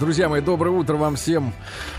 Друзья 0.00 0.28
мои, 0.28 0.40
доброе 0.40 0.70
утро 0.70 0.96
вам 0.96 1.14
всем. 1.14 1.52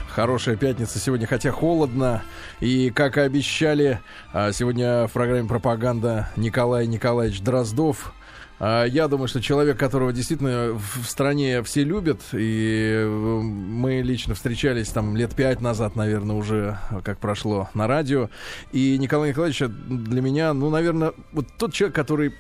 Хорошая 0.10 0.58
пятница 0.58 1.00
сегодня, 1.00 1.28
хотя 1.28 1.52
холодно. 1.52 2.24
И, 2.60 2.90
как 2.90 3.18
и 3.18 3.22
обещали, 3.22 4.02
а, 4.34 4.52
сегодня 4.52 5.08
в 5.08 5.14
программе 5.14 5.48
«Пропаганда» 5.48 6.30
Николай 6.36 6.88
Николаевич 6.88 7.42
Дроздов. 7.42 8.14
А, 8.60 8.84
я 8.84 9.08
думаю, 9.08 9.30
что 9.30 9.42
человек, 9.42 9.80
которого 9.80 10.12
действительно 10.12 10.74
в 10.74 11.06
стране 11.06 11.64
все 11.64 11.84
любят, 11.86 12.22
и 12.34 12.96
э, 12.98 13.08
мы 13.08 14.02
лично 14.02 14.36
встречались 14.36 14.90
там 14.90 15.16
лет 15.16 15.34
пять 15.34 15.62
назад, 15.62 15.96
наверное, 15.96 16.36
уже 16.36 16.78
как 17.04 17.20
прошло 17.20 17.70
на 17.74 17.88
радио. 17.88 18.30
И 18.74 18.98
Николай 18.98 19.30
Николаевич 19.30 19.60
для 19.88 20.22
меня, 20.22 20.54
ну, 20.54 20.70
наверное, 20.70 21.14
вот 21.32 21.48
тот 21.58 21.72
человек, 21.72 21.96
который 21.96 22.34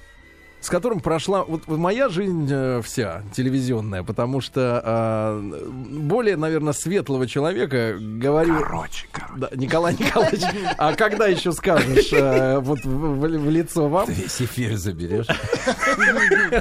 с 0.62 0.70
которым 0.70 1.00
прошла 1.00 1.44
вот 1.44 1.68
моя 1.68 2.10
жизнь 2.10 2.48
э, 2.50 2.82
вся 2.84 3.22
телевизионная, 3.34 4.02
потому 4.04 4.42
что 4.42 4.82
э, 4.84 5.68
более, 5.92 6.38
наверное, 6.38 6.74
светлого 6.74 7.28
человека 7.28 7.96
говорю. 8.00 8.56
Короче, 8.60 9.08
короче. 9.12 9.34
Да, 9.38 9.50
Николай 9.54 9.94
Николаевич, 9.94 10.42
а 10.78 10.96
когда 10.96 11.28
еще 11.28 11.52
скажешь 11.52 12.12
э, 12.14 12.58
вот 12.60 12.80
в, 12.84 12.90
в, 12.90 13.20
в 13.20 13.50
лицо 13.52 13.88
вам? 13.88 14.08
Ты 14.08 14.14
весь 14.14 14.42
эфир 14.42 14.76
заберешь. 14.76 15.28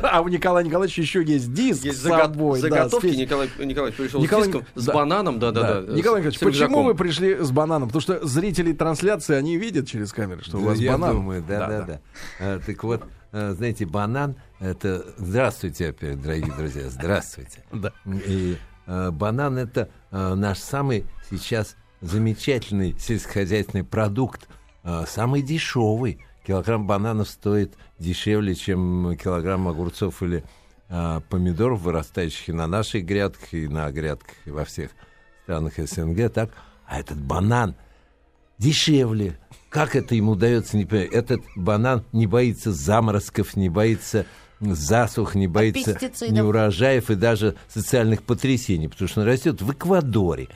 А 0.02 0.20
у 0.20 0.28
Николая 0.28 0.64
Николаевича 0.64 1.00
еще 1.00 1.22
есть 1.24 1.52
диск 1.54 1.84
Есть 1.84 2.00
с 2.00 2.02
собой. 2.02 2.60
да, 2.60 2.68
заготовки. 2.68 3.06
с 3.06 3.10
песней. 3.10 3.22
Николай 3.24 3.48
Николаевич 3.58 3.96
пришел 3.98 4.20
Николай- 4.20 4.44
с 4.44 4.46
диском, 4.48 4.66
с 4.74 4.84
да. 4.86 4.92
бананом, 4.92 5.38
да-да-да. 5.38 5.80
Николай 5.80 6.20
Николаевич, 6.20 6.36
с 6.36 6.40
почему 6.40 6.82
вы 6.82 6.94
пришли 6.94 7.36
с 7.42 7.50
бананом? 7.50 7.88
Потому 7.88 8.02
что 8.02 8.26
зрители 8.26 8.72
трансляции, 8.72 9.34
они 9.34 9.56
видят 9.56 9.88
через 9.88 10.12
камеру, 10.12 10.42
что 10.42 10.58
у 10.58 10.60
вас 10.62 10.78
Я 10.78 10.92
банан. 10.92 11.16
думаю, 11.16 11.44
да, 11.46 11.66
да, 11.68 11.80
да. 11.82 12.00
А, 12.40 12.60
Так 12.64 12.84
вот, 12.84 13.02
знаете, 13.34 13.84
банан 13.84 14.36
это... 14.60 15.04
Здравствуйте 15.16 15.88
опять, 15.88 16.22
дорогие 16.22 16.52
друзья, 16.54 16.88
здравствуйте. 16.88 17.64
Да. 17.72 17.92
И 18.04 18.56
а, 18.86 19.10
банан 19.10 19.58
это 19.58 19.90
а, 20.10 20.34
наш 20.34 20.58
самый 20.58 21.04
сейчас 21.28 21.76
замечательный 22.00 22.94
сельскохозяйственный 22.98 23.82
продукт, 23.82 24.48
самый 25.06 25.40
дешевый. 25.40 26.22
Килограмм 26.46 26.86
бананов 26.86 27.30
стоит 27.30 27.74
дешевле, 27.98 28.54
чем 28.54 29.16
килограмм 29.16 29.66
огурцов 29.68 30.22
или 30.22 30.44
помидоров, 31.30 31.80
вырастающих 31.80 32.50
и 32.50 32.52
на 32.52 32.66
наших 32.66 33.06
грядках, 33.06 33.54
и 33.54 33.66
на 33.66 33.90
грядках 33.90 34.36
и 34.44 34.50
во 34.50 34.66
всех 34.66 34.90
странах 35.44 35.78
СНГ. 35.78 36.30
Так? 36.30 36.50
А 36.86 37.00
этот 37.00 37.18
банан 37.18 37.74
дешевле. 38.58 39.38
Как 39.74 39.96
это 39.96 40.14
ему 40.14 40.32
удается, 40.32 40.76
не 40.76 40.84
понимаю. 40.84 41.10
Этот 41.12 41.40
банан 41.56 42.04
не 42.12 42.28
боится 42.28 42.72
заморозков, 42.72 43.56
не 43.56 43.68
боится 43.68 44.24
засух, 44.60 45.34
не 45.34 45.48
боится 45.48 45.94
пестицидов. 45.94 46.32
неурожаев 46.32 47.10
и 47.10 47.16
даже 47.16 47.56
социальных 47.66 48.22
потрясений, 48.22 48.86
потому 48.88 49.08
что 49.08 49.22
он 49.22 49.26
растет 49.26 49.60
в 49.62 49.72
Эквадоре. 49.72 50.48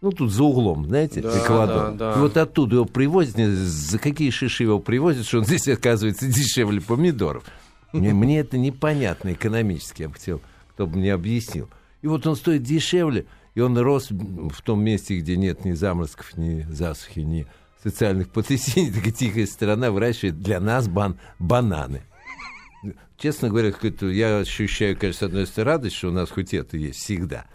Ну, 0.00 0.12
тут 0.12 0.30
за 0.30 0.44
углом, 0.44 0.86
знаете, 0.86 1.20
Да, 1.20 1.36
Эквадор. 1.36 1.92
да, 1.94 2.12
да. 2.12 2.16
И 2.16 2.18
вот 2.20 2.36
оттуда 2.36 2.76
его 2.76 2.84
привозят, 2.84 3.34
за 3.36 3.98
какие 3.98 4.30
шиши 4.30 4.62
его 4.62 4.78
привозят, 4.78 5.26
что 5.26 5.38
он 5.38 5.44
здесь 5.46 5.66
оказывается 5.66 6.26
дешевле 6.28 6.80
помидоров. 6.80 7.42
Мне, 7.92 8.14
мне 8.14 8.38
это 8.38 8.56
непонятно 8.56 9.32
экономически, 9.32 10.02
я 10.02 10.08
бы 10.08 10.14
хотел, 10.14 10.40
кто 10.70 10.86
бы 10.86 10.98
мне 10.98 11.12
объяснил. 11.12 11.68
И 12.02 12.06
вот 12.06 12.24
он 12.24 12.36
стоит 12.36 12.62
дешевле, 12.62 13.26
и 13.56 13.60
он 13.60 13.76
рос 13.76 14.10
в 14.10 14.62
том 14.62 14.80
месте, 14.84 15.18
где 15.18 15.36
нет 15.36 15.64
ни 15.64 15.72
заморозков, 15.72 16.36
ни 16.36 16.62
засухи, 16.70 17.20
ни 17.20 17.46
социальных 17.84 18.30
потрясений. 18.30 18.90
Такая 18.94 19.12
тихая 19.12 19.46
страна 19.46 19.90
выращивает 19.90 20.40
для 20.40 20.58
нас 20.58 20.88
бан- 20.88 21.18
бананы. 21.38 22.02
Честно 23.16 23.48
говоря, 23.48 23.72
я 24.10 24.38
ощущаю, 24.38 24.96
конечно, 24.98 25.20
с 25.20 25.22
одной 25.22 25.46
стороны, 25.46 25.70
радость, 25.70 25.96
что 25.96 26.08
у 26.08 26.12
нас 26.12 26.30
хоть 26.30 26.52
это 26.52 26.76
есть 26.76 26.98
всегда 26.98 27.46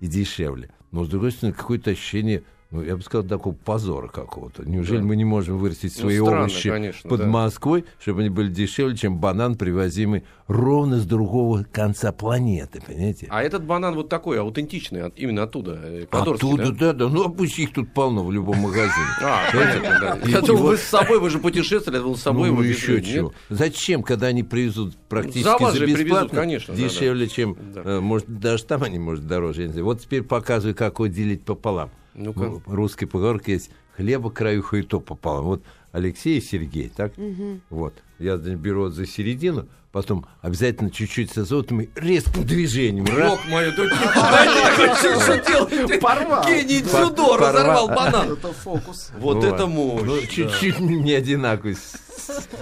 и 0.00 0.06
дешевле. 0.06 0.70
Но, 0.90 1.04
с 1.04 1.08
другой 1.08 1.32
стороны, 1.32 1.54
какое-то 1.56 1.90
ощущение, 1.90 2.42
ну, 2.70 2.82
я 2.82 2.96
бы 2.96 3.02
сказал, 3.02 3.26
такого 3.26 3.54
позора 3.54 4.08
какого-то. 4.08 4.62
Неужели 4.68 4.98
Да. 4.98 5.04
мы 5.04 5.16
не 5.16 5.24
можем 5.24 5.56
вырастить 5.56 5.94
Ну, 5.96 6.02
свои 6.02 6.18
странно, 6.18 6.40
овощи 6.42 6.68
конечно, 6.68 7.08
под 7.08 7.20
да. 7.20 7.26
Москвой, 7.26 7.84
чтобы 7.98 8.20
они 8.20 8.28
были 8.28 8.48
дешевле, 8.52 8.94
чем 8.94 9.16
банан, 9.18 9.54
привозимый 9.56 10.24
ровно 10.48 10.98
с 10.98 11.06
другого 11.06 11.64
конца 11.72 12.12
планеты, 12.12 12.82
понимаете? 12.86 13.26
А 13.30 13.42
этот 13.42 13.64
банан 13.64 13.94
вот 13.94 14.10
такой, 14.10 14.38
аутентичный, 14.38 15.10
именно 15.16 15.44
оттуда, 15.44 15.80
э, 15.82 16.04
эквадорский, 16.04 16.46
Оттуда, 16.48 16.72
да? 16.72 16.92
да? 16.92 16.92
да, 16.92 17.08
Ну, 17.08 17.24
а 17.24 17.28
пусть 17.30 17.58
их 17.58 17.72
тут 17.72 17.92
полно 17.94 18.22
в 18.22 18.30
любом 18.32 18.58
магазине. 18.58 18.92
А, 19.22 19.50
понятно, 19.50 19.98
да. 20.00 20.18
И- 20.26 20.30
Я 20.30 20.38
и 20.40 20.42
думал, 20.46 20.62
вот- 20.62 20.68
вы 20.72 20.76
с 20.76 20.82
собой, 20.82 21.20
вы 21.20 21.30
же 21.30 21.38
путешествовали, 21.38 22.00
думал, 22.00 22.16
с 22.16 22.22
собой 22.22 22.48
ну, 22.48 22.54
его 22.54 22.62
еще 22.64 22.96
везли, 22.96 23.12
чего. 23.14 23.32
Зачем, 23.48 24.02
когда 24.02 24.26
они 24.26 24.42
привезут 24.42 24.94
практически 25.08 25.42
За 25.72 25.86
бесплатно, 25.86 26.46
дешевле, 26.74 27.28
чем, 27.28 27.56
э, 27.76 28.00
может, 28.00 28.26
даже 28.28 28.64
там 28.64 28.82
они, 28.82 28.98
может, 28.98 29.26
дороже. 29.26 29.68
Вот 29.82 30.02
теперь 30.02 30.22
показываю, 30.22 30.74
как 30.74 30.94
его 30.98 31.06
делить 31.06 31.44
пополам. 31.44 31.90
Ну-ка. 32.18 32.40
Ну, 32.40 32.62
русской 32.66 33.06
поговорка 33.06 33.52
есть 33.52 33.70
хлеба 33.96 34.30
краюха 34.30 34.78
и 34.78 34.82
то 34.82 35.00
пополам. 35.00 35.44
Вот 35.44 35.62
Алексей 35.92 36.38
и 36.38 36.40
Сергей, 36.40 36.88
так? 36.88 37.12
Вот. 37.70 37.94
Я 38.18 38.36
значит, 38.36 38.58
беру 38.58 38.88
за 38.88 39.06
середину, 39.06 39.68
потом 39.92 40.26
обязательно 40.42 40.90
чуть-чуть 40.90 41.30
с 41.32 41.38
азотом 41.38 41.82
и 41.82 41.88
резким 41.94 42.44
движением. 42.44 43.06
Раз, 43.06 43.30
Бог 43.30 43.46
мой, 43.46 43.72
да 43.76 43.88
такой, 43.88 45.18
что 45.22 45.38
делаете? 45.46 45.98
Порвал. 45.98 46.44
Гений 46.46 46.80
дзюдо 46.82 47.36
разорвал 47.36 47.88
банан. 47.94 48.32
Это 48.32 48.52
фокус. 48.52 49.10
Вот 49.18 49.44
это 49.44 49.66
Ну, 49.66 50.04
мощь. 50.04 50.28
чуть-чуть 50.28 50.80
не 50.80 51.12
одинаковый. 51.14 51.76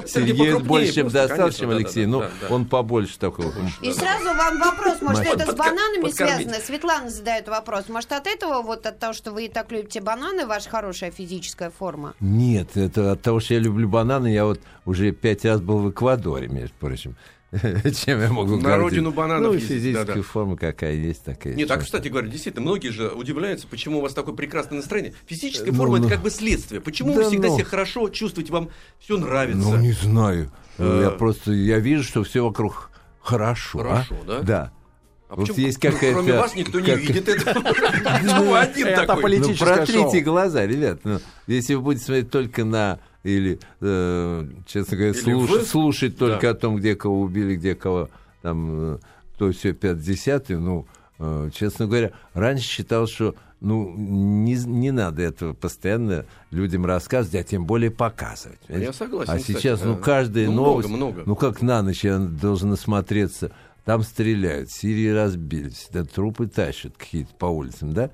Сергей 0.06 0.54
больше, 0.60 0.92
чем 0.92 1.10
конечно, 1.10 1.50
чем 1.52 1.70
Алексей. 1.70 2.04
да, 2.04 2.10
Ну, 2.10 2.20
да, 2.20 2.30
да. 2.48 2.54
он 2.54 2.66
побольше 2.66 3.18
такого. 3.18 3.52
И 3.82 3.92
сразу 3.92 4.26
вам 4.26 4.58
вопрос, 4.60 5.00
может, 5.00 5.26
это 5.26 5.50
с 5.50 5.54
бананами 5.54 6.10
связано? 6.10 6.54
Светлана 6.64 7.10
задает 7.10 7.48
вопрос. 7.48 7.88
Может, 7.88 8.12
от 8.12 8.26
этого, 8.26 8.62
вот 8.62 8.86
от 8.86 8.98
того, 8.98 9.12
что 9.12 9.32
вы 9.32 9.46
и 9.46 9.48
так 9.48 9.72
любите 9.72 10.00
бананы, 10.00 10.46
ваша 10.46 10.68
хорошая 10.68 11.10
физическая 11.10 11.70
форма? 11.70 12.14
Нет, 12.20 12.76
это 12.76 13.12
от 13.12 13.22
того, 13.22 13.40
что 13.40 13.54
я 13.54 13.60
люблю 13.60 13.88
бананы, 13.88 14.28
я 14.32 14.44
вот 14.44 14.60
уже 14.84 15.10
пять 15.10 15.44
раз 15.46 15.60
был 15.60 15.78
в 15.78 15.90
Эквадоре, 15.90 16.48
между 16.48 16.74
прочим. 16.78 17.16
Чем 17.52 18.20
я 18.20 18.32
могу 18.32 18.56
На 18.56 18.76
родину 18.76 19.12
бананов 19.12 19.54
Ну, 19.54 19.58
физическая 19.58 20.22
форма 20.22 20.56
какая 20.56 20.94
есть, 20.94 21.22
такая. 21.24 21.54
Нет, 21.54 21.68
так, 21.68 21.84
кстати 21.84 22.08
говоря, 22.08 22.28
действительно, 22.28 22.62
многие 22.64 22.88
же 22.88 23.08
удивляются, 23.08 23.66
почему 23.68 23.98
у 23.98 24.02
вас 24.02 24.14
такое 24.14 24.34
прекрасное 24.34 24.78
настроение. 24.78 25.14
Физическая 25.26 25.70
Ну, 25.70 25.78
форма 25.78 25.98
ну. 25.98 26.06
это 26.06 26.14
как 26.14 26.24
бы 26.24 26.30
следствие. 26.30 26.80
Почему 26.80 27.12
вы 27.12 27.24
всегда 27.24 27.48
ну. 27.48 27.54
себя 27.54 27.64
хорошо 27.64 28.08
чувствуете, 28.08 28.52
вам 28.52 28.68
все 28.98 29.16
нравится? 29.16 29.60
Ну, 29.60 29.76
не 29.76 29.92
знаю. 29.92 30.50
Э. 30.78 31.02
Я 31.04 31.10
просто, 31.10 31.52
я 31.52 31.78
вижу, 31.78 32.02
что 32.02 32.24
все 32.24 32.44
вокруг 32.44 32.90
хорошо. 33.20 33.80
а? 33.80 33.82
Хорошо, 33.82 34.16
да? 34.26 34.40
Да. 34.42 34.72
А 35.28 35.34
Вот 35.34 35.48
почему, 35.48 35.66
есть 35.66 35.82
ну, 35.82 35.90
какая-то- 35.90 36.12
кроме 36.14 36.32
вас 36.34 36.54
никто 36.54 36.78
не 36.80 36.86
как- 36.86 37.00
видит 37.00 37.28
этого? 37.28 37.60
Почему 37.62 38.50
вы 38.50 38.58
один 38.58 38.86
Это 38.86 39.06
такой? 39.06 39.38
Ну, 39.38 39.54
протрите 39.56 39.92
шоу. 39.92 40.20
глаза, 40.24 40.66
ребят. 40.66 41.00
Ну, 41.04 41.18
если 41.48 41.74
вы 41.74 41.80
будете 41.82 42.04
смотреть 42.04 42.30
только 42.30 42.64
на 42.64 43.00
или, 43.24 43.58
э, 43.80 44.44
честно 44.66 44.96
говоря, 44.96 45.12
Или 45.12 45.20
слуш- 45.20 45.50
вы. 45.50 45.62
слушать 45.64 46.16
только 46.16 46.42
Да. 46.42 46.50
о 46.50 46.54
том, 46.54 46.76
где 46.76 46.94
кого 46.94 47.20
убили, 47.22 47.56
где 47.56 47.74
кого 47.74 48.08
там, 48.42 48.94
э, 48.94 48.98
то 49.36 49.50
все 49.50 49.72
50 49.72 50.48
ну, 50.50 50.86
э, 51.18 51.50
честно 51.52 51.86
говоря, 51.86 52.12
раньше 52.34 52.64
считал, 52.68 53.08
что 53.08 53.34
ну, 53.60 53.92
не, 53.96 54.54
не 54.54 54.90
надо 54.92 55.22
этого 55.22 55.54
постоянно 55.54 56.26
людям 56.52 56.84
рассказывать, 56.86 57.34
а 57.34 57.42
тем 57.42 57.64
более 57.64 57.90
показывать. 57.90 58.58
Я 58.68 58.74
понимаете? 58.74 58.98
согласен, 58.98 59.32
А 59.32 59.38
кстати, 59.38 59.58
сейчас, 59.58 59.82
ну, 59.82 59.96
каждая 59.96 60.46
Ну, 60.46 60.52
много, 60.52 60.68
новость, 60.70 60.88
много. 60.90 61.22
ну, 61.26 61.34
как 61.36 61.62
на 61.62 61.82
ночь 61.82 62.04
я 62.04 62.18
должен 62.18 62.68
насмотреться, 62.70 63.50
там 63.86 64.02
стреляют, 64.02 64.68
в 64.68 64.72
Сирии 64.78 65.08
разбились, 65.08 65.88
да, 65.92 66.04
трупы 66.04 66.48
тащат 66.48 66.96
какие-то 66.98 67.32
по 67.36 67.46
улицам, 67.46 67.94
да? 67.94 68.10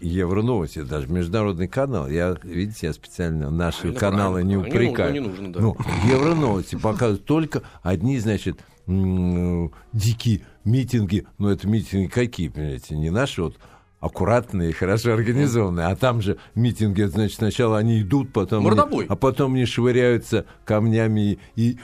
Евроновости, 0.00 0.82
даже 0.82 1.08
международный 1.08 1.66
канал. 1.66 2.08
Я, 2.08 2.36
видите, 2.44 2.86
я 2.88 2.92
специально 2.92 3.50
наши 3.50 3.80
Правильно, 3.92 3.98
каналы 4.00 4.44
не 4.44 4.56
правильно. 4.56 4.78
Не 4.78 4.86
упрекаю. 4.90 5.22
нужно, 5.22 5.40
не 5.40 5.48
нужно, 5.48 5.52
да. 5.52 5.60
Ну, 5.60 5.76
Евроновости 6.08 6.76
показывают 6.76 7.24
только 7.24 7.62
одни, 7.82 8.18
значит, 8.20 8.60
дикие 8.86 10.42
митинги. 10.64 11.26
Ну, 11.38 11.48
это 11.48 11.66
митинги 11.66 12.06
какие, 12.06 12.48
понимаете, 12.48 12.96
не 12.96 13.10
наши 13.10 13.42
вот 13.42 13.56
аккуратные, 13.98 14.72
хорошо 14.74 15.14
организованные, 15.14 15.86
а 15.86 15.96
там 15.96 16.20
же 16.20 16.36
митинги, 16.54 17.02
значит, 17.04 17.38
сначала 17.38 17.78
они 17.78 18.02
идут, 18.02 18.32
потом 18.32 18.58
они- 18.58 18.76
Мордобой. 18.76 19.06
а 19.08 19.16
потом 19.16 19.54
они 19.54 19.64
швыряются 19.64 20.44
камнями 20.66 21.38
и 21.56 21.78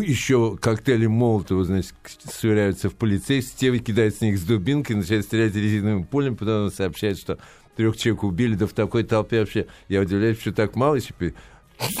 еще 0.00 0.56
коктейли 0.56 1.06
Молотова, 1.06 1.64
значит, 1.64 1.94
швыряются 2.40 2.88
в 2.88 2.94
полицейских, 2.94 3.56
те 3.56 3.78
кидают 3.78 4.14
с 4.14 4.20
них 4.20 4.38
с 4.38 4.42
дубинкой, 4.42 4.96
начинают 4.96 5.26
стрелять 5.26 5.54
резиновым 5.54 6.04
пулем, 6.04 6.36
потом 6.36 6.70
сообщают, 6.70 7.18
что 7.18 7.38
трех 7.76 7.96
человек 7.96 8.24
убили, 8.24 8.54
да 8.54 8.66
в 8.66 8.72
такой 8.72 9.04
толпе 9.04 9.40
вообще, 9.40 9.66
я 9.88 10.00
удивляюсь, 10.00 10.40
что 10.40 10.52
так 10.52 10.76
мало 10.76 10.94
еще, 10.94 11.12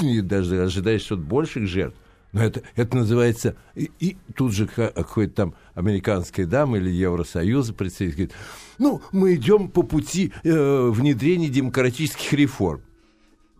и 0.00 0.20
даже 0.20 0.62
ожидаешь 0.62 1.02
что-то 1.02 1.22
больших 1.22 1.66
жертв. 1.66 1.98
Но 2.32 2.42
это, 2.42 2.62
это 2.76 2.96
называется... 2.96 3.56
И, 3.74 3.90
и 4.00 4.16
тут 4.34 4.54
же 4.54 4.66
ка- 4.66 4.90
какой-то 4.90 5.34
там 5.34 5.54
американская 5.74 6.46
дама 6.46 6.78
или 6.78 6.88
Евросоюза 6.88 7.74
представитель 7.74 8.16
говорит, 8.16 8.34
ну, 8.78 9.02
мы 9.12 9.34
идем 9.34 9.68
по 9.68 9.82
пути 9.82 10.32
э, 10.42 10.88
внедрения 10.90 11.48
демократических 11.50 12.32
реформ. 12.32 12.80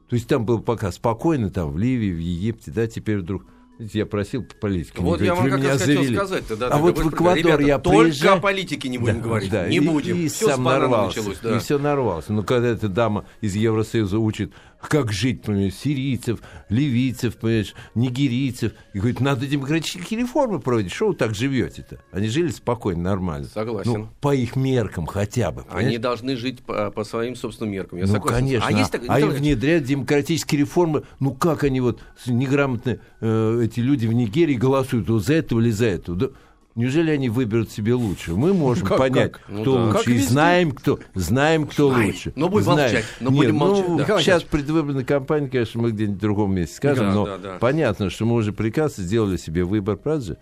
То 0.08 0.16
есть 0.16 0.26
там 0.26 0.46
было 0.46 0.58
пока 0.58 0.90
спокойно, 0.90 1.50
там 1.50 1.70
в 1.70 1.78
Ливии, 1.78 2.12
в 2.12 2.18
Египте, 2.18 2.70
да, 2.70 2.86
теперь 2.86 3.18
вдруг 3.18 3.44
Я 3.78 4.06
просил 4.06 4.44
по 4.44 4.54
политике. 4.54 5.00
Вот 5.00 5.20
я 5.20 5.34
говорить, 5.34 5.36
вам 5.36 5.44
вы 5.44 5.50
как 5.50 5.58
меня 5.60 5.70
раз 5.70 5.80
хотел 5.80 6.02
завели. 6.02 6.16
сказать-то, 6.16 6.56
да. 6.56 6.68
А 6.68 6.78
вот 6.78 6.98
в 6.98 7.08
Эквадор 7.08 7.36
ребята, 7.38 7.62
я 7.62 7.78
только 7.78 8.02
приезжаю- 8.04 8.36
о 8.36 8.40
политике 8.40 8.88
не 8.88 8.98
будем 8.98 9.16
Да, 9.16 9.20
говорить. 9.24 9.50
да, 9.50 9.68
не 9.68 9.76
и, 9.76 9.80
будем. 9.80 10.16
И 10.18 10.28
Всё 10.28 10.46
с 10.46 10.50
сам 10.52 10.62
нарвался. 10.64 11.18
началось, 11.18 11.38
да. 11.42 11.56
И 11.56 11.58
все 11.58 11.78
нарвался. 11.78 12.32
Но 12.32 12.42
когда 12.44 12.68
эта 12.68 12.88
дама 12.88 13.24
из 13.40 13.56
Евросоюза 13.56 14.18
учит, 14.18 14.52
как 14.88 15.12
жить, 15.12 15.42
понимаешь, 15.42 15.74
сирийцев, 15.74 16.40
ливийцев, 16.68 17.36
понимаешь, 17.36 17.74
нигерийцев, 17.94 18.72
и 18.92 18.98
говорит, 18.98 19.20
надо 19.20 19.46
демократические 19.46 20.20
реформы 20.20 20.60
проводить. 20.60 20.92
Что 20.92 21.08
вы 21.08 21.14
так 21.14 21.34
живете-то? 21.34 21.98
Они 22.10 22.28
жили 22.28 22.50
спокойно, 22.50 23.02
нормально. 23.02 23.48
Согласен. 23.52 23.92
Ну, 23.92 24.08
по 24.20 24.34
их 24.34 24.56
меркам 24.56 25.06
хотя 25.06 25.50
бы. 25.50 25.62
Они 25.62 25.70
понимаешь? 25.70 26.00
должны 26.00 26.36
жить 26.36 26.62
по, 26.62 26.90
по 26.90 27.04
своим 27.04 27.36
собственным 27.36 27.72
меркам. 27.72 27.98
Я 27.98 28.06
ну, 28.06 28.12
согласен. 28.12 28.38
конечно. 28.38 28.68
А 28.68 28.72
есть 28.72 28.90
так- 28.90 29.02
а 29.08 29.20
им 29.20 29.30
внедряют 29.30 29.84
демократические 29.84 30.60
реформы. 30.60 31.04
Ну, 31.20 31.32
как 31.32 31.64
они 31.64 31.80
вот 31.80 32.00
неграмотные 32.26 33.00
э, 33.20 33.62
эти 33.64 33.80
люди 33.80 34.06
в 34.06 34.12
Нигерии 34.12 34.54
голосуют 34.54 35.08
вот 35.08 35.24
за 35.24 35.34
этого 35.34 35.60
или 35.60 35.70
за 35.70 35.86
этого? 35.86 36.18
Да, 36.18 36.28
неужели 36.74 37.10
они 37.10 37.28
выберут 37.28 37.70
себе 37.70 37.94
лучше? 37.94 38.34
Мы 38.34 38.54
можем 38.54 38.86
Как- 38.86 38.98
понять, 38.98 39.32
как? 39.32 39.42
Ну 39.48 39.62
кто 39.62 39.74
да. 39.76 39.84
лучше. 39.86 39.98
Как 39.98 40.08
и 40.08 40.18
знаем, 40.18 40.72
кто, 40.72 40.98
знаем, 41.14 41.66
кто 41.66 41.88
лучше. 41.88 42.32
но 42.36 42.48
будем 42.48 42.64
Знаем. 42.64 42.80
молчать, 42.92 43.04
но 43.20 43.30
Нет, 43.30 43.38
будем 43.38 43.56
молчать, 43.56 43.88
ну, 43.88 43.96
да. 43.98 44.02
Николай 44.04 44.22
сейчас 44.22 44.42
предвыборная 44.42 45.04
кампания, 45.04 45.48
конечно, 45.48 45.80
мы 45.82 45.90
где-нибудь 45.92 46.18
в 46.18 46.20
другом 46.20 46.54
месте 46.54 46.76
скажем, 46.76 47.06
Да, 47.06 47.14
но 47.14 47.24
да, 47.26 47.38
да. 47.38 47.58
понятно, 47.60 48.10
что 48.10 48.24
мы 48.26 48.34
уже 48.36 48.52
прекрасно 48.52 49.04
сделали 49.04 49.36
себе 49.36 49.64
выбор, 49.64 49.96
правда 49.96 50.24
же? 50.24 50.36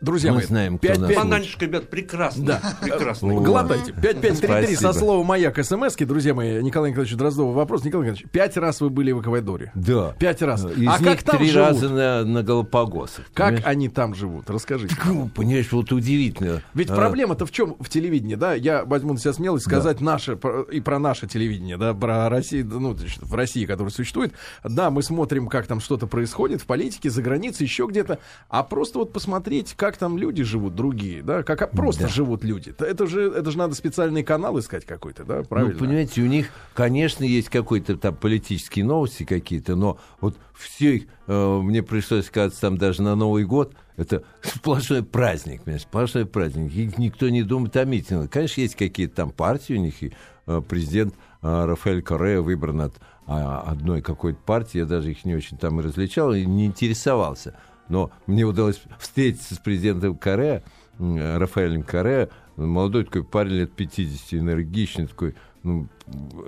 Друзья 0.00 0.30
Мы 0.30 0.38
мои, 0.38 0.46
знаем, 0.46 0.78
кто 0.78 0.88
пять- 0.88 0.98
нас 0.98 1.08
пять- 1.08 1.16
лучше. 1.18 1.28
Бананчик, 1.30 1.62
ребят, 1.62 1.88
прекрасно. 1.88 2.44
Да. 2.44 2.76
Прекрасно. 2.82 3.34
Глотайте. 3.34 3.92
5533 3.92 4.76
со 4.76 4.92
слова 4.92 5.24
«Маяк» 5.24 5.56
смс 5.64 5.96
друзья 5.96 6.34
мои. 6.34 6.62
Николай 6.62 6.90
Николаевич 6.90 7.16
Дроздов. 7.16 7.54
Вопрос. 7.54 7.82
Николай 7.84 8.08
Николаевич, 8.08 8.30
пять 8.30 8.56
раз 8.58 8.80
вы 8.82 8.90
были 8.90 9.12
в 9.12 9.22
Эквадоре. 9.22 9.72
Да. 9.74 10.14
Пять 10.18 10.42
раз. 10.42 10.64
Из 10.64 10.72
а 10.86 10.98
них 10.98 11.02
как 11.02 11.22
там 11.22 11.38
три 11.38 11.50
живут? 11.50 11.68
раза 11.68 11.88
на, 11.88 12.24
на 12.24 12.42
Галапагосах. 12.42 13.24
Как 13.32 13.46
понимаешь? 13.46 13.64
они 13.66 13.88
там 13.88 14.14
живут? 14.14 14.50
Расскажите. 14.50 14.94
Ну, 15.06 15.28
понимаешь, 15.34 15.72
вот 15.72 15.90
удивительно. 15.92 16.62
Ведь 16.74 16.90
А, 16.90 16.94
проблема-то 16.94 17.46
в 17.46 17.50
чем 17.50 17.76
в 17.80 17.88
телевидении, 17.88 18.34
да? 18.34 18.52
Я 18.54 18.84
возьму 18.84 19.14
на 19.14 19.18
себя 19.18 19.32
смелость 19.32 19.64
сказать 19.64 20.00
наше 20.02 20.36
про- 20.36 20.62
и 20.62 20.80
про 20.80 20.98
наше 20.98 21.26
телевидение, 21.26 21.78
да, 21.78 21.94
про 21.94 22.28
Россию, 22.28 22.66
ну, 22.66 22.94
значит, 22.94 23.22
в 23.22 23.34
России, 23.34 23.64
которая 23.64 23.90
существует. 23.92 24.34
Да, 24.62 24.90
мы 24.90 25.02
смотрим, 25.02 25.48
как 25.48 25.66
там 25.66 25.80
что-то 25.80 26.06
происходит 26.06 26.60
в 26.60 26.66
политике, 26.66 27.08
за 27.08 27.22
границей, 27.22 27.64
еще 27.64 27.86
где-то, 27.88 28.18
а 28.50 28.62
просто 28.62 28.98
вот 28.98 29.12
посмотреть, 29.14 29.74
как 29.74 29.85
там 29.96 30.18
люди 30.18 30.42
живут, 30.42 30.74
другие, 30.74 31.22
да, 31.22 31.42
как 31.42 31.62
а, 31.62 31.66
просто 31.66 32.02
Да. 32.02 32.08
живут 32.08 32.42
люди. 32.44 32.74
Это- 32.78 33.06
же, 33.06 33.30
это 33.30 33.50
же 33.50 33.58
надо 33.58 33.74
специальный 33.74 34.24
канал 34.24 34.58
искать 34.58 34.84
какой-то, 34.84 35.24
да, 35.24 35.42
правильно? 35.42 35.74
Ну, 35.74 35.78
понимаете, 35.78 36.22
у 36.22 36.26
них, 36.26 36.48
конечно, 36.74 37.22
есть 37.24 37.48
какие-то 37.48 37.96
там 37.96 38.16
политические 38.16 38.84
новости 38.84 39.24
какие-то, 39.24 39.76
но 39.76 39.98
вот 40.20 40.36
все 40.54 40.96
их, 40.96 41.04
э, 41.28 41.58
мне 41.62 41.82
пришлось 41.82 42.26
сказать, 42.26 42.58
там 42.58 42.76
даже 42.78 43.02
на 43.02 43.14
Новый 43.14 43.44
год, 43.44 43.74
это 43.96 44.24
сплошной 44.42 45.02
праздник, 45.02 45.62
понимаешь, 45.62 45.82
сплошной 45.82 46.26
праздник. 46.26 46.72
И 46.74 46.90
никто 46.98 47.28
не 47.28 47.42
думает 47.42 47.76
о 47.76 47.84
митингах. 47.84 48.30
Конечно, 48.30 48.60
есть 48.60 48.74
какие-то 48.74 49.14
там 49.14 49.30
партии 49.30 49.74
у 49.74 49.80
них, 49.80 50.02
и 50.02 50.12
э, 50.46 50.62
президент 50.66 51.14
э, 51.42 51.64
Рафаэль 51.64 52.02
Корея 52.02 52.40
выбран 52.40 52.80
от 52.80 52.94
а, 53.28 53.64
одной 53.66 54.02
какой-то 54.02 54.38
партии, 54.38 54.78
я 54.78 54.84
даже 54.84 55.10
их 55.10 55.24
не 55.24 55.34
очень 55.34 55.58
там 55.58 55.80
и 55.80 55.82
различал, 55.82 56.32
и 56.32 56.44
не 56.46 56.66
интересовался. 56.66 57.54
Но 57.88 58.10
мне 58.26 58.44
удалось 58.44 58.80
встретиться 58.98 59.54
с 59.54 59.58
президентом 59.58 60.16
Корея, 60.16 60.62
м, 60.98 61.16
Рафаэлем 61.38 61.82
Корея, 61.82 62.28
молодой 62.56 63.04
такой 63.04 63.24
парень 63.24 63.52
лет 63.52 63.72
50, 63.72 64.34
энергичный 64.34 65.06
такой, 65.06 65.34
ну, 65.62 65.88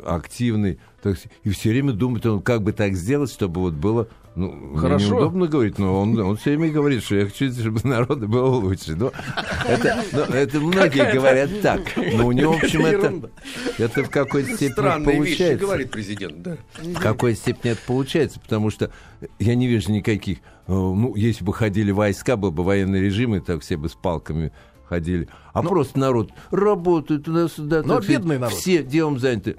активный, 0.07 0.79
так 1.03 1.17
и 1.45 1.51
все 1.51 1.71
время 1.71 1.93
думает, 1.93 2.25
он 2.27 2.41
как 2.43 2.63
бы 2.63 2.73
так 2.73 2.95
сделать, 2.95 3.31
чтобы 3.31 3.61
вот 3.61 3.75
было, 3.75 4.09
ну, 4.39 4.77
Хорошо. 4.77 5.11
неудобно 5.15 5.47
говорить, 5.49 5.79
но 5.79 6.01
он, 6.01 6.19
он 6.19 6.37
все 6.37 6.57
время 6.57 6.73
говорит, 6.73 7.03
что 7.03 7.17
я 7.17 7.25
хочу, 7.27 7.51
чтобы 7.53 7.81
народу 7.85 8.29
было 8.29 8.47
лучше. 8.49 8.95
Но 8.97 9.13
это, 9.67 10.05
ну, 10.13 10.21
это 10.23 10.61
многие 10.61 11.13
говорят 11.13 11.51
так. 11.61 11.81
Но 11.97 12.27
у 12.27 12.33
него, 12.33 12.53
в 12.53 12.63
общем, 12.63 12.87
это, 12.87 13.31
это 13.79 14.05
в 14.05 14.11
какой-то 14.11 14.55
степени 14.55 14.73
Странные 14.73 15.21
вещи 15.21 15.37
получается. 15.39 15.67
говорит 15.67 15.91
президент, 15.91 16.43
да. 16.43 16.57
В 16.83 17.01
какой 17.01 17.35
степени 17.35 17.73
это 17.73 17.81
получается, 17.87 18.41
потому 18.41 18.71
что 18.71 18.91
я 19.39 19.55
не 19.55 19.67
вижу 19.67 19.91
никаких... 19.91 20.39
э, 20.39 20.41
Ну, 20.69 21.15
если 21.17 21.45
бы 21.45 21.53
ходили 21.53 21.91
войска, 21.91 22.37
был 22.37 22.53
бы 22.53 22.63
военный 22.63 23.01
режим, 23.01 23.35
и 23.35 23.41
так 23.41 23.63
все 23.63 23.77
бы 23.77 23.89
с 23.89 23.95
палками 23.95 24.53
ходили. 24.89 25.29
А 25.53 25.63
просто 25.63 25.99
народ 25.99 26.31
работает 26.51 27.25
туда-сюда. 27.25 27.83
Ну, 27.83 27.95
так 27.95 28.05
сказать, 28.05 28.21
бедный 28.23 28.39
народ. 28.39 28.55
Все 28.55 28.83
делом 28.83 29.19
заняты. 29.19 29.57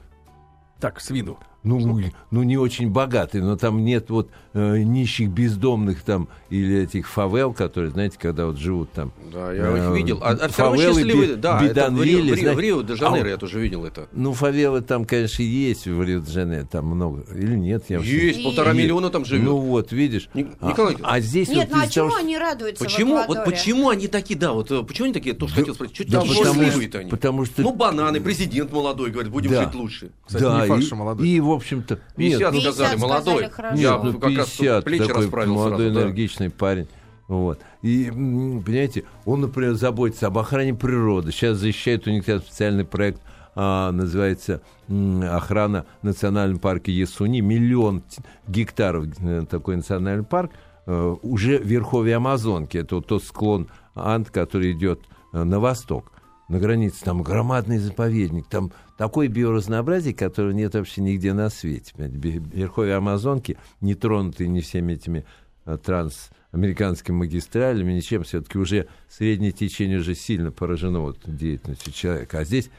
Так, 0.80 1.02
с 1.02 1.10
виду. 1.10 1.38
Ну, 1.64 2.02
ну, 2.32 2.44
не 2.44 2.58
очень 2.58 2.90
богатый, 2.90 3.42
но 3.42 3.58
там 3.58 3.84
нет 3.84 4.10
вот 4.10 4.30
э, 4.54 4.78
нищих 4.80 5.30
бездомных 5.30 6.04
там 6.04 6.30
или 6.50 6.84
этих 6.84 7.08
фавел, 7.10 7.54
которые, 7.54 7.92
знаете, 7.92 8.18
когда 8.20 8.46
вот 8.46 8.58
живут 8.58 8.92
там. 8.94 9.12
Да, 9.32 9.52
я 9.52 9.64
Э, 9.68 9.78
их 9.92 9.98
видел. 9.98 10.20
А, 10.24 10.30
а 10.32 10.48
фавелы, 10.48 10.96
счастливые. 11.02 11.28
би- 11.32 11.36
Да, 11.36 11.62
это 11.64 11.92
в 11.92 12.02
Рио, 12.02 12.22
в 12.22 12.38
Рио- 12.38 12.54
в 12.54 12.60
Рио-де-Жанейро 12.60 13.26
А, 13.28 13.30
я 13.32 13.38
тоже 13.38 13.60
видел 13.60 13.84
это. 13.84 14.08
Ну, 14.14 14.34
фавелы 14.34 14.82
там, 14.82 15.04
конечно, 15.06 15.44
есть 15.44 15.86
в 15.86 16.02
Рио-де-Жанейро, 16.02 16.66
там 16.66 16.86
много. 16.88 17.26
Или 17.36 17.56
нет? 17.56 17.84
Я 17.90 17.98
вообще- 17.98 18.28
Есть, 18.28 18.44
полтора 18.44 18.72
Есть. 18.72 18.84
миллиона 18.84 19.10
там 19.10 19.26
живет. 19.26 19.44
Ну 19.46 19.58
вот, 19.58 19.92
видишь. 19.92 20.30
Ник- 20.34 20.48
А- 20.62 20.70
Николай 20.70 20.96
а, 21.04 21.20
здесь 21.20 21.50
Нет, 21.50 21.58
вот 21.58 21.70
ну 21.72 21.76
а 21.76 21.80
того, 21.82 21.92
чему 21.92 22.10
что- 22.12 22.20
они 22.20 22.38
радуются 22.38 22.84
Почему, 22.86 23.18
в 23.24 23.28
вот 23.28 23.44
почему 23.46 23.90
они 23.90 24.08
такие, 24.08 24.40
да, 24.40 24.54
вот 24.54 24.72
э, 24.72 24.82
почему 24.84 25.06
они 25.06 25.14
такие, 25.14 25.36
тоже 25.36 25.56
хотел 25.56 25.76
спросить, 25.76 25.96
что 25.96 26.06
Да, 26.10 26.22
такие 26.22 26.38
потому 26.40 26.62
они? 27.00 27.10
потому 27.10 27.46
что- 27.46 27.62
Ну, 27.62 27.74
бананы, 27.74 28.22
президент 28.22 28.72
молодой, 28.72 29.12
говорит, 29.12 29.32
будем 29.32 29.52
Да. 29.52 29.66
жить 29.66 29.76
лучше. 29.76 30.12
Кстати, 30.26 30.44
не 30.44 30.68
факт, 30.68 30.84
что 30.84 30.96
молодой. 30.96 31.28
и, 31.28 31.40
в 31.40 31.50
общем-то... 31.60 32.00
50 32.16 32.54
ну, 32.54 32.58
50 32.60 32.74
сказали, 32.74 33.00
молодой. 33.00 33.46
сказали, 33.48 33.78
Нет, 33.78 34.04
ну, 34.04 34.14
как 34.14 34.38
раз 34.38 34.50
тут 34.50 34.58
50, 34.60 34.84
плечи 34.84 35.08
такой 35.08 35.22
расправил 35.24 35.54
молодой, 35.54 35.78
сразу, 35.78 35.94
да. 35.94 36.02
энергичный 36.02 36.50
парень. 36.50 36.88
Вот. 37.28 37.60
И, 37.84 38.10
понимаете, 38.10 39.04
он, 39.26 39.42
например, 39.42 39.76
заботится 39.76 40.28
об 40.28 40.38
охране 40.40 40.74
природы. 40.74 41.32
Сейчас 41.32 41.58
защищает 41.58 42.08
у 42.08 42.10
них 42.10 42.26
там 42.26 42.40
специальный 42.42 42.86
проект, 42.86 43.22
а, 43.56 43.92
называется 43.92 44.62
«Охрана 44.88 45.86
национального 46.02 46.60
парка 46.60 46.92
Ясуни». 46.92 47.42
Миллион 47.42 48.04
гектаров 48.48 49.06
э, 49.20 49.46
такой 49.50 49.76
национальный 49.76 50.26
парк 50.26 50.52
э, 50.88 51.16
уже 51.22 51.60
в 51.60 51.66
верховье 51.66 52.16
Амазонки. 52.16 52.78
Это 52.78 52.96
вот 52.96 53.08
тот 53.08 53.24
склон 53.24 53.70
Анд, 53.94 54.32
который 54.32 54.72
идет 54.72 55.02
э, 55.34 55.44
на 55.44 55.60
восток. 55.60 56.12
На 56.50 56.58
границе 56.60 57.04
там 57.04 57.22
громадный 57.22 57.78
заповедник, 57.78 58.48
там 58.48 58.72
такое 58.98 59.28
биоразнообразие, 59.28 60.16
которого 60.16 60.52
нет 60.52 60.74
вообще 60.74 61.02
нигде 61.02 61.34
на 61.34 61.52
свете. 61.52 61.94
Верховье 61.96 62.96
Амазонки, 62.96 63.56
не 63.82 63.94
тронутые 63.94 64.48
не 64.50 64.62
всеми 64.62 64.94
этими 64.94 65.26
э, 65.66 65.78
трансамериканскими 65.78 67.16
магистралями, 67.16 67.94
ничем, 67.94 68.24
все-таки 68.24 68.58
уже 68.58 68.88
среднее 69.08 69.52
течение 69.52 70.00
уже 70.00 70.16
сильно 70.16 70.52
поражено 70.52 71.02
вот, 71.02 71.20
деятельностью 71.24 71.94
человека. 71.94 72.40
А 72.40 72.46
здесь 72.46 72.72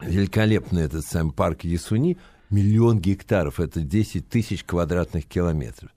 великолепный 0.00 0.82
этот 0.82 1.04
сам 1.04 1.32
парк 1.32 1.64
Ясуни, 1.64 2.18
миллион 2.50 3.00
гектаров, 3.00 3.58
это 3.58 3.80
10 3.80 4.28
тысяч 4.28 4.62
квадратных 4.62 5.26
километров. 5.26 5.90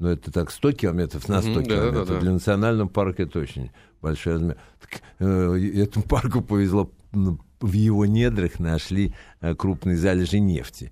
Ну, 0.00 0.08
это 0.08 0.32
так, 0.32 0.50
100 0.50 0.72
километров 0.72 1.28
на 1.28 1.42
100 1.42 1.50
Мгм, 1.50 1.62
да, 1.62 1.74
километров. 1.76 2.08
да, 2.08 2.14
да. 2.14 2.20
Для 2.20 2.32
национального 2.32 2.88
парка 2.88 3.22
это 3.22 3.38
очень 3.38 3.70
большой 4.00 4.32
размер. 4.34 4.56
Так, 4.80 5.02
э, 5.18 5.72
этому 5.76 6.04
парку 6.06 6.40
повезло, 6.40 6.90
ну, 7.12 7.38
в 7.60 7.72
его 7.72 8.06
недрах 8.06 8.58
нашли 8.58 9.14
э, 9.42 9.54
крупные 9.54 9.98
залежи 9.98 10.40
нефти. 10.40 10.90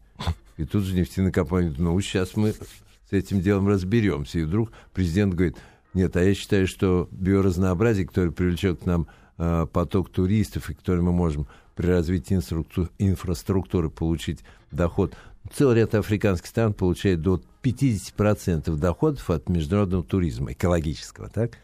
И 0.59 0.65
тут 0.65 0.85
же 0.85 0.95
нефтяная 0.95 1.33
компания 1.33 1.69
говорит, 1.69 1.83
ну, 1.83 2.01
сейчас 2.01 2.37
мы 2.37 2.53
с 2.53 3.13
этим 3.13 3.41
делом 3.41 3.67
разберемся. 3.69 4.41
И 4.41 4.43
вдруг 4.43 4.73
президент 4.93 5.33
говорит, 5.33 5.57
нет, 5.95 6.15
а 6.17 6.23
я 6.23 6.35
считаю, 6.35 6.67
что 6.67 7.09
биоразнообразие, 7.11 8.07
которое 8.07 8.31
привлечет 8.31 8.81
к 8.83 8.87
нам 8.87 9.07
э, 9.39 9.67
поток 9.73 10.11
туристов, 10.11 10.69
и 10.69 10.75
который 10.75 11.03
мы 11.03 11.13
можем 11.13 11.47
при 11.75 11.87
развитии 11.87 12.35
инфраструктуры 12.99 13.89
получить 13.89 14.41
доход. 14.71 15.15
Целый 15.53 15.77
ряд 15.77 15.95
африканских 15.95 16.49
стран 16.49 16.75
получает 16.75 17.23
до 17.23 17.41
50% 17.63 18.77
доходов 18.77 19.31
от 19.31 19.49
международного 19.49 20.05
туризма, 20.05 20.53
экологического, 20.53 21.29
так? 21.29 21.59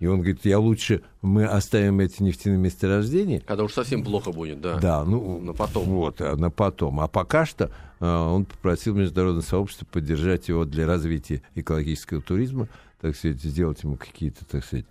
И 0.00 0.06
он 0.06 0.18
говорит, 0.18 0.40
я 0.44 0.58
лучше, 0.58 1.02
мы 1.22 1.46
оставим 1.46 2.00
эти 2.00 2.22
нефтяные 2.22 2.58
месторождения, 2.58 3.40
Когда 3.40 3.64
уж 3.64 3.72
совсем 3.72 4.02
плохо 4.02 4.32
будет, 4.32 4.60
да. 4.60 4.78
да, 4.78 5.04
ну, 5.04 5.40
На 5.40 5.52
потом. 5.52 5.84
Вот, 5.84 6.20
а, 6.20 6.36
на 6.36 6.50
потом. 6.50 7.00
А 7.00 7.08
пока 7.08 7.46
что 7.46 7.70
э, 8.00 8.06
он 8.06 8.44
попросил 8.44 8.94
международное 8.94 9.42
сообщество 9.42 9.86
поддержать 9.86 10.48
его 10.48 10.64
для 10.64 10.86
развития 10.86 11.42
экологического 11.54 12.20
туризма, 12.20 12.68
так 13.00 13.16
сказать, 13.16 13.40
сделать 13.40 13.82
ему 13.82 13.96
какие-то, 13.96 14.44
так 14.44 14.64
сказать, 14.64 14.84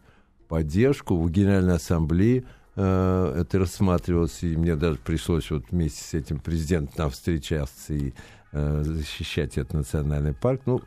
поддержку. 0.47 1.21
В 1.21 1.29
Генеральной 1.29 1.75
Ассамблее 1.75 2.45
это 2.75 3.59
рассматривалось, 3.59 4.41
и 4.43 4.55
мне 4.57 4.75
даже 4.75 4.97
пришлось 4.97 5.51
вот 5.51 5.65
вместе 5.69 6.03
с 6.03 6.13
этим 6.13 6.39
президентом 6.39 6.93
там 6.95 7.09
встречаться 7.11 7.93
и 7.93 8.13
э, 8.51 8.83
защищать 8.83 9.57
этот 9.57 9.73
национальный 9.73 10.33
парк. 10.33 10.61
Ну, 10.65 10.81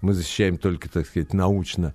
мы 0.00 0.14
защищаем 0.14 0.58
только, 0.58 0.90
так 0.90 1.06
сказать, 1.06 1.32
научно 1.32 1.94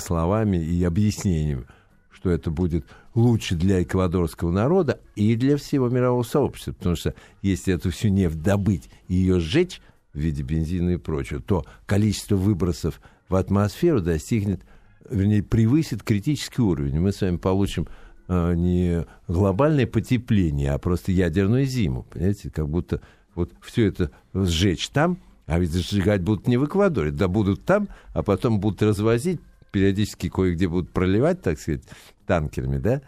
словами 0.00 0.56
и 0.56 0.82
объяснением, 0.82 1.66
что 2.10 2.30
это 2.30 2.50
будет 2.50 2.84
лучше 3.14 3.54
для 3.54 3.82
эквадорского 3.82 4.50
народа 4.50 5.00
и 5.14 5.36
для 5.36 5.56
всего 5.56 5.88
мирового 5.88 6.24
сообщества. 6.24 6.72
Потому 6.72 6.96
что 6.96 7.14
если 7.42 7.74
эту 7.74 7.90
всю 7.90 8.08
нефть 8.08 8.42
добыть 8.42 8.90
и 9.06 9.14
ее 9.14 9.38
сжечь, 9.38 9.80
в 10.12 10.18
виде 10.18 10.42
бензина 10.42 10.90
и 10.90 10.96
прочего, 10.96 11.40
то 11.40 11.64
количество 11.86 12.36
выбросов 12.36 13.00
в 13.28 13.34
атмосферу 13.34 14.00
достигнет, 14.00 14.62
вернее, 15.08 15.42
превысит 15.42 16.02
критический 16.02 16.62
уровень. 16.62 16.98
Мы 16.98 17.12
с 17.12 17.20
вами 17.20 17.36
получим 17.36 17.84
э, 17.84 17.88
не 18.28 19.06
глобальное 19.26 19.86
потепление, 19.86 20.72
а 20.72 20.78
просто 20.78 21.12
ядерную 21.12 21.64
зиму. 21.64 22.06
Понимаете, 22.10 22.50
как 22.50 22.68
будто 22.68 23.00
вот 23.34 23.52
все 23.62 23.86
это 23.86 24.10
сжечь 24.34 24.88
там, 24.90 25.18
а 25.46 25.58
ведь 25.58 25.72
сжигать 25.72 26.22
будут 26.22 26.46
не 26.46 26.58
в 26.58 26.66
Эквадоре, 26.66 27.10
да 27.10 27.26
будут 27.26 27.64
там, 27.64 27.88
а 28.12 28.22
потом 28.22 28.60
будут 28.60 28.82
развозить, 28.82 29.40
периодически 29.70 30.28
кое-где 30.28 30.68
будут 30.68 30.90
проливать, 30.90 31.40
так 31.40 31.58
сказать, 31.58 31.82
танкерами, 32.26 32.78
да? 32.78 33.00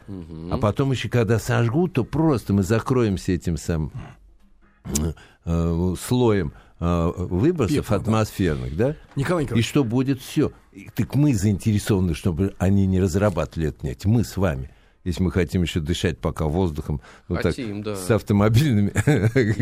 А 0.51 0.59
потом 0.59 0.93
еще, 0.93 1.09
когда 1.09 1.39
сожгут, 1.39 1.95
то 1.95 2.05
просто 2.05 2.53
мы 2.53 2.63
закроемся 2.63 3.33
этим 3.33 3.57
самым 3.57 3.93
э, 5.45 5.95
слоем 6.01 6.53
э, 6.79 7.13
выбросов 7.17 7.77
Пепла, 7.77 7.99
да. 7.99 8.03
атмосферных, 8.03 8.77
да? 8.77 8.97
Николай 9.17 9.43
И 9.43 9.47
Николаевич, 9.47 9.69
что 9.69 9.85
будет 9.85 10.21
все? 10.21 10.53
Так 10.95 11.15
мы 11.15 11.35
заинтересованы, 11.35 12.15
чтобы 12.15 12.55
они 12.59 12.87
не 12.87 13.01
разрабатывали 13.01 13.69
это 13.69 13.87
нефть. 13.87 14.07
Мы 14.07 14.25
с 14.25 14.37
вами. 14.37 14.71
Если 15.03 15.23
мы 15.23 15.31
хотим 15.33 15.63
еще 15.63 15.81
дышать 15.81 16.19
пока 16.19 16.45
воздухом, 16.45 17.01
вот 17.27 17.41
Хотим, 17.41 17.83
так, 17.83 17.95
да. 17.95 17.97
с 17.97 18.11
автомобильными 18.11 18.93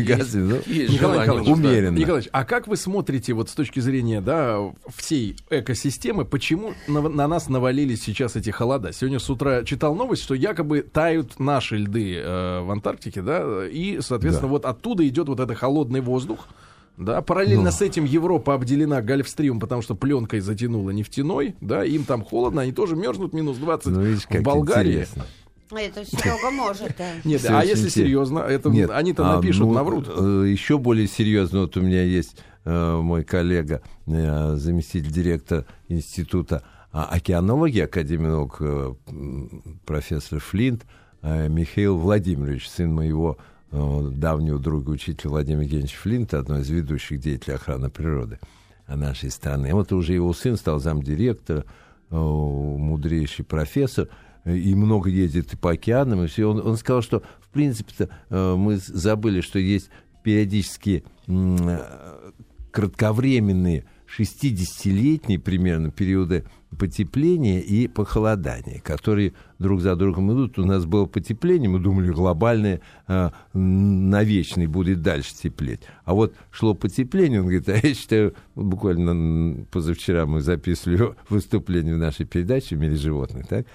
газами, 0.03 0.43
ну, 0.43 0.55
Есть 0.73 0.93
Николай 0.93 1.21
Николаевич, 1.21 1.47
да. 1.47 1.53
умеренно. 1.53 1.97
Николаевич, 1.97 2.29
а 2.33 2.43
как 2.43 2.67
вы 2.67 2.75
смотрите 2.75 3.33
вот 3.33 3.49
с 3.49 3.53
точки 3.53 3.79
зрения 3.79 4.19
да, 4.19 4.59
всей 4.93 5.37
экосистемы, 5.49 6.25
почему 6.25 6.73
на, 6.87 7.01
на 7.07 7.27
нас 7.29 7.47
навалились 7.47 8.03
сейчас 8.03 8.35
эти 8.35 8.49
холода? 8.49 8.91
Сегодня 8.91 9.19
с 9.19 9.29
утра 9.29 9.63
читал 9.63 9.95
новость, 9.95 10.23
что 10.23 10.35
якобы 10.35 10.81
тают 10.81 11.39
наши 11.39 11.77
льды 11.77 12.15
э, 12.17 12.59
в 12.61 12.69
Антарктике, 12.71 13.21
да, 13.21 13.65
и, 13.65 13.99
соответственно, 14.01 14.47
Да. 14.49 14.51
вот 14.53 14.65
оттуда 14.65 15.07
идет 15.07 15.29
вот 15.29 15.39
этот 15.39 15.57
холодный 15.57 16.01
воздух. 16.01 16.47
Да, 16.99 17.21
параллельно 17.21 17.63
Ну. 17.65 17.71
с 17.71 17.81
этим 17.81 18.03
Европа 18.03 18.53
обделена 18.53 19.01
гольфстримом, 19.01 19.59
потому 19.59 19.81
что 19.81 19.95
пленкой 19.95 20.41
затянула 20.41 20.91
нефтяной, 20.91 21.55
да, 21.61 21.83
им 21.85 22.03
там 22.03 22.23
холодно, 22.23 22.61
они 22.61 22.73
тоже 22.73 22.95
мерзнут 22.95 23.33
минус 23.33 23.57
20 23.57 23.87
Ну, 23.87 24.01
видишь, 24.01 24.23
в 24.23 24.27
как 24.27 24.43
Болгарии. 24.43 24.91
интересно. 24.91 25.25
Это 25.71 26.03
Серега 26.05 26.51
может, 26.51 26.95
да. 26.97 27.07
Нет, 27.23 27.41
Всё 27.41 27.49
а 27.57 27.61
если 27.63 27.85
интересно. 27.85 27.89
серьезно, 28.01 28.39
это 28.39 28.69
Нет, 28.69 28.89
они-то 28.91 29.31
а, 29.31 29.35
напишут, 29.37 29.61
ну, 29.67 29.73
наврут. 29.73 30.07
э, 30.09 30.45
Еще 30.49 30.77
более 30.77 31.07
серьезно, 31.07 31.61
вот 31.61 31.77
у 31.77 31.81
меня 31.81 32.03
есть 32.03 32.35
э, 32.65 32.95
мой 33.01 33.23
коллега, 33.23 33.81
э, 34.07 34.55
заместитель 34.55 35.11
директора 35.11 35.65
Института 35.87 36.63
а, 36.91 37.05
океанологии 37.05 37.81
Академии 37.81 38.27
наук, 38.27 38.57
э, 38.61 38.93
профессор 39.85 40.39
Флинт, 40.39 40.85
э, 41.21 41.47
Михаил 41.47 41.97
Владимирович, 41.97 42.67
сын 42.67 42.91
моего 42.93 43.37
э, 43.37 43.43
давнего 43.71 44.59
друга, 44.59 44.89
учителя 44.89 45.29
Владимира 45.29 45.63
Евгеньевича 45.63 45.97
Флинта, 45.97 46.39
одной 46.39 46.61
из 46.61 46.69
ведущих 46.69 47.19
деятелей 47.19 47.55
охраны 47.55 47.89
природы 47.89 48.39
нашей 48.87 49.29
страны. 49.29 49.73
Вот 49.73 49.91
уже 49.91 50.13
его 50.13 50.33
сын 50.33 50.57
стал 50.57 50.79
замдиректора, 50.79 51.65
э, 52.09 52.15
мудрейший 52.15 53.45
профессор, 53.45 54.09
э, 54.45 54.55
и 54.55 54.73
много 54.75 55.09
ездит 55.09 55.53
и 55.53 55.57
по 55.57 55.71
океанам, 55.71 56.23
и 56.23 56.27
все. 56.27 56.49
Он, 56.49 56.65
он 56.65 56.77
сказал, 56.77 57.01
что, 57.01 57.21
в 57.39 57.49
принципе-то, 57.49 58.09
э, 58.29 58.55
мы 58.55 58.77
забыли, 58.77 59.41
что 59.41 59.59
есть 59.59 59.89
периодически 60.23 61.03
э, 61.27 61.79
кратковременные 62.71 63.85
60-летние 64.17 65.39
примерно 65.39 65.91
периоды 65.91 66.45
потепления 66.77 67.61
и 67.61 67.87
похолодания, 67.87 68.79
которые 68.81 69.33
друг 69.57 69.81
за 69.81 69.95
другом 69.95 70.31
идут. 70.33 70.59
У 70.59 70.65
нас 70.65 70.85
было 70.85 71.05
потепление, 71.05 71.69
мы 71.69 71.79
думали, 71.79 72.11
глобальное, 72.11 72.81
э, 73.07 73.29
м, 73.53 74.09
на 74.09 74.23
вечный 74.23 74.67
будет 74.67 75.01
дальше 75.01 75.35
теплеть. 75.35 75.81
А 76.05 76.13
вот 76.13 76.33
шло 76.51 76.73
потепление, 76.73 77.41
он 77.41 77.47
говорит, 77.47 77.69
а 77.69 77.75
я 77.75 77.93
считаю, 77.93 78.35
буквально 78.55 79.65
позавчера 79.71 80.25
мы 80.25 80.41
записывали 80.41 81.15
выступление 81.29 81.95
в 81.95 81.99
нашей 81.99 82.25
передаче 82.25 82.75
«В 82.75 82.79
мире 82.79 82.95
животных», 82.95 83.47
так? 83.47 83.65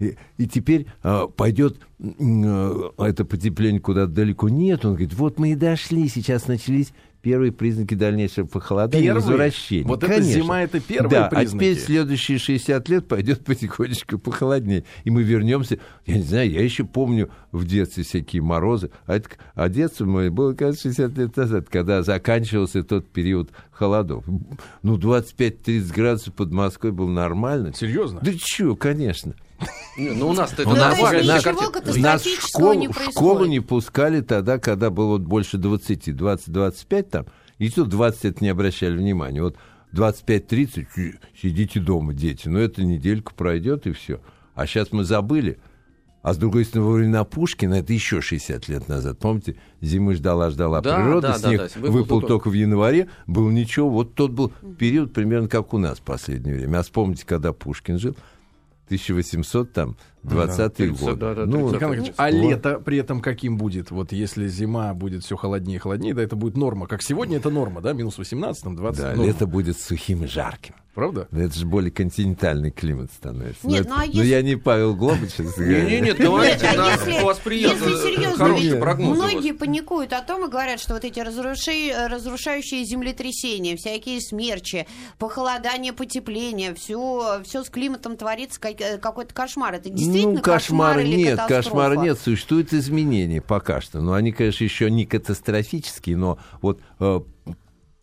И, 0.00 0.16
и 0.36 0.48
теперь 0.48 0.86
а, 1.02 1.28
пойдет 1.28 1.78
а, 2.00 2.92
это 2.98 3.24
потепление 3.24 3.80
куда-то 3.80 4.10
далеко. 4.10 4.48
Нет, 4.48 4.84
он 4.84 4.92
говорит, 4.92 5.14
вот 5.14 5.38
мы 5.38 5.52
и 5.52 5.54
дошли, 5.54 6.08
сейчас 6.08 6.48
начались 6.48 6.92
первые 7.22 7.52
признаки 7.52 7.94
дальнейшего 7.94 8.46
похолодания, 8.46 9.06
Первые? 9.06 9.24
возвращения. 9.24 9.86
Вот 9.86 10.02
эта 10.02 10.14
Конечно. 10.14 10.32
зима, 10.32 10.62
это 10.62 10.80
первые 10.80 11.10
да, 11.10 11.28
признаки? 11.28 11.64
а 11.64 11.74
теперь 11.74 11.78
следующие 11.78 12.38
60 12.38 12.88
лет 12.88 13.08
пойдет 13.08 13.44
потихонечку 13.44 14.18
похолоднее. 14.18 14.84
И 15.04 15.10
мы 15.10 15.22
вернемся, 15.22 15.78
я 16.04 16.16
не 16.16 16.22
знаю, 16.22 16.50
я 16.50 16.62
еще 16.62 16.84
помню 16.84 17.30
в 17.52 17.64
детстве 17.64 18.02
всякие 18.02 18.42
морозы. 18.42 18.90
А, 19.06 19.16
это, 19.16 19.30
а 19.54 19.68
детство 19.68 20.04
мое 20.04 20.30
было, 20.30 20.52
кажется, 20.52 20.88
60 20.88 21.18
лет 21.18 21.36
назад, 21.36 21.68
когда 21.70 22.02
заканчивался 22.02 22.82
тот 22.82 23.08
период 23.08 23.50
холодов. 23.70 24.24
Ну, 24.82 24.98
25-30 24.98 25.94
градусов 25.94 26.34
под 26.34 26.50
Москвой 26.52 26.92
было 26.92 27.08
нормально. 27.08 27.72
Серьезно? 27.72 28.20
Да 28.22 28.32
чё, 28.36 28.74
конечно. 28.74 29.34
Ну, 29.96 30.28
у 30.28 30.32
нас-то 30.32 30.62
это 30.62 30.70
Ну, 30.70 30.76
нормально. 30.76 31.22
нас- 31.34 32.24
в 32.24 33.10
школу, 33.10 33.44
не 33.44 33.60
пускали 33.60 34.20
тогда, 34.20 34.58
когда 34.58 34.90
было 34.90 35.18
больше 35.18 35.58
20, 35.58 36.12
20-25 36.12 37.02
там, 37.10 37.26
и 37.58 37.68
тут 37.70 37.88
20 37.88 38.24
это 38.24 38.42
не 38.44 38.48
обращали 38.50 38.96
внимания. 38.96 39.42
Вот 39.42 39.56
25-30, 39.92 40.86
фи, 40.90 41.14
сидите 41.40 41.78
дома, 41.80 42.14
дети. 42.14 42.48
Но 42.48 42.58
эта 42.58 42.82
неделька 42.82 43.32
пройдет 43.34 43.86
и 43.86 43.92
все. 43.92 44.20
А 44.54 44.66
сейчас 44.66 44.92
мы 44.92 45.04
забыли. 45.04 45.58
А 46.22 46.34
с 46.34 46.36
другой 46.36 46.64
стороны, 46.64 46.88
во 46.88 46.94
времена 46.94 47.24
Пушкина, 47.24 47.74
это 47.74 47.92
еще 47.92 48.20
60 48.20 48.68
лет 48.68 48.86
назад. 48.88 49.18
Помните, 49.18 49.56
зимы 49.80 50.14
ждала-ждала 50.14 50.80
Да, 50.80 50.96
природа, 50.96 51.28
да, 51.28 51.38
да, 51.38 51.48
снег 51.48 51.58
да, 51.60 51.80
выпал 51.80 51.92
выпал 51.92 52.20
только- 52.20 52.28
только 52.28 52.48
в 52.50 52.52
январе, 52.52 53.08
был 53.26 53.50
ничего. 53.50 53.90
Вот 53.90 54.14
тот 54.14 54.30
был 54.30 54.52
период 54.78 55.12
примерно 55.12 55.48
как 55.48 55.74
у 55.74 55.78
нас 55.78 55.98
в 55.98 56.02
последнее 56.02 56.54
время. 56.56 56.78
А 56.78 56.82
вспомните, 56.84 57.26
когда 57.26 57.52
Пушкин 57.52 57.98
жил, 57.98 58.16
1800 58.92 59.72
там, 59.72 59.96
20 60.22 60.74
30, 60.74 61.00
год. 61.00 61.18
да, 61.18 61.34
да, 61.34 61.46
ну, 61.46 61.70
30. 61.70 61.74
Николай 61.74 62.12
а 62.16 62.30
лето 62.30 62.78
при 62.84 62.98
этом 62.98 63.20
каким 63.20 63.56
будет? 63.56 63.90
Вот 63.90 64.12
если 64.12 64.46
зима 64.48 64.94
будет 64.94 65.24
все 65.24 65.36
холоднее 65.36 65.76
и 65.76 65.78
холоднее, 65.80 66.14
да, 66.14 66.22
это 66.22 66.36
будет 66.36 66.56
норма. 66.56 66.86
Как 66.86 67.02
сегодня 67.02 67.38
это 67.38 67.50
норма, 67.50 67.80
да? 67.80 67.92
Минус 67.92 68.18
18, 68.18 68.62
там 68.62 68.76
20. 68.76 69.00
да, 69.02 69.08
норма. 69.10 69.24
лето 69.26 69.46
будет 69.46 69.80
сухим 69.80 70.24
и 70.24 70.26
жарким. 70.26 70.74
Правда? 70.94 71.26
Да 71.30 71.40
Это 71.44 71.58
же 71.58 71.64
более 71.64 71.90
континентальный 71.90 72.70
климат 72.70 73.10
становится. 73.12 73.66
Нет, 73.66 73.88
Но 73.88 73.94
ну, 73.94 74.00
а 74.02 74.04
это- 74.04 74.14
но 74.14 74.22
если- 74.22 74.30
я 74.34 74.42
не 74.42 74.56
Павел 74.56 74.94
Глобыч, 74.94 75.38
нет, 75.38 75.48
говорите, 75.56 76.00
Нет, 76.02 76.20
а 76.20 76.76
на- 76.76 76.90
если- 76.92 77.22
у 77.22 77.24
вас 77.24 77.38
приятно, 77.38 77.78
прогнозы. 78.78 79.18
у 79.18 79.22
вас. 79.22 79.32
Многие 79.32 79.52
паникуют 79.54 80.12
о 80.12 80.20
том 80.20 80.44
и 80.46 80.50
говорят, 80.50 80.80
что 80.80 80.92
вот 80.92 81.04
эти 81.06 81.18
разрушающие 81.18 82.84
землетрясения, 82.84 83.76
всякие 83.76 84.20
смерчи, 84.20 84.86
похолодание, 85.18 85.94
потепление, 85.94 86.74
все, 86.74 87.40
все 87.44 87.64
с 87.64 87.70
климатом 87.70 88.18
творится 88.18 88.60
как- 88.60 88.80
э, 88.80 88.98
какой-то 88.98 89.32
кошмар. 89.32 89.72
Это 89.74 89.88
действительно 89.88 90.11
ну, 90.12 90.40
кошмара 90.40 91.02
или 91.02 91.16
нет, 91.16 91.38
катастрофа? 91.38 91.62
кошмара 91.62 91.94
нет, 91.96 92.18
существуют 92.18 92.72
изменения 92.72 93.40
пока 93.40 93.80
что. 93.80 94.00
Но 94.00 94.12
они, 94.12 94.32
конечно, 94.32 94.64
еще 94.64 94.90
не 94.90 95.06
катастрофические, 95.06 96.16
но 96.16 96.38
вот 96.60 96.80
э, 97.00 97.20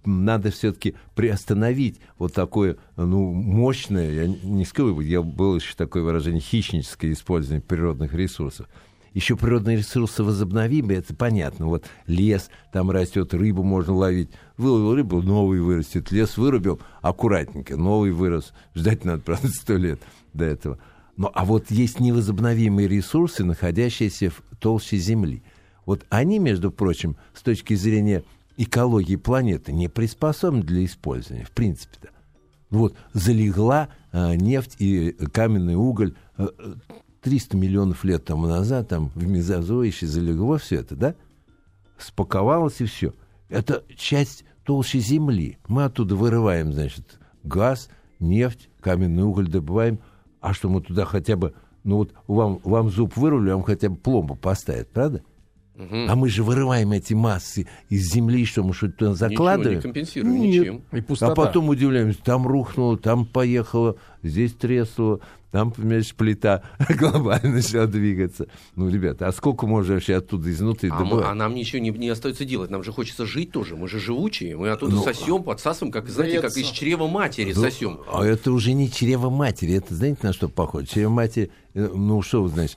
надо 0.06 0.52
все-таки 0.52 0.96
приостановить 1.16 2.00
вот 2.18 2.34
такое, 2.34 2.78
ну, 2.96 3.32
мощное, 3.32 4.12
я 4.12 4.28
не 4.28 4.66
скажу, 4.66 5.00
я 5.02 5.22
было 5.22 5.56
еще 5.56 5.74
такое 5.76 6.04
выражение, 6.04 6.42
хищническое 6.42 7.12
использование 7.12 7.62
природных 7.62 8.14
ресурсов. 8.14 8.68
Еще 9.14 9.36
природные 9.36 9.78
ресурсы 9.78 10.24
возобновимы, 10.24 10.94
это 10.94 11.16
понятно. 11.16 11.66
Вот 11.66 11.86
лес, 12.06 12.50
там 12.72 12.92
растет, 12.92 13.34
рыбу 13.34 13.64
можно 13.64 13.94
ловить. 13.94 14.30
Выловил 14.56 14.94
рыбу, 14.94 15.22
новый 15.22 15.62
вырастет. 15.62 16.12
Лес 16.12 16.38
вырубил, 16.38 16.80
аккуратненько, 17.02 17.76
новый 17.76 18.12
вырос. 18.12 18.54
Ждать 18.76 19.06
надо, 19.06 19.22
правда, 19.26 19.48
сто 19.48 19.76
лет 19.76 20.00
до 20.34 20.46
этого. 20.46 20.80
Но, 21.20 21.30
а 21.36 21.44
вот 21.44 21.70
есть 21.70 22.00
невозобновимые 22.00 22.88
ресурсы, 22.88 23.44
находящиеся 23.44 24.30
в 24.30 24.42
толще 24.58 24.96
Земли. 24.96 25.44
Вот 25.86 26.06
они, 26.10 26.40
между 26.40 26.72
прочим, 26.72 27.18
с 27.34 27.42
точки 27.42 27.74
зрения 27.74 28.24
экологии 28.56 29.18
планеты, 29.18 29.74
не 29.74 29.90
приспособлены 29.90 30.64
для 30.64 30.86
использования, 30.86 31.44
в 31.44 31.52
принципе-то. 31.52 32.12
Вот 32.70 32.96
залегла 33.12 33.90
а, 34.14 34.34
нефть 34.34 34.78
и 34.80 35.12
каменный 35.34 35.76
уголь 35.76 36.16
а, 36.38 36.48
300 37.22 37.58
миллионов 37.58 38.06
лет 38.06 38.24
тому 38.24 38.48
назад, 38.48 38.88
там 38.88 39.12
в 39.14 39.28
мезозое 39.28 39.92
залегло 39.92 40.58
все 40.58 40.78
это, 40.78 40.96
да? 40.96 41.16
Спаковалось 41.98 42.80
и 42.80 42.86
все. 42.86 43.14
Это 43.50 43.84
часть 43.98 44.46
толщи 44.64 45.00
Земли. 45.00 45.58
Мы 45.68 45.84
оттуда 45.84 46.16
вырываем, 46.16 46.72
значит, 46.72 47.20
газ, 47.44 47.90
нефть, 48.22 48.70
каменный 48.80 49.24
уголь 49.24 49.50
добываем. 49.50 50.00
А 50.42 50.54
что 50.54 50.70
мы 50.70 50.82
туда 50.82 51.06
хотя 51.06 51.36
бы, 51.36 51.54
ну 51.84 51.98
вот 51.98 52.14
вам, 52.28 52.60
вам 52.64 52.90
зуб 52.90 53.16
вырвали, 53.18 53.52
вам 53.52 53.64
хотя 53.64 53.90
бы 53.90 53.98
пломбу 53.98 54.36
поставят, 54.36 54.90
правда? 54.90 55.22
А 55.80 56.16
мы 56.16 56.30
же 56.30 56.44
вырываем 56.44 56.92
эти 56.92 57.14
массы 57.14 57.68
из 57.90 58.12
земли, 58.12 58.46
что 58.46 58.64
мы 58.64 58.74
что-то 58.74 58.94
туда 58.98 59.14
закладываем. 59.16 59.78
не 59.78 59.82
компенсируем 59.82 60.42
Нет. 60.42 60.62
ничем. 60.62 60.82
И 60.92 61.02
пустота. 61.02 61.32
А 61.32 61.36
потом 61.36 61.70
удивляемся, 61.70 62.20
там 62.24 62.46
рухнуло, 62.46 62.98
там 62.98 63.26
поехало, 63.26 63.96
здесь 64.22 64.52
треснуло, 64.54 65.22
там, 65.52 65.72
понимаешь, 65.72 66.14
плита 66.14 66.64
глобально 66.90 67.56
начала 67.56 67.88
двигаться. 67.88 68.48
Ну, 68.76 68.90
ребята, 68.90 69.28
а 69.28 69.32
сколько 69.32 69.66
можно 69.66 69.94
вообще 69.96 70.16
оттуда 70.18 70.52
изнутри 70.52 70.90
А, 70.92 71.04
мы- 71.04 71.24
а 71.24 71.34
нам 71.34 71.56
ничего 71.56 71.82
не, 71.82 71.90
не 71.92 72.10
остается 72.10 72.46
делать. 72.46 72.70
Нам 72.70 72.84
же 72.84 72.92
хочется 72.92 73.26
жить 73.26 73.52
тоже. 73.52 73.76
Мы 73.76 73.88
же 73.88 74.00
живучие. 74.00 74.58
Мы 74.58 74.70
оттуда 74.70 74.96
Ну, 74.96 75.04
сосем, 75.04 75.42
подсасываем, 75.44 75.92
как, 75.92 76.08
знаете, 76.10 76.42
как 76.42 76.56
из 76.56 76.68
чрева 76.68 77.08
матери 77.08 77.54
Ну, 77.56 77.62
сосем. 77.62 78.00
А 78.12 78.24
это 78.26 78.52
уже 78.52 78.74
не 78.74 78.92
чрево 78.92 79.30
матери. 79.30 79.74
Это 79.76 79.96
знаете, 79.96 80.20
на 80.24 80.34
что 80.34 80.50
похоже? 80.50 80.86
Чрево 80.88 81.10
матери, 81.10 81.50
э, 81.74 81.90
ну 81.96 82.22
что 82.22 82.44
вы 82.44 82.50
знаете, 82.50 82.76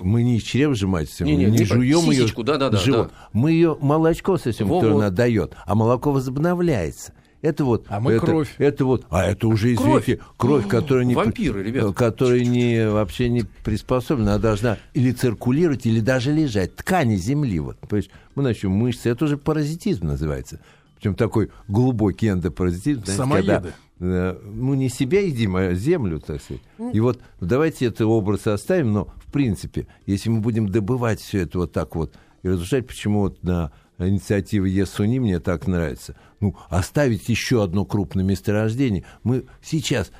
мы 0.00 0.22
не 0.22 0.38
же 0.38 0.86
матери, 0.86 1.24
мы 1.24 1.30
Не-не, 1.30 1.44
не 1.46 1.58
не 1.58 1.64
жуем 1.64 2.10
ее 2.10 2.16
сисечку, 2.22 2.42
да-да-да, 2.44 2.78
живот. 2.78 3.08
да. 3.08 3.28
Мы 3.32 3.52
ее 3.52 3.76
молочко 3.80 4.38
совсем, 4.38 4.68
которое 4.68 4.94
она 4.94 5.10
дает, 5.10 5.54
а 5.66 5.74
молоко 5.74 6.12
возобновляется. 6.12 7.12
Это 7.42 7.64
вот, 7.64 7.84
А 7.88 8.00
мы 8.00 8.12
это, 8.14 8.26
кровь. 8.26 8.54
Это 8.58 8.84
вот, 8.84 9.04
а 9.10 9.24
это 9.24 9.46
уже 9.46 9.74
извините, 9.74 10.20
кровь, 10.36 10.66
которая 10.66 11.04
не 11.04 11.14
Вампиры, 11.14 11.62
ребята. 11.62 11.88
э, 11.88 11.92
которая 11.92 12.40
не 12.40 12.88
вообще 12.90 13.28
не 13.28 13.42
приспособлена, 13.62 14.32
она 14.34 14.42
должна 14.42 14.78
или 14.94 15.12
циркулировать, 15.12 15.86
или 15.86 16.00
даже 16.00 16.32
лежать. 16.32 16.74
Ткани 16.74 17.16
земли, 17.16 17.60
вот, 17.60 17.78
понимаешь, 17.80 18.10
мы 18.34 18.42
начнем 18.42 18.72
мышцы, 18.72 19.10
это 19.10 19.26
уже 19.26 19.36
паразитизм 19.36 20.06
называется. 20.06 20.60
Причем 20.96 21.14
такой 21.14 21.50
глубокий 21.68 22.30
эндопаразитизм. 22.30 23.04
знаете, 23.04 23.22
Самоеды. 23.22 23.46
когда 23.46 23.70
ну, 23.98 24.74
не 24.74 24.88
себя 24.88 25.20
едим, 25.22 25.56
а 25.56 25.74
землю, 25.74 26.20
так 26.20 26.42
сказать. 26.42 26.62
И 26.92 27.00
вот 27.00 27.20
давайте 27.40 27.86
это 27.86 28.06
образ 28.06 28.46
оставим, 28.46 28.92
но, 28.92 29.08
в 29.16 29.32
принципе, 29.32 29.86
если 30.06 30.28
мы 30.28 30.40
будем 30.40 30.68
добывать 30.68 31.20
все 31.20 31.40
это 31.40 31.58
вот 31.58 31.72
так 31.72 31.96
вот 31.96 32.14
и 32.42 32.48
разрушать, 32.48 32.86
почему 32.86 33.20
вот 33.20 33.42
на 33.42 33.72
инициативе 33.98 34.70
Есуни 34.70 35.18
мне 35.18 35.40
так 35.40 35.66
нравится, 35.66 36.16
ну, 36.40 36.56
оставить 36.68 37.28
еще 37.28 37.62
одно 37.62 37.84
крупное 37.84 38.24
месторождение, 38.24 39.04
мы 39.22 39.46
сейчас 39.62 40.10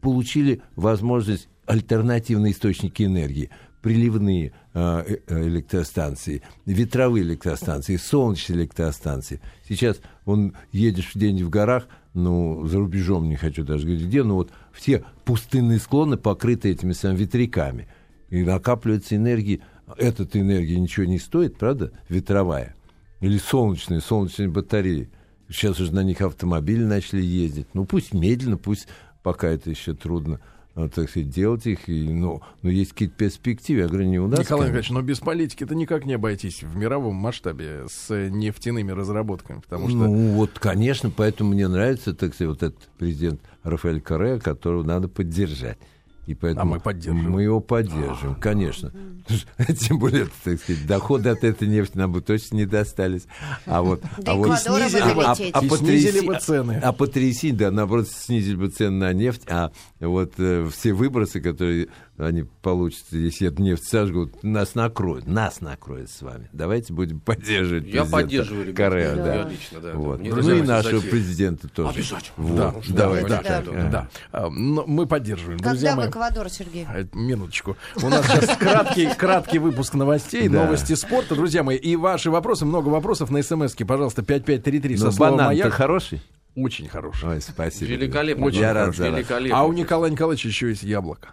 получили 0.00 0.60
возможность 0.74 1.48
альтернативные 1.66 2.52
источники 2.52 3.02
энергии, 3.02 3.50
приливные 3.82 4.52
э, 4.74 5.16
э, 5.26 5.42
электростанции, 5.48 6.42
ветровые 6.64 7.24
электростанции, 7.24 7.96
солнечные 7.96 8.60
электростанции. 8.60 9.40
Сейчас 9.68 10.00
он 10.24 10.54
едешь 10.72 11.14
где-нибудь 11.14 11.42
в 11.42 11.50
горах, 11.50 11.86
ну, 12.16 12.66
за 12.66 12.78
рубежом 12.78 13.28
не 13.28 13.36
хочу 13.36 13.62
даже 13.62 13.84
говорить 13.84 14.06
где, 14.06 14.22
но 14.22 14.36
вот 14.36 14.50
все 14.72 15.04
пустынные 15.24 15.78
склоны 15.78 16.16
покрыты 16.16 16.70
этими 16.70 16.92
самыми 16.92 17.18
ветряками. 17.18 17.88
И 18.30 18.42
накапливается 18.42 19.16
энергия. 19.16 19.60
Эта 19.98 20.26
энергия 20.38 20.80
ничего 20.80 21.06
не 21.06 21.18
стоит, 21.18 21.58
правда, 21.58 21.92
ветровая. 22.08 22.74
Или 23.20 23.38
солнечные, 23.38 24.00
солнечные 24.00 24.48
батареи. 24.48 25.10
Сейчас 25.48 25.78
уже 25.78 25.92
на 25.94 26.02
них 26.02 26.22
автомобили 26.22 26.82
начали 26.82 27.22
ездить. 27.22 27.66
Ну, 27.74 27.84
пусть 27.84 28.14
медленно, 28.14 28.56
пусть 28.56 28.88
пока 29.22 29.48
это 29.48 29.70
еще 29.70 29.94
трудно, 29.94 30.40
так 30.76 31.08
сказать, 31.08 31.30
делать 31.30 31.66
их. 31.66 31.88
И, 31.88 32.08
ну, 32.08 32.42
но 32.62 32.70
есть 32.70 32.92
какие-то 32.92 33.14
перспективы. 33.16 33.80
Я 33.80 33.88
говорю, 33.88 34.06
не 34.06 34.18
у 34.18 34.28
нас. 34.28 34.40
Николай. 34.40 34.66
Николаевич, 34.66 34.90
но 34.90 35.02
без 35.02 35.20
политики-то 35.20 35.74
никак 35.74 36.04
не 36.04 36.14
обойтись 36.14 36.62
в 36.62 36.76
мировом 36.76 37.14
масштабе 37.14 37.86
с 37.88 38.10
э, 38.10 38.28
нефтяными 38.28 38.92
разработками, 38.92 39.60
потому 39.60 39.88
что... 39.88 39.96
Ну, 39.96 40.32
вот, 40.34 40.58
конечно, 40.58 41.10
поэтому 41.10 41.52
мне 41.52 41.66
нравится, 41.66 42.14
так 42.14 42.34
сказать, 42.34 42.50
вот 42.50 42.62
этот 42.62 42.88
президент 42.98 43.40
Рафаэль 43.62 44.00
Корреа, 44.00 44.38
которого 44.38 44.82
надо 44.82 45.08
поддержать. 45.08 45.78
И 46.26 46.34
поэтому 46.34 46.62
А 46.62 46.74
мы 46.76 46.80
поддерживаем. 46.80 47.30
Мы 47.30 47.42
его 47.44 47.60
поддерживаем, 47.60 48.34
конечно. 48.40 48.92
Тем 49.78 49.98
более, 49.98 50.28
так 50.44 50.60
сказать, 50.60 50.86
доходы 50.86 51.30
от 51.30 51.44
этой 51.44 51.68
нефти 51.68 51.96
нам 51.96 52.12
бы 52.12 52.20
точно 52.20 52.56
не 52.56 52.66
достались. 52.66 53.26
А 53.64 53.82
вот, 53.82 54.02
До 54.18 54.32
а 54.32 54.34
вот 54.34 54.58
снизили 54.58 55.14
бы- 55.14 55.14
вылететь. 55.14 55.62
И 55.62 55.68
снизили 55.68 56.26
бы 56.26 56.38
цены. 56.38 56.80
А 56.82 56.92
потряси, 56.92 57.52
да, 57.52 57.70
наоборот, 57.70 58.08
снизили 58.08 58.56
бы 58.56 58.68
цены 58.68 58.98
на 58.98 59.12
нефть, 59.12 59.42
а 59.48 59.70
вот 60.00 60.34
э, 60.38 60.68
все 60.72 60.92
выбросы, 60.92 61.40
которые 61.40 61.88
они 62.18 62.44
получат, 62.62 63.04
если 63.10 63.48
эту 63.48 63.62
нефть 63.62 63.84
сожгут, 63.88 64.42
нас 64.42 64.74
накроют, 64.74 65.26
нас 65.26 65.60
накроют 65.60 66.10
с 66.10 66.22
вами. 66.22 66.48
Давайте 66.52 66.92
будем 66.92 67.20
поддерживать 67.20 67.84
Я 67.84 68.02
президента 68.02 68.10
поддерживаю. 68.12 68.74
Корея, 68.74 69.14
Да. 69.16 69.24
да. 69.24 69.34
Я 69.34 69.48
лично, 69.48 69.80
да. 69.80 69.92
Вот. 69.94 70.20
Мне 70.20 70.30
Ну 70.32 70.50
и 70.56 70.62
нашего 70.62 70.96
затея. 70.96 71.10
президента 71.10 71.68
тоже. 71.68 71.90
Обязательно. 71.90 72.32
Вот. 72.36 72.56
Да, 72.56 72.74
Давайте 72.94 73.28
да, 73.28 73.42
так. 73.42 73.64
да, 73.64 73.72
э. 73.72 73.90
да. 73.90 74.08
А, 74.32 74.48
но 74.50 74.84
мы 74.86 75.06
поддерживаем. 75.06 75.58
Друзья 75.58 75.90
Когда 75.90 75.92
в 75.92 75.96
мои, 75.96 76.08
Эквадор, 76.10 76.48
Сергей? 76.48 76.86
э, 76.92 77.04
Минуточку. 77.12 77.76
У 78.02 78.08
нас 78.08 78.26
сейчас 78.26 78.56
краткий, 78.56 79.08
краткий 79.14 79.58
выпуск 79.58 79.94
новостей, 79.94 80.48
Да. 80.48 80.64
новости 80.64 80.94
спорта. 80.94 81.34
Друзья 81.34 81.62
мои, 81.62 81.76
и 81.76 81.96
ваши 81.96 82.30
вопросы, 82.30 82.64
много 82.64 82.88
вопросов 82.88 83.30
на 83.30 83.42
смс-ке, 83.42 83.84
пожалуйста, 83.84 84.22
5533 84.22 84.96
со 84.96 85.04
Ну, 85.06 85.12
словом 85.12 85.32
банан-то 85.36 85.52
«Маяк». 85.64 85.72
хороший? 85.72 86.22
Очень 86.54 86.88
хороший. 86.88 87.28
Ой, 87.28 87.40
спасибо. 87.42 87.90
Великолепно. 87.92 88.48
Я 88.48 88.72
рад 88.72 88.96
за 88.96 89.10
вас. 89.10 89.18
великолепно. 89.18 89.58
А 89.58 89.64
у 89.64 89.72
Николая 89.74 90.10
Николаевича 90.10 90.48
еще 90.48 90.68
есть 90.70 90.82
яблоко. 90.82 91.28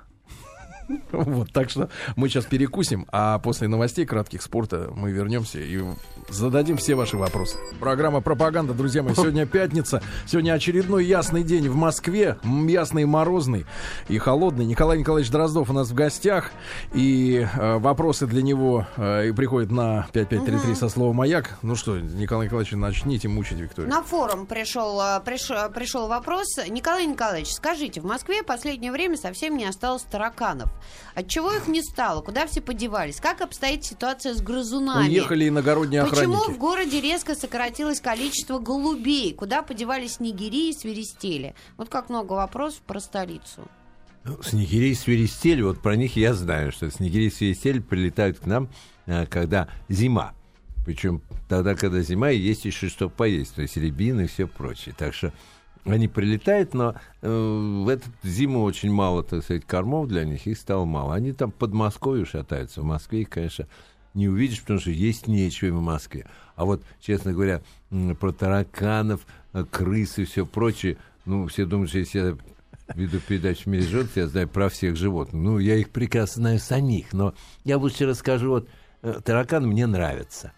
Вот, 1.12 1.52
так 1.52 1.70
что 1.70 1.90
мы 2.16 2.28
сейчас 2.30 2.46
перекусим, 2.46 3.08
а 3.12 3.40
после 3.40 3.68
новостей 3.68 4.06
кратких 4.06 4.42
спорта 4.42 4.90
мы 4.96 5.12
вернемся 5.12 5.60
и 5.60 5.82
зададим 6.30 6.78
все 6.78 6.96
ваши 6.96 7.18
вопросы. 7.18 7.58
Программа 7.80 8.22
«Пропаганда», 8.22 8.74
друзья 8.74 9.04
мои, 9.04 9.14
сегодня 9.16 9.46
пятница, 9.46 10.02
сегодня 10.26 10.54
очередной 10.54 11.06
ясный 11.06 11.44
день 11.44 11.70
в 11.70 11.76
Москве, 11.76 12.38
ясный, 12.44 13.06
морозный 13.06 13.66
и 14.10 14.18
холодный. 14.18 14.66
Николай 14.66 14.98
Николаевич 14.98 15.32
Дроздов 15.32 15.70
у 15.70 15.74
нас 15.74 15.90
в 15.90 15.94
гостях, 15.94 16.52
и 16.94 17.48
э, 17.54 17.78
вопросы 17.78 18.28
для 18.28 18.42
него 18.42 18.88
э, 18.98 19.30
и 19.30 19.32
приходят 19.32 19.72
на 19.72 20.08
5533 20.14 20.76
со 20.76 20.90
словом 20.90 21.18
«Маяк». 21.18 21.58
Ну 21.62 21.76
что, 21.76 22.00
Николай 22.00 22.48
Николаевич, 22.48 22.74
начните 22.74 23.28
мучить 23.28 23.60
Викторию. 23.60 23.90
На 23.90 24.02
форум 24.04 24.46
пришел, 24.46 25.00
э, 25.02 25.22
пришел, 25.24 25.70
пришел 25.70 26.08
вопрос. 26.08 26.58
Николай 26.68 27.06
Николаевич, 27.06 27.54
скажите, 27.54 28.02
в 28.02 28.06
Москве 28.06 28.42
в 28.42 28.46
последнее 28.46 28.92
время 28.92 29.18
совсем 29.18 29.58
не 29.58 29.66
осталось 29.66 30.04
тараканов. 30.04 30.73
Отчего 31.16 31.52
их 31.54 31.68
не 31.68 31.82
стало? 31.84 32.22
Куда 32.22 32.48
все 32.48 32.62
подевались? 32.62 33.18
Как 33.18 33.42
обстоит 33.42 33.84
ситуация 33.84 34.34
с 34.34 34.42
грызунами? 34.42 35.08
Уехали 35.08 35.50
иногородние 35.50 36.06
Почему 36.06 36.36
охранники. 36.36 36.56
в 36.56 36.60
городе 36.60 37.02
резко 37.02 37.36
сократилось 37.36 38.02
количество 38.02 38.60
голубей? 38.60 39.34
Куда 39.34 39.62
подевались 39.62 40.16
снегири 40.16 40.70
и 40.70 40.74
свиристели? 40.74 41.56
Вот 41.78 41.90
как 41.90 42.10
много 42.10 42.34
вопросов 42.34 42.82
про 42.82 43.00
столицу. 43.00 43.68
Ну, 44.24 44.42
Снегири 44.42 44.92
и 44.92 44.96
свиристель, 44.96 45.62
вот 45.64 45.82
про 45.82 45.98
них 45.98 46.16
я 46.16 46.34
знаю, 46.34 46.72
что 46.72 46.90
снегири 46.90 47.26
и 47.26 47.30
свиристель 47.30 47.82
прилетают 47.82 48.40
к 48.40 48.46
нам, 48.46 48.70
э, 49.06 49.26
когда 49.26 49.68
зима. 49.90 50.34
Причем 50.86 51.22
тогда, 51.50 51.76
когда 51.76 52.02
зима, 52.02 52.32
и 52.32 52.40
есть 52.40 52.64
еще 52.66 52.88
что 52.88 53.10
поесть, 53.10 53.56
то 53.56 53.62
есть 53.62 53.76
рябины 53.76 54.24
и 54.24 54.28
все 54.28 54.48
прочее. 54.48 54.96
Так 54.98 55.14
что 55.14 55.34
они 55.86 56.08
прилетают, 56.08 56.74
но 56.74 56.96
э, 57.22 57.30
в 57.30 57.88
эту 57.90 58.10
зиму 58.24 58.64
очень 58.64 58.92
мало, 58.92 59.24
так 59.24 59.44
сказать, 59.44 59.66
кормов 59.66 60.08
для 60.08 60.24
них, 60.24 60.48
их 60.48 60.58
стало 60.58 60.86
мало. 60.86 61.14
Они 61.14 61.34
там 61.34 61.52
под 61.52 61.74
Москвой 61.74 62.26
шатаются. 62.26 62.82
В 62.82 62.86
Москве 62.86 63.22
их, 63.22 63.30
конечно, 63.30 63.68
не 64.14 64.28
увидишь, 64.28 64.62
потому 64.62 64.80
что 64.80 64.92
есть 64.92 65.28
нечего 65.28 65.78
в 65.78 65.82
Москве. 65.82 66.28
А 66.56 66.66
вот, 66.66 66.84
честно 67.02 67.34
говоря, 67.34 67.62
про 68.20 68.32
тараканов, 68.32 69.26
э, 69.54 69.66
крыс 69.70 70.18
и 70.20 70.26
все 70.26 70.46
прочее, 70.46 70.98
ну, 71.26 71.48
все 71.48 71.66
думают, 71.66 71.90
что 71.90 72.00
если 72.00 72.20
я 72.20 72.38
веду 72.96 73.20
передачу 73.20 73.64
в 73.64 73.68
мире 73.68 73.84
животных, 73.84 74.18
я 74.18 74.28
знаю 74.28 74.48
про 74.48 74.70
всех 74.70 74.96
животных. 74.96 75.42
Ну, 75.42 75.60
я 75.60 75.76
их 75.76 75.90
прекрасно 75.90 76.42
знаю 76.44 76.60
самих, 76.60 77.14
но 77.14 77.34
я 77.64 77.78
лучше 77.78 78.06
расскажу, 78.06 78.50
вот, 78.50 78.70
э, 79.02 79.20
тараканы 79.24 79.68
мне 79.68 79.86
нравятся. 79.86 80.54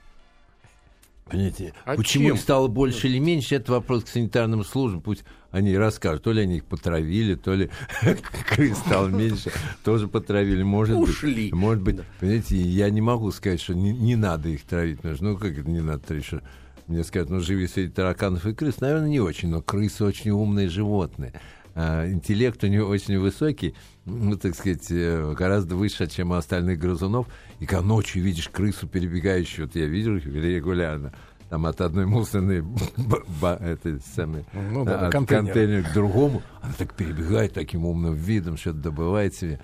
Понимаете, 1.29 1.73
А 1.85 1.95
почему 1.95 2.27
чем? 2.27 2.35
их 2.35 2.41
стало 2.41 2.67
больше 2.67 3.07
или 3.07 3.17
меньше, 3.17 3.55
это 3.55 3.71
вопрос 3.71 4.03
к 4.03 4.07
санитарным 4.09 4.63
службам, 4.63 5.01
пусть 5.01 5.23
они 5.49 5.75
расскажут. 5.75 6.21
То 6.21 6.31
ли 6.31 6.43
они 6.43 6.57
их 6.57 6.65
потравили, 6.65 7.33
то 7.33 7.55
ли 7.55 7.71
крыс 8.49 8.77
стало 8.77 9.07
меньше, 9.07 9.51
тоже 9.83 10.07
потравили, 10.07 10.61
может 10.61 10.95
Ушли. 10.95 11.45
быть. 11.45 11.53
Может 11.53 11.81
быть, 11.83 11.97
понимаете, 12.19 12.57
я 12.57 12.91
не 12.91 13.01
могу 13.01 13.31
сказать, 13.31 13.59
что 13.59 13.73
не, 13.73 13.91
не 13.91 14.15
надо 14.15 14.49
их 14.49 14.61
травить. 14.65 14.99
Ну, 15.03 15.35
как 15.35 15.57
это 15.57 15.67
не 15.67 15.81
надо 15.81 15.99
травить, 15.99 16.25
что 16.25 16.43
мне 16.85 17.03
скажут, 17.03 17.31
ну, 17.31 17.39
живи 17.39 17.65
среди 17.67 17.91
тараканов 17.91 18.45
и 18.45 18.53
крыс, 18.53 18.79
наверное, 18.79 19.09
не 19.09 19.19
очень, 19.19 19.49
но 19.49 19.63
крысы 19.63 20.05
очень 20.05 20.29
умные 20.29 20.69
животные. 20.69 21.33
А, 21.73 22.07
интеллект 22.07 22.63
у 22.63 22.67
него 22.67 22.87
очень 22.87 23.17
высокий, 23.17 23.73
ну, 24.05 24.37
так 24.37 24.55
сказать, 24.55 24.85
э, 24.91 25.33
гораздо 25.35 25.75
выше, 25.75 26.07
чем 26.07 26.31
у 26.31 26.35
остальных 26.35 26.77
грызунов. 26.79 27.27
И 27.59 27.65
когда 27.65 27.83
ночью 27.83 28.21
видишь 28.23 28.49
крысу 28.49 28.87
перебегающую, 28.87 29.65
вот 29.65 29.75
я 29.75 29.85
видел 29.85 30.15
их 30.17 30.25
регулярно, 30.25 31.13
там 31.49 31.65
от 31.65 31.79
одной 31.81 32.05
мусорной 32.05 32.63
этой 33.61 33.99
самой, 34.15 34.45
Ну 34.53 34.83
да, 34.83 35.07
от 35.07 35.11
контейнера. 35.11 35.45
контейнера 35.45 35.83
к 35.83 35.93
другому, 35.93 36.41
она 36.61 36.73
так 36.77 36.93
перебегает 36.93 37.53
таким 37.53 37.85
умным 37.85 38.13
видом, 38.15 38.57
что-то 38.57 38.79
добывает 38.79 39.35
себе. 39.35 39.59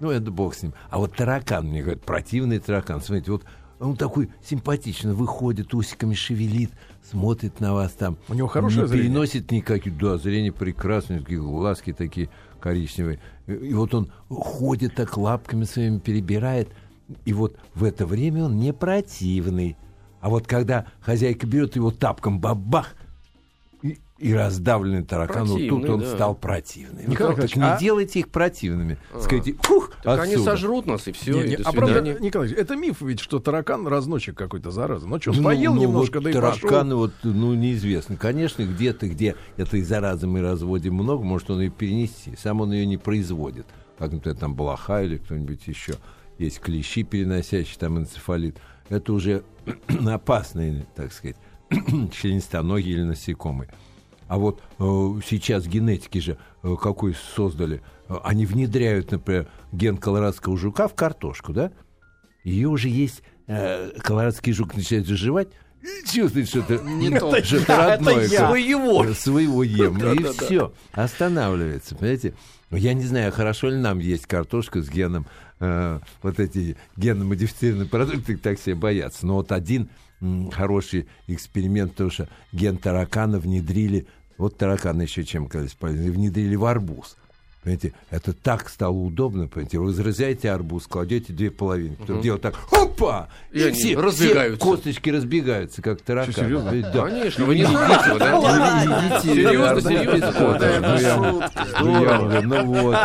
Ну, 0.00 0.10
это 0.10 0.30
бог 0.30 0.54
с 0.54 0.62
ним. 0.62 0.74
А 0.90 0.98
вот 0.98 1.14
таракан, 1.14 1.66
мне 1.66 1.82
говорят, 1.82 2.02
противный 2.02 2.58
таракан. 2.58 3.00
Смотрите, 3.00 3.30
вот 3.32 3.44
он 3.80 3.96
такой 3.96 4.30
симпатичный, 4.44 5.12
выходит, 5.12 5.74
усиками 5.74 6.14
шевелит, 6.14 6.70
смотрит 7.08 7.60
на 7.60 7.74
вас 7.74 7.92
там. 7.92 8.16
У 8.28 8.34
него 8.34 8.48
хорошее 8.48 8.82
не 8.82 8.88
зрение? 8.88 9.08
переносит 9.08 9.50
никаких, 9.50 9.96
да, 9.98 10.16
зрение 10.16 10.52
прекрасное, 10.52 11.20
такие 11.20 11.40
глазки 11.40 11.92
такие 11.92 12.28
коричневые. 12.60 13.20
И 13.46 13.74
вот 13.74 13.94
он 13.94 14.10
ходит 14.28 14.94
так 14.94 15.16
лапками 15.16 15.64
своими, 15.64 15.98
перебирает. 15.98 16.68
И 17.24 17.32
вот 17.32 17.56
в 17.74 17.84
это 17.84 18.06
время 18.06 18.44
он 18.44 18.56
не 18.58 18.72
противный. 18.72 19.76
А 20.20 20.30
вот 20.30 20.46
когда 20.46 20.86
хозяйка 21.00 21.46
берет 21.46 21.76
его 21.76 21.90
тапком 21.90 22.40
бабах, 22.40 22.94
и, 23.82 23.98
и 24.16 24.32
раздавленный 24.32 25.02
таракан, 25.02 25.44
вот 25.44 25.68
тут 25.68 25.86
он 25.90 26.00
да. 26.00 26.06
стал 26.14 26.34
противный. 26.34 27.06
Николай 27.06 27.36
Ну, 27.36 27.42
так 27.42 27.54
не 27.54 27.62
а- 27.62 27.78
делайте 27.78 28.20
их 28.20 28.30
противными. 28.30 28.96
Скажите, 29.20 29.54
фух, 29.60 29.92
Так 30.02 30.20
они 30.20 30.36
отсюда». 30.36 30.52
сожрут 30.52 30.86
нас, 30.86 31.06
и 31.06 31.12
все. 31.12 31.34
Не, 31.34 31.48
не, 31.50 31.54
а 31.56 31.70
правда, 31.72 32.00
Николай, 32.00 32.48
Ильич, 32.48 32.58
это 32.58 32.76
миф 32.76 33.02
ведь, 33.02 33.20
что 33.20 33.38
таракан 33.40 33.86
разносчик 33.86 34.34
какой-то 34.34 34.70
зараза. 34.70 35.06
Ну 35.06 35.20
что, 35.20 35.32
Ну, 35.32 35.42
поел 35.42 35.74
ну, 35.74 35.82
немножко, 35.82 36.16
вот 36.16 36.24
да 36.24 36.30
и 36.30 36.32
тараканы 36.32 36.94
вот, 36.94 37.12
ну, 37.22 37.52
неизвестно. 37.52 38.16
Конечно, 38.16 38.62
где-то, 38.62 39.06
где 39.06 39.36
этой 39.58 39.82
заразы 39.82 40.26
мы 40.26 40.40
разводим 40.40 40.94
много, 40.94 41.22
может 41.22 41.50
он 41.50 41.60
ее 41.60 41.70
перенести. 41.70 42.34
Сам 42.38 42.62
он 42.62 42.72
ее 42.72 42.86
не 42.86 42.96
производит. 42.96 43.66
Как, 43.98 44.10
например, 44.12 44.38
там 44.38 44.54
блоха 44.54 45.02
или 45.02 45.18
кто-нибудь 45.18 45.66
еще. 45.66 45.96
Есть 46.38 46.60
клещи, 46.60 47.02
переносящие 47.02 47.78
там 47.78 47.98
энцефалит. 47.98 48.58
Это 48.88 49.12
уже 49.12 49.44
опасные, 50.06 50.86
так 50.94 51.12
сказать, 51.12 51.36
членистоногие 51.70 52.94
или 52.94 53.02
насекомые. 53.02 53.70
А 54.26 54.38
вот 54.38 54.62
э, 54.78 54.82
сейчас 55.26 55.66
генетики 55.66 56.18
же 56.18 56.38
э, 56.62 56.74
какой 56.80 57.14
создали. 57.14 57.82
Э, 58.08 58.16
они 58.24 58.46
внедряют, 58.46 59.10
например, 59.10 59.48
ген 59.72 59.96
колорадского 59.96 60.56
жука 60.56 60.88
в 60.88 60.94
картошку, 60.94 61.52
да? 61.52 61.72
Ее 62.42 62.68
уже 62.68 62.88
есть, 62.88 63.22
э, 63.46 63.90
колорадский 64.00 64.52
жук 64.52 64.74
начинает 64.74 65.06
заживать, 65.06 65.48
чувствует, 66.10 66.48
что 66.48 66.60
это, 66.60 66.82
Не 66.84 67.18
то. 67.18 67.40
что 67.44 67.56
это 67.56 67.76
родное. 67.76 68.26
я. 68.26 68.48
Своего. 68.48 69.12
Своего 69.14 69.62
ем. 69.62 69.96
и 70.14 70.24
все. 70.32 70.72
Останавливается, 70.92 71.94
понимаете? 71.94 72.34
Ну, 72.70 72.76
Я 72.76 72.94
не 72.94 73.04
знаю, 73.04 73.32
хорошо 73.32 73.68
ли 73.70 73.76
нам 73.76 73.98
есть 73.98 74.26
картошка 74.26 74.82
с 74.82 74.88
геном, 74.88 75.26
э, 75.60 76.00
вот 76.22 76.40
эти 76.40 76.76
генно-модифицированные 76.96 77.86
продукты 77.88 78.36
так 78.36 78.58
все 78.58 78.74
боятся. 78.74 79.26
Но 79.26 79.34
вот 79.34 79.52
один 79.52 79.88
м, 80.20 80.50
хороший 80.50 81.06
эксперимент, 81.26 81.92
потому 81.92 82.10
что 82.10 82.28
ген 82.52 82.78
таракана 82.78 83.38
внедрили, 83.38 84.06
вот 84.38 84.56
тараканы 84.56 85.02
еще 85.02 85.24
чем 85.24 85.44
оказались 85.46 85.74
полезны, 85.74 86.10
внедрили 86.10 86.56
в 86.56 86.64
арбуз. 86.64 87.16
Понимаете, 87.64 87.94
это 88.10 88.34
так 88.34 88.68
стало 88.68 88.92
удобно, 88.92 89.48
понимаете, 89.48 89.78
вы 89.78 89.88
разрезаете 89.88 90.50
арбуз, 90.50 90.86
кладете 90.86 91.32
две 91.32 91.50
половинки, 91.50 91.96
потом 91.98 92.20
делаете 92.20 92.42
так, 92.50 92.54
опа! 92.70 93.28
И 93.52 93.62
они 93.62 93.72
все, 93.72 93.96
разбегаются. 93.98 94.60
все 94.60 94.70
косточки 94.70 95.08
разбегаются, 95.08 95.80
как 95.80 96.02
тараканы. 96.02 96.34
серьезно? 96.34 96.68
Ведь 96.68 96.92
Да. 96.92 97.06
Конечно, 97.06 97.44
вы 97.46 97.54
не 97.54 97.64
знаете, 97.64 98.12
вы, 98.12 98.18
да? 98.18 99.20
Серьезно, 99.22 99.80
серьезно. 99.80 100.34
Ну, 101.80 102.02
я 102.04 102.18
вам- 102.18 102.48
ну, 102.48 102.62
ну 102.64 102.82
вот, 102.82 102.96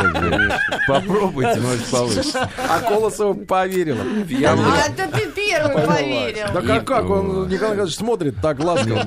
попробуйте, 0.87 1.59
может 1.61 1.85
получится. 1.85 2.49
А 2.67 2.79
Колосова 2.81 3.33
поверила. 3.33 4.01
А 4.01 4.91
то 4.91 5.17
ты 5.17 5.31
первый 5.31 5.85
поверил. 5.85 6.47
Да 6.53 6.61
как, 6.61 6.85
как 6.85 7.09
он, 7.09 7.47
Николай 7.47 7.71
Николаевич, 7.75 7.95
смотрит 7.95 8.35
так 8.41 8.59
ласково. 8.59 9.05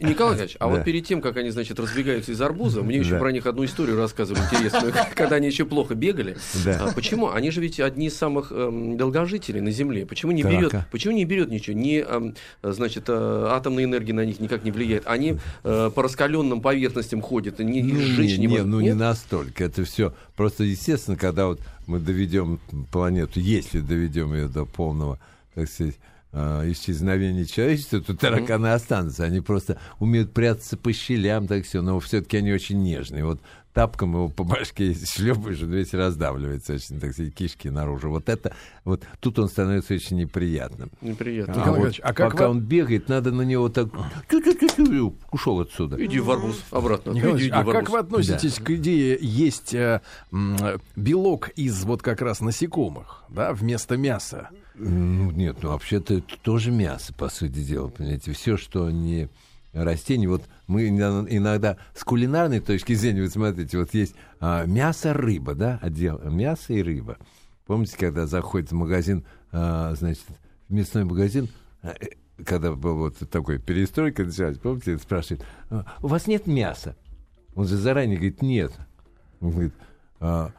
Николай 0.00 0.18
Николаевич, 0.18 0.56
а 0.58 0.68
вот 0.68 0.84
перед 0.84 1.06
тем, 1.06 1.20
как 1.20 1.36
они, 1.36 1.50
значит, 1.50 1.78
разбегаются 1.78 2.32
из 2.32 2.40
арбуза, 2.40 2.82
мне 2.82 2.98
еще 2.98 3.18
про 3.18 3.32
них 3.32 3.44
одну 3.46 3.64
историю 3.66 3.96
рассказывали 3.98 4.40
интересную, 4.42 4.77
когда 5.14 5.36
они 5.36 5.46
еще 5.46 5.64
плохо 5.64 5.94
бегали. 5.94 6.36
Да. 6.64 6.86
А 6.86 6.92
почему? 6.92 7.30
Они 7.30 7.50
же 7.50 7.60
ведь 7.60 7.80
одни 7.80 8.06
из 8.06 8.16
самых 8.16 8.52
эм, 8.52 8.96
долгожителей 8.96 9.60
на 9.60 9.70
Земле. 9.70 10.06
Почему 10.06 10.32
не 10.32 10.42
берет? 10.42 10.74
Почему 10.90 11.14
не 11.14 11.24
берет 11.24 11.50
ничего? 11.50 11.76
Не, 11.76 12.00
эм, 12.00 12.34
значит, 12.62 13.04
э, 13.08 13.46
атомная 13.50 13.84
энергия 13.84 14.12
на 14.12 14.24
них 14.24 14.40
никак 14.40 14.64
не 14.64 14.70
влияет. 14.70 15.06
Они 15.06 15.38
э, 15.64 15.90
по 15.94 16.02
раскаленным 16.02 16.60
поверхностям 16.60 17.20
ходят, 17.20 17.58
не, 17.58 17.82
Ну, 17.82 17.98
их 17.98 18.06
сжечь 18.06 18.38
не, 18.38 18.46
не, 18.46 18.62
ну 18.62 18.80
не 18.80 18.88
Нет? 18.88 18.96
настолько. 18.96 19.64
Это 19.64 19.84
все 19.84 20.14
просто 20.36 20.64
естественно, 20.64 21.16
когда 21.16 21.46
вот 21.46 21.60
мы 21.86 21.98
доведем 21.98 22.60
планету, 22.92 23.40
если 23.40 23.80
доведем 23.80 24.34
ее 24.34 24.48
до 24.48 24.64
полного, 24.64 25.18
так 25.54 25.68
сказать, 25.68 25.96
а, 26.30 26.70
исчезновения 26.70 27.46
человечества, 27.46 28.00
то 28.00 28.14
тараканы 28.14 28.68
останутся. 28.68 29.24
Они 29.24 29.40
просто 29.40 29.78
умеют 29.98 30.32
прятаться 30.32 30.76
по 30.76 30.92
щелям, 30.92 31.46
так 31.46 31.64
все, 31.64 31.80
но 31.80 31.98
все-таки 32.00 32.36
они 32.36 32.52
очень 32.52 32.82
нежные. 32.82 33.24
Вот 33.24 33.40
тапком 33.74 34.12
его 34.14 34.28
по 34.28 34.44
башке 34.44 34.94
шлепаешь, 34.94 35.62
он 35.62 35.70
весь 35.72 35.94
раздавливается, 35.94 36.74
очень, 36.74 36.98
так 36.98 37.12
сказать, 37.12 37.34
кишки 37.34 37.68
наружу. 37.68 38.10
Вот 38.10 38.28
это, 38.28 38.54
вот 38.84 39.04
тут 39.20 39.38
он 39.38 39.48
становится 39.48 39.94
очень 39.94 40.16
неприятным. 40.16 40.90
Неприятно. 41.00 41.54
А, 41.54 41.58
Николай 41.58 41.80
вот 41.82 41.94
а 42.02 42.12
как 42.12 42.32
пока 42.32 42.44
вы- 42.46 42.50
он 42.52 42.60
бегает, 42.60 43.08
надо 43.08 43.30
на 43.30 43.42
него 43.42 43.68
так 43.68 43.88
тю-тю-тю-тю, 44.28 45.14
ушел 45.30 45.60
отсюда. 45.60 46.04
Иди 46.04 46.18
в 46.18 46.30
арбуз 46.30 46.62
обратно. 46.70 47.12
Николай 47.12 47.36
Иди, 47.38 47.44
иди 47.46 47.50
а 47.52 47.62
в 47.62 47.66
как 47.66 47.74
арбуз. 47.76 47.90
вы 47.92 47.98
относитесь 47.98 48.54
к 48.58 48.70
идее 48.70 49.18
есть 49.20 49.74
э, 49.74 50.00
м, 50.32 50.56
белок 50.96 51.50
из 51.50 51.84
вот 51.84 52.02
как 52.02 52.20
раз 52.22 52.40
насекомых, 52.40 53.22
да, 53.28 53.52
вместо 53.52 53.96
мяса? 53.96 54.48
Ну, 54.74 55.30
нет, 55.32 55.58
ну, 55.62 55.70
вообще-то 55.70 56.14
это 56.14 56.36
тоже 56.42 56.70
мясо, 56.70 57.12
по 57.12 57.28
сути 57.28 57.58
дела, 57.64 57.88
понимаете. 57.88 58.32
Все, 58.32 58.56
что 58.56 58.90
не 58.90 59.28
растения, 59.72 60.28
вот 60.28 60.42
мы 60.68 60.86
иногда- 60.88 61.78
с 61.94 62.04
кулинарной 62.04 62.60
точки 62.60 62.94
зрения, 62.94 63.22
вот 63.22 63.32
смотрите, 63.32 63.78
вот 63.78 63.92
есть 63.94 64.14
а, 64.38 64.64
мясо, 64.66 65.12
рыба, 65.12 65.54
да, 65.54 65.78
отдел 65.82 66.20
мясо 66.30 66.72
и 66.74 66.82
рыба. 66.82 67.16
Помните, 67.66 67.96
когда 67.98 68.26
заходит 68.26 68.70
в 68.70 68.74
магазин, 68.74 69.24
а, 69.50 69.94
значит, 69.96 70.24
в 70.68 70.72
мясной 70.72 71.04
магазин, 71.04 71.48
а, 71.82 71.94
э, 72.00 72.10
когда 72.44 72.72
был 72.72 72.96
вот 72.98 73.16
такой 73.30 73.58
перестройка 73.58 74.24
началась, 74.24 74.58
помните, 74.58 74.98
спрашивает, 74.98 75.44
«А, 75.70 75.84
у 76.02 76.06
вас 76.06 76.26
нет 76.26 76.46
мяса? 76.46 76.94
Он 77.54 77.66
же 77.66 77.76
заранее 77.76 78.16
говорит, 78.16 78.42
нет. 78.42 78.72
Он 79.40 79.50
говорит, 79.50 79.74
«А, 80.20 80.52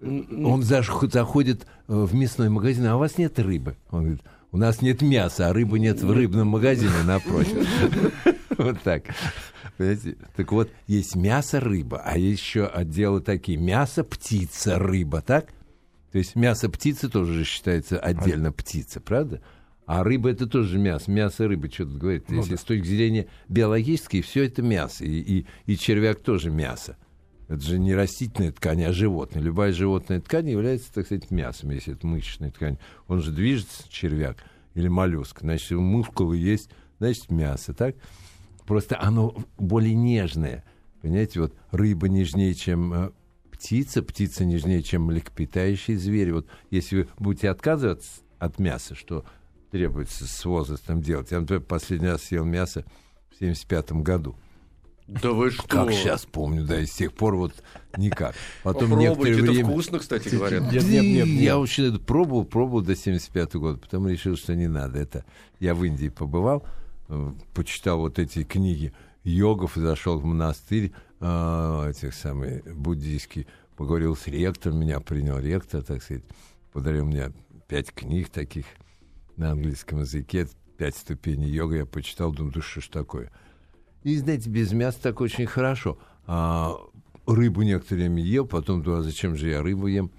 он 0.00 0.60
заш- 0.60 1.10
заходит 1.10 1.66
э, 1.88 1.92
в 1.92 2.14
мясной 2.14 2.50
магазин, 2.50 2.86
а 2.86 2.96
у 2.96 2.98
вас 3.00 3.18
нет 3.18 3.38
рыбы? 3.38 3.76
Он 3.90 4.00
говорит, 4.04 4.22
у 4.58 4.60
нас 4.60 4.82
нет 4.82 5.02
мяса, 5.02 5.48
а 5.48 5.52
рыбы 5.52 5.78
нет 5.78 6.02
в 6.02 6.10
рыбном 6.10 6.48
магазине 6.48 7.04
напротив. 7.04 7.66
Вот 8.58 8.82
так. 8.82 9.04
Понимаете? 9.76 10.16
Так 10.34 10.50
вот, 10.50 10.68
есть 10.88 11.14
мясо, 11.14 11.60
рыба, 11.60 12.02
а 12.04 12.18
есть 12.18 12.42
еще 12.42 12.66
отделы 12.66 13.20
такие. 13.20 13.56
Мясо, 13.56 14.02
птица, 14.02 14.80
рыба, 14.80 15.22
так? 15.22 15.52
То 16.10 16.18
есть 16.18 16.34
мясо 16.34 16.68
птицы 16.68 17.08
тоже 17.08 17.34
же 17.34 17.44
считается 17.44 18.00
отдельно 18.00 18.50
птица, 18.50 19.00
правда? 19.00 19.40
А 19.86 20.02
рыба 20.02 20.30
это 20.30 20.48
тоже 20.48 20.76
мясо. 20.76 21.08
Мясо 21.08 21.46
рыба, 21.46 21.70
что 21.70 21.84
тут 21.84 21.98
говорить? 21.98 22.24
Если 22.28 22.56
с 22.56 22.62
точки 22.62 22.88
зрения 22.88 23.28
биологической, 23.48 24.22
все 24.22 24.42
это 24.42 24.60
мясо. 24.60 25.04
И, 25.04 25.20
и, 25.20 25.46
и 25.66 25.76
червяк 25.78 26.18
тоже 26.18 26.50
мясо. 26.50 26.96
Это 27.48 27.62
же 27.62 27.78
не 27.78 27.94
растительная 27.94 28.52
ткань, 28.52 28.84
а 28.84 28.92
животное. 28.92 29.42
Любая 29.42 29.72
животная 29.72 30.20
ткань 30.20 30.50
является, 30.50 30.92
так 30.92 31.06
сказать, 31.06 31.30
мясом, 31.30 31.70
если 31.70 31.94
это 31.94 32.06
мышечная 32.06 32.50
ткань. 32.50 32.78
Он 33.06 33.22
же 33.22 33.32
движется, 33.32 33.84
червяк 33.88 34.36
или 34.74 34.88
моллюск. 34.88 35.40
Значит, 35.40 35.70
мускулы 35.72 36.36
есть, 36.36 36.70
значит, 36.98 37.30
мясо, 37.30 37.72
так? 37.72 37.96
Просто 38.66 39.00
оно 39.00 39.34
более 39.56 39.94
нежное. 39.94 40.62
Понимаете, 41.00 41.40
вот 41.40 41.54
рыба 41.70 42.08
нежнее, 42.08 42.54
чем 42.54 42.92
э, 42.92 43.10
птица, 43.50 44.02
птица 44.02 44.44
нежнее, 44.44 44.82
чем 44.82 45.04
млекопитающие 45.04 45.96
звери. 45.96 46.32
Вот 46.32 46.46
если 46.70 46.96
вы 46.96 47.08
будете 47.18 47.48
отказываться 47.48 48.20
от 48.38 48.58
мяса, 48.58 48.94
что 48.94 49.24
требуется 49.70 50.26
с 50.26 50.44
возрастом 50.44 51.00
делать. 51.00 51.30
Я, 51.30 51.40
например, 51.40 51.62
последний 51.62 52.08
раз 52.08 52.24
съел 52.24 52.44
мясо 52.44 52.84
в 53.30 53.38
75 53.38 53.92
году. 53.92 54.36
Да 55.08 55.32
вы 55.32 55.50
что? 55.50 55.66
Как 55.66 55.90
сейчас 55.90 56.26
помню, 56.26 56.64
да, 56.64 56.80
и 56.80 56.86
с 56.86 56.92
тех 56.92 57.14
пор 57.14 57.36
вот 57.36 57.54
никак. 57.96 58.34
Потом 58.62 58.90
Попробуйте, 58.90 59.08
некоторое 59.08 59.32
это 59.32 59.52
время... 59.52 59.70
вкусно, 59.70 59.98
кстати 60.00 60.28
говорят. 60.28 60.70
Нет, 60.70 60.84
нет, 60.84 61.02
нет, 61.02 61.26
нет. 61.26 61.26
Я 61.26 61.58
очень 61.58 61.84
это 61.84 61.98
пробовал, 61.98 62.44
пробовал 62.44 62.82
до 62.82 62.94
75 62.94 63.54
года, 63.54 63.78
потом 63.78 64.06
решил, 64.06 64.36
что 64.36 64.54
не 64.54 64.66
надо. 64.66 64.98
Это 64.98 65.24
я 65.60 65.74
в 65.74 65.82
Индии 65.82 66.10
побывал, 66.10 66.62
э, 67.08 67.32
почитал 67.54 68.00
вот 68.00 68.18
эти 68.18 68.44
книги 68.44 68.92
йогов, 69.24 69.72
зашел 69.76 70.18
в 70.18 70.24
монастырь 70.24 70.92
э, 71.20 71.90
этих 71.90 72.12
самых 72.12 72.64
буддийский, 72.76 73.46
поговорил 73.76 74.14
с 74.14 74.26
ректором, 74.26 74.80
меня 74.80 75.00
принял 75.00 75.38
ректор, 75.38 75.82
так 75.82 76.02
сказать, 76.02 76.24
подарил 76.70 77.06
мне 77.06 77.32
пять 77.66 77.92
книг 77.92 78.28
таких 78.28 78.66
на 79.36 79.52
английском 79.52 80.00
языке, 80.00 80.48
пять 80.76 80.96
ступеней 80.96 81.48
йога, 81.48 81.76
я 81.76 81.86
почитал, 81.86 82.30
думаю, 82.30 82.52
да 82.52 82.60
что 82.60 82.82
ж 82.82 82.88
такое. 82.88 83.32
И, 84.02 84.16
знаете, 84.16 84.48
без 84.48 84.72
мяса 84.72 84.98
так 85.02 85.20
очень 85.20 85.46
хорошо. 85.46 85.98
А, 86.26 86.76
рыбу 87.26 87.62
некоторое 87.62 88.02
время 88.02 88.22
ел, 88.22 88.46
потом 88.46 88.82
думаю, 88.82 89.00
а 89.00 89.02
зачем 89.02 89.36
же 89.36 89.48
я 89.48 89.62
рыбу 89.62 89.86
ем? 89.86 90.10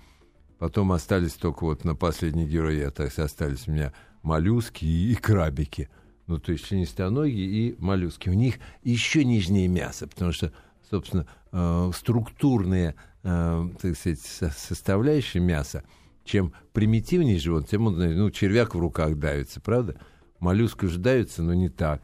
Потом 0.58 0.92
остались 0.92 1.34
только 1.34 1.64
вот 1.64 1.86
на 1.86 1.96
последний 1.96 2.46
герой, 2.46 2.78
я 2.80 2.92
так 2.92 3.18
остались 3.18 3.68
у 3.68 3.72
меня 3.72 3.94
моллюски 4.24 4.84
и, 4.84 5.14
и 5.14 5.16
крабики. 5.16 5.90
Ну, 6.28 6.38
то 6.38 6.52
есть 6.52 6.66
членистоногие 6.66 7.46
и 7.48 7.76
моллюски. 7.80 8.30
У 8.30 8.34
них 8.34 8.60
еще 8.84 9.24
нежнее 9.24 9.68
мясо, 9.68 10.08
потому 10.08 10.32
что, 10.32 10.52
собственно, 10.90 11.26
э, 11.52 11.92
структурные, 11.96 12.96
э, 13.24 13.70
так 13.82 13.96
сказать, 13.96 14.20
со- 14.20 14.52
составляющие 14.52 15.42
мяса, 15.42 15.84
чем 16.26 16.54
примитивнее 16.74 17.40
живот, 17.40 17.68
тем 17.68 17.88
он, 17.88 17.98
ну, 17.98 18.30
червяк 18.30 18.76
в 18.76 18.80
руках 18.80 19.18
давится, 19.18 19.60
правда? 19.62 19.96
Моллюск 20.40 20.84
уже 20.84 21.00
давится, 21.00 21.42
но 21.42 21.54
не 21.54 21.70
так. 21.70 22.02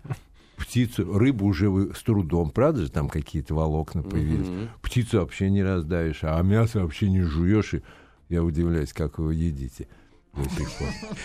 Птицу, 0.57 1.17
рыбу 1.17 1.45
уже 1.45 1.69
вы 1.69 1.93
с 1.93 2.01
трудом, 2.01 2.49
правда 2.51 2.81
же, 2.83 2.91
там 2.91 3.09
какие-то 3.09 3.53
волокна 3.55 4.03
появились. 4.03 4.47
Птицу 4.81 5.19
вообще 5.19 5.49
не 5.49 5.63
раздавишь, 5.63 6.19
а 6.23 6.41
мясо 6.41 6.81
вообще 6.81 7.09
не 7.09 7.21
жуешь. 7.21 7.73
И 7.73 7.81
Я 8.29 8.43
удивляюсь, 8.43 8.93
как 8.93 9.19
вы 9.19 9.35
едите. 9.35 9.87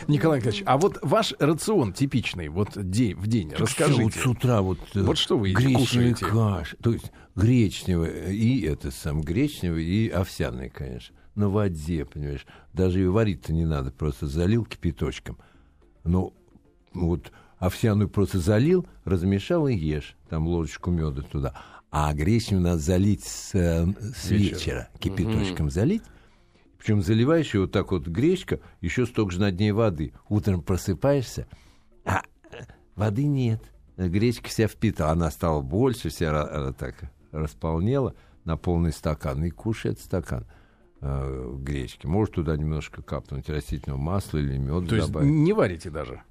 Николай 0.07 0.39
Николаевич, 0.39 0.63
а 0.67 0.79
вот 0.79 0.99
ваш 1.03 1.35
рацион 1.41 1.93
типичный, 1.93 2.49
вот 2.49 2.71
день, 2.77 3.17
в 3.17 3.27
день, 3.27 3.49
Всё, 3.49 3.59
расскажите. 3.59 4.03
Вот 4.05 4.15
с 4.15 4.27
утра 4.27 4.63
вот, 4.63 4.79
э, 4.95 5.03
Вот 5.03 5.19
что 5.19 5.37
вы 5.37 5.49
едите, 5.49 5.65
гречневая 5.67 6.15
кушаете? 6.15 6.27
каша, 6.27 6.77
то 6.81 6.93
есть 6.93 7.11
гречневая 7.35 8.31
и 8.31 8.61
это 8.63 8.93
сам 8.93 9.21
гречневый 9.23 9.85
и 9.85 10.09
овсяный, 10.09 10.71
конечно, 10.71 11.17
на 11.35 11.49
воде, 11.49 12.05
понимаешь. 12.05 12.47
Даже 12.73 13.01
ее 13.01 13.11
варить-то 13.11 13.53
не 13.53 13.65
надо, 13.65 13.91
просто 13.91 14.29
залил 14.29 14.65
кипяточком. 14.65 15.39
Ну 16.05 16.33
вот 16.95 17.33
овсяную 17.61 18.09
просто 18.09 18.41
залил, 18.41 18.87
размешал 19.05 19.69
и 19.69 19.75
ешь, 19.77 20.17
там 20.29 20.49
ложечку 20.49 20.91
меда 20.91 21.23
туда. 21.23 21.55
А 21.93 22.13
гречневую 22.15 22.65
надо 22.65 22.79
залить 22.79 23.23
с, 23.25 23.55
э, 23.55 23.87
с 24.15 24.31
Вечера. 24.31 24.55
вечера, 24.57 24.89
кипяточком 24.99 25.71
залить. 25.71 26.03
Причем 26.79 27.03
заливаешь 27.03 27.55
ее 27.55 27.63
вот 27.63 27.73
так 27.73 27.93
вот 27.93 28.07
гречка, 28.09 28.61
еще 28.81 29.07
столько 29.07 29.33
же 29.33 29.41
на 29.41 29.53
дне 29.53 29.73
воды. 29.75 30.13
Утром 30.29 30.63
просыпаешься, 30.63 31.47
а 32.05 32.23
воды 32.97 33.25
нет. 33.25 33.63
Гречка 33.97 34.49
вся 34.49 34.67
впитала. 34.67 35.13
Она 35.13 35.31
стала 35.31 35.61
больше, 35.61 36.09
вся 36.09 36.49
э, 36.51 36.73
так 36.79 36.95
располнела 37.33 38.15
на 38.45 38.57
полный 38.57 38.93
стакан. 38.93 39.45
И 39.45 39.51
кушает 39.51 40.01
стакан 40.01 40.47
э, 41.03 41.55
гречки. 41.59 42.07
Может 42.07 42.37
туда 42.37 42.57
немножко 42.57 43.03
капнуть 43.03 43.51
растительного 43.51 44.01
масла 44.01 44.39
или 44.39 44.57
меда 44.57 44.87
То 44.87 44.97
есть 44.97 45.09
добавить. 45.09 45.31
не 45.31 45.53
варите 45.53 45.91
даже. 45.91 46.23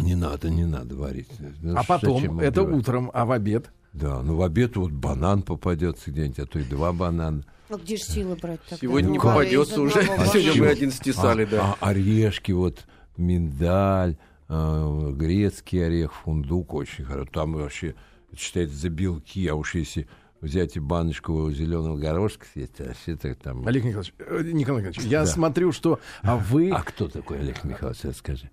Не 0.00 0.14
надо, 0.14 0.50
не 0.50 0.64
надо 0.64 0.94
варить. 0.96 1.28
Ну, 1.60 1.76
а 1.76 1.82
потом, 1.84 2.40
это 2.40 2.62
утром, 2.62 3.10
а 3.14 3.24
в 3.24 3.32
обед? 3.32 3.70
Да, 3.92 4.22
ну 4.22 4.36
в 4.36 4.42
обед 4.42 4.76
вот 4.76 4.92
банан 4.92 5.42
попадется 5.42 6.10
где-нибудь, 6.10 6.38
а 6.38 6.46
то 6.46 6.58
и 6.58 6.64
два 6.64 6.92
банана. 6.92 7.42
Ну 7.68 7.78
где 7.78 7.96
же 7.96 8.02
силы 8.04 8.36
брать 8.36 8.60
тогда? 8.62 8.76
Сегодня 8.80 9.08
не 9.08 9.18
Ну, 9.18 9.22
попадется 9.24 9.74
из 9.74 9.78
уже. 9.78 10.00
одного 10.00 10.24
Сегодня 10.26 10.62
мы 10.62 10.66
один 10.68 10.90
стесали, 10.90 11.44
а, 11.44 11.46
да. 11.46 11.76
а 11.80 11.88
орешки, 11.90 12.52
вот 12.52 12.86
миндаль, 13.16 14.16
э, 14.48 15.12
грецкий 15.14 15.84
орех, 15.86 16.14
фундук 16.14 16.74
очень 16.74 17.04
хорошо. 17.04 17.28
Там 17.32 17.54
вообще 17.54 17.94
считается 18.36 18.76
за 18.76 18.88
белки, 18.88 19.46
а 19.48 19.54
уж 19.54 19.74
если 19.74 20.08
взять 20.40 20.76
и 20.76 20.80
баночку 20.80 21.50
зеленого 21.50 21.96
горошка 21.98 22.46
съесть, 22.52 22.78
вообще 22.78 23.16
так 23.16 23.36
там... 23.38 23.66
Олег 23.66 23.84
Николаевич, 23.84 24.14
э, 24.18 24.42
Николай 24.52 24.82
Николаевич, 24.82 24.98
я 25.10 25.20
Да. 25.20 25.26
смотрю, 25.26 25.72
что 25.72 25.98
а 26.22 26.36
вы... 26.36 26.70
А 26.70 26.82
кто 26.82 27.08
такой 27.08 27.40
Олег 27.40 27.64
Михайлович, 27.64 28.00
расскажи? 28.04 28.50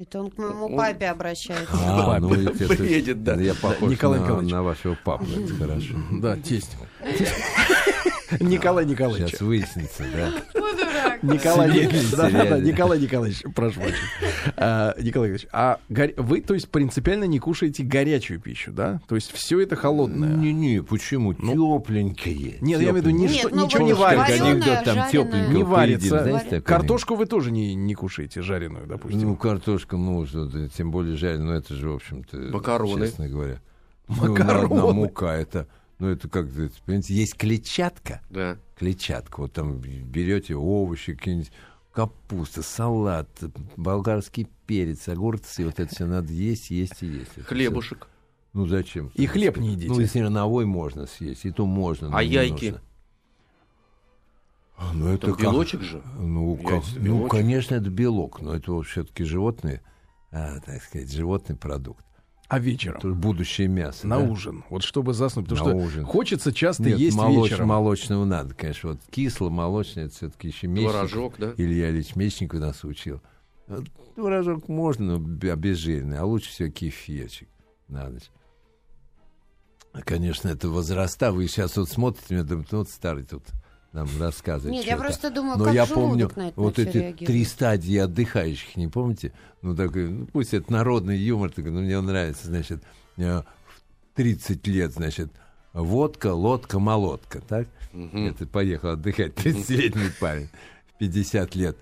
Это 0.00 0.20
он 0.22 0.30
к 0.30 0.38
моему 0.38 0.64
Он- 0.66 0.76
папе 0.78 1.08
обращается. 1.08 1.68
А, 1.74 2.18
ну, 2.18 2.32
это- 2.32 2.52
Бредит, 2.74 3.22
да. 3.22 3.34
Я 3.34 3.54
похож 3.54 3.90
Николай 3.90 4.18
на, 4.18 4.24
Николаевич. 4.24 4.52
на 4.52 4.62
вашего 4.62 4.96
папу, 5.04 5.26
это 5.26 5.54
хорошо. 5.54 5.94
Да, 6.12 6.36
тесть. 6.38 6.74
Николай 8.40 8.86
Николаевич. 8.86 9.28
Сейчас 9.30 9.40
выяснится, 9.42 10.04
да. 10.14 10.32
Николай, 11.22 11.70
Свидетель 11.70 12.16
да, 12.16 12.30
да, 12.30 12.44
да. 12.44 12.58
Николай 12.60 12.98
Николаевич, 13.00 13.42
прошу 13.54 13.80
прощения. 13.80 13.98
А, 14.56 14.94
Николай 14.98 15.30
Николаевич, 15.30 15.46
а 15.52 15.78
горя- 15.88 16.14
вы, 16.16 16.40
то 16.40 16.54
есть, 16.54 16.68
принципиально 16.70 17.24
не 17.24 17.38
кушаете 17.38 17.82
горячую 17.82 18.40
пищу, 18.40 18.72
да? 18.72 19.00
То 19.08 19.14
есть 19.16 19.30
все 19.32 19.60
это 19.60 19.76
холодное? 19.76 20.34
Не-не, 20.34 20.82
почему? 20.82 21.34
Тепленькое. 21.34 22.56
Ну. 22.60 22.66
Нет, 22.66 22.80
я 22.80 22.90
имею 22.90 22.92
в 22.92 22.96
виду, 22.96 23.10
ничто- 23.10 23.48
Нет, 23.48 23.56
ну 23.56 23.64
ничего 23.66 23.80
вот 23.84 23.86
не 23.86 23.92
варится. 23.94 24.44
анекдот 24.44 24.84
там 24.84 25.10
тепленького 25.10 25.52
Не 25.52 25.62
варится. 25.62 26.22
знаете? 26.22 26.60
Картошку 26.60 27.14
вы 27.14 27.26
тоже 27.26 27.50
не, 27.50 27.74
не 27.74 27.94
кушаете 27.94 28.42
жареную, 28.42 28.86
допустим. 28.86 29.20
Ну, 29.20 29.36
картошка, 29.36 29.96
ну, 29.96 30.26
тем 30.76 30.90
более 30.90 31.16
жареная, 31.16 31.44
ну, 31.46 31.52
это 31.52 31.74
же, 31.74 31.90
в 31.90 31.94
общем-то, 31.96 32.36
Макароны. 32.52 33.06
честно 33.06 33.28
говоря. 33.28 33.60
Макароны. 34.08 34.68
Ну, 34.68 34.88
одна 34.88 34.92
мука, 34.92 35.34
это, 35.36 35.66
ну, 36.00 36.08
это 36.08 36.28
как, 36.28 36.48
это, 36.56 36.72
понимаете, 36.84 37.14
есть 37.14 37.36
клетчатка, 37.36 38.20
Да. 38.30 38.58
клетчатка, 38.76 39.40
вот 39.42 39.52
там 39.52 39.78
берете 39.78 40.56
овощи, 40.56 41.14
какие-нибудь, 41.14 41.52
капуста, 41.92 42.62
салат, 42.62 43.28
болгарский 43.76 44.48
перец, 44.66 45.08
огурцы, 45.08 45.64
вот 45.64 45.78
это 45.78 45.94
все 45.94 46.06
надо 46.06 46.32
есть, 46.32 46.70
есть 46.70 47.02
и 47.02 47.06
есть. 47.06 47.32
Это 47.36 47.44
Хлебушек. 47.46 47.98
всё. 48.06 48.06
Ну, 48.52 48.66
зачем? 48.66 49.10
И 49.14 49.26
хлеб 49.26 49.58
не 49.58 49.70
едите. 49.74 49.88
Ну, 49.92 50.00
если 50.00 50.18
рановой 50.20 50.64
можно 50.66 51.06
съесть, 51.06 51.44
и 51.44 51.52
то 51.52 51.66
можно. 51.66 52.08
но 52.08 52.16
А 52.16 52.22
яйки? 52.22 52.64
нужно. 52.70 52.80
А, 54.76 54.92
Ну, 54.94 55.08
это 55.08 55.28
как? 55.32 55.40
белочек 55.40 55.82
же. 55.82 56.02
Ну, 56.18 56.56
как- 56.56 56.82
ну, 56.96 57.28
конечно, 57.28 57.74
это 57.74 57.90
белок, 57.90 58.40
но 58.40 58.54
это 58.54 58.80
все-таки 58.82 59.24
животные, 59.24 59.82
а, 60.32 60.58
так 60.60 60.82
сказать, 60.82 61.12
животный 61.12 61.54
продукт. 61.54 62.04
А 62.50 62.58
вечером? 62.58 62.98
Это 62.98 63.08
будущее 63.10 63.68
мясо. 63.68 64.06
На 64.08 64.18
да? 64.18 64.24
ужин. 64.28 64.64
Вот 64.70 64.82
чтобы 64.82 65.14
заснуть. 65.14 65.48
Потому 65.48 65.70
На 65.70 65.76
что 65.78 65.86
ужин. 65.86 66.04
хочется 66.04 66.52
часто 66.52 66.82
Нет, 66.82 66.98
есть 66.98 67.16
молоч- 67.16 67.44
вечером. 67.44 67.68
молочного 67.68 68.24
надо, 68.24 68.54
конечно. 68.54 68.90
Вот 68.90 69.00
кисло-молочное, 69.08 70.06
это 70.06 70.14
все-таки 70.16 70.48
еще 70.48 70.66
Мечников. 70.66 70.92
Творожок, 70.92 71.34
да? 71.38 71.54
Илья 71.56 71.90
Ильич 71.90 72.16
Мечников 72.16 72.58
нас 72.60 72.82
учил. 72.84 73.20
Творожок 74.16 74.68
можно, 74.68 75.16
но 75.18 75.52
обезжиренный, 75.52 76.18
а 76.18 76.24
лучше 76.24 76.50
всего 76.50 76.68
кефирчик 76.70 77.48
на 77.86 78.08
ночь. 78.08 78.30
А, 79.92 80.02
Конечно, 80.02 80.48
это 80.48 80.68
возраста. 80.68 81.30
Вы 81.32 81.46
сейчас 81.46 81.76
вот 81.76 81.88
смотрите, 81.88 82.34
меня 82.34 82.42
думаете, 82.44 82.68
ну 82.72 82.78
вот 82.78 82.88
старый 82.90 83.22
тут 83.24 83.44
нам 83.92 84.08
рассказывает. 84.18 84.72
Нет, 84.78 84.86
я 84.86 84.96
просто 84.96 85.30
думаю, 85.30 85.58
Но 85.58 85.64
как 85.64 85.74
я 85.74 85.86
помню 85.86 86.30
на 86.36 86.48
это 86.48 86.60
вот 86.60 86.78
эти 86.78 86.96
реагирует. 86.96 87.26
три 87.26 87.44
стадии 87.44 87.96
отдыхающих, 87.96 88.76
не 88.76 88.88
помните? 88.88 89.32
Ну, 89.62 89.74
такой, 89.74 90.08
ну, 90.08 90.26
пусть 90.26 90.54
это 90.54 90.72
народный 90.72 91.18
юмор, 91.18 91.50
такой, 91.50 91.70
но 91.72 91.80
мне 91.80 91.98
он 91.98 92.06
нравится, 92.06 92.46
значит, 92.46 92.82
э, 93.16 93.42
в 93.42 94.16
30 94.16 94.66
лет, 94.68 94.92
значит, 94.92 95.30
водка, 95.72 96.32
лодка, 96.32 96.78
молотка, 96.78 97.40
так? 97.40 97.66
Мгм. 97.92 98.28
Это 98.28 98.46
поехал 98.46 98.90
отдыхать 98.90 99.32
30-летний 99.36 100.10
парень. 100.20 100.48
В 100.94 100.98
50 100.98 101.54
лет 101.56 101.76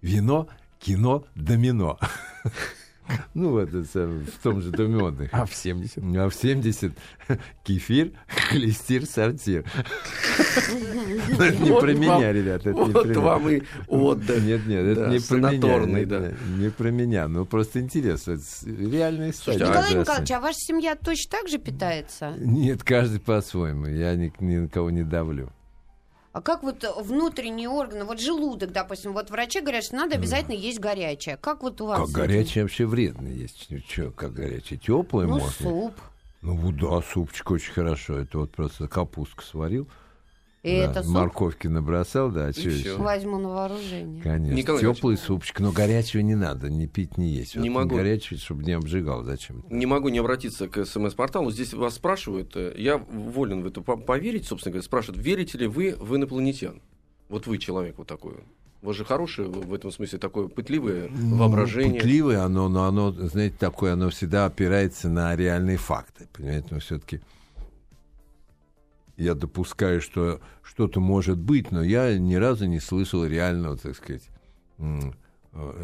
вино, 0.00 0.48
кино, 0.80 1.24
домино. 1.34 1.98
Ну, 3.34 3.50
вот 3.50 3.72
это 3.74 4.06
в 4.06 4.42
том 4.42 4.60
же 4.60 4.70
доме 4.70 5.02
отдыха. 5.02 5.36
А 5.36 5.46
в 5.46 5.54
70? 5.54 5.98
А 6.16 6.28
в 6.28 6.34
70 6.34 6.92
кефир, 7.64 8.12
холестир, 8.26 9.06
сортир. 9.06 9.64
Это 11.38 11.56
не 11.56 11.80
про 11.80 11.92
меня, 11.92 12.32
ребята. 12.32 12.70
это 12.70 12.84
не 12.84 12.92
Вот 12.92 13.16
вам 13.16 13.48
и 13.48 13.62
отдых. 13.88 14.42
Нет, 14.42 14.66
нет, 14.66 14.84
это 14.84 15.00
Да, 15.02 15.10
не 15.10 15.20
про 15.20 15.36
меня. 15.86 16.34
Не 16.58 16.70
про 16.70 16.90
меня. 16.90 17.28
Ну, 17.28 17.44
просто 17.44 17.80
интересно. 17.80 18.38
Реальная 18.64 19.30
история. 19.30 19.58
Николай. 19.58 19.94
Николаевич, 19.94 20.30
а 20.30 20.40
ваша 20.40 20.58
семья 20.58 20.96
точно 20.96 21.30
так 21.30 21.48
же 21.48 21.58
питается? 21.58 22.34
Нет, 22.38 22.82
каждый 22.82 23.20
по-своему. 23.20 23.86
Я 23.86 24.14
ни, 24.14 24.32
ни 24.40 24.56
на 24.56 24.68
кого 24.68 24.90
не 24.90 25.02
давлю. 25.02 25.52
А 26.36 26.42
как 26.42 26.62
вот 26.62 26.84
внутренние 26.98 27.70
органы, 27.70 28.04
вот 28.04 28.20
желудок, 28.20 28.70
допустим, 28.70 29.14
вот 29.14 29.30
врачи 29.30 29.62
говорят, 29.62 29.84
что 29.84 29.96
надо 29.96 30.16
обязательно 30.16 30.52
есть 30.52 30.78
горячее. 30.78 31.38
Как 31.38 31.62
вот 31.62 31.80
у 31.80 31.86
вас? 31.86 31.98
Как 31.98 32.10
горячее 32.10 32.64
вообще 32.64 32.84
вредно 32.84 33.28
есть. 33.28 33.68
Ну, 33.70 33.78
что, 33.88 34.10
как 34.10 34.34
горячее? 34.34 34.78
Теплое 34.78 35.26
Ну, 35.26 35.38
можно. 35.38 35.50
суп. 35.50 35.94
Ну, 36.42 36.72
да, 36.72 37.00
супчик 37.00 37.52
очень 37.52 37.72
хорошо. 37.72 38.18
Это 38.18 38.40
вот 38.40 38.50
просто 38.52 38.86
капустку 38.86 39.42
сварил. 39.44 39.88
И 40.62 40.70
да, 40.78 40.90
это 40.90 41.02
суп 41.04 41.12
Морковки 41.14 41.68
набросал, 41.68 42.30
да, 42.30 42.50
всё. 42.50 42.70
еще? 42.70 42.96
возьму 42.96 43.38
на 43.38 43.48
вооружение. 43.50 44.20
Конечно. 44.20 44.54
Николай 44.56 44.80
Теплый 44.82 45.16
супчик, 45.16 45.60
но 45.60 45.70
горячего 45.70 46.22
не 46.22 46.34
надо, 46.34 46.68
не 46.68 46.88
пить, 46.88 47.18
не 47.18 47.28
есть. 47.28 47.54
Не 47.54 47.70
Вот 47.70 47.82
могу. 47.84 47.96
Горячий, 47.96 48.36
чтобы 48.36 48.64
не 48.64 48.72
обжигал. 48.72 49.22
Зачем? 49.22 49.64
Не 49.70 49.86
могу 49.86 50.08
не 50.08 50.18
обратиться 50.18 50.66
к 50.68 50.84
СМС-порталу. 50.84 51.50
Здесь 51.52 51.72
вас 51.72 51.94
спрашивают, 51.94 52.56
э, 52.56 52.74
я 52.78 52.98
волен 52.98 53.62
в 53.62 53.66
это 53.66 53.80
по- 53.80 53.96
поверить, 53.96 54.46
собственно 54.46 54.72
говоря, 54.72 54.84
спрашивают, 54.84 55.24
верите 55.24 55.56
ли 55.58 55.66
вы 55.68 55.94
в 55.98 56.16
инопланетян? 56.16 56.80
Вот 57.28 57.46
вы 57.46 57.58
человек 57.58 57.98
вот 57.98 58.08
такой. 58.08 58.34
У 58.82 58.86
вас 58.88 58.96
же 58.96 59.04
хорошее 59.04 59.48
в 59.48 59.72
этом 59.72 59.90
смысле 59.90 60.18
такое 60.18 60.48
пытливое 60.48 61.08
воображение. 61.12 61.92
Ну, 61.94 61.98
пытливое 61.98 62.42
оно, 62.44 62.68
но 62.68 62.84
оно, 62.84 63.10
знаете, 63.12 63.56
такое, 63.58 63.94
оно 63.94 64.10
всегда 64.10 64.46
опирается 64.46 65.08
на 65.08 65.34
реальные 65.34 65.76
факты. 65.76 66.28
Понимаете, 66.32 66.68
но 66.70 66.78
все-таки 66.80 67.20
я 69.16 69.34
допускаю, 69.34 70.00
что 70.00 70.40
что-то 70.62 71.00
может 71.00 71.38
быть, 71.38 71.70
но 71.70 71.82
я 71.82 72.18
ни 72.18 72.34
разу 72.34 72.66
не 72.66 72.80
слышал 72.80 73.24
реального, 73.24 73.76
так 73.76 73.96
сказать, 73.96 74.28
э, 74.78 75.00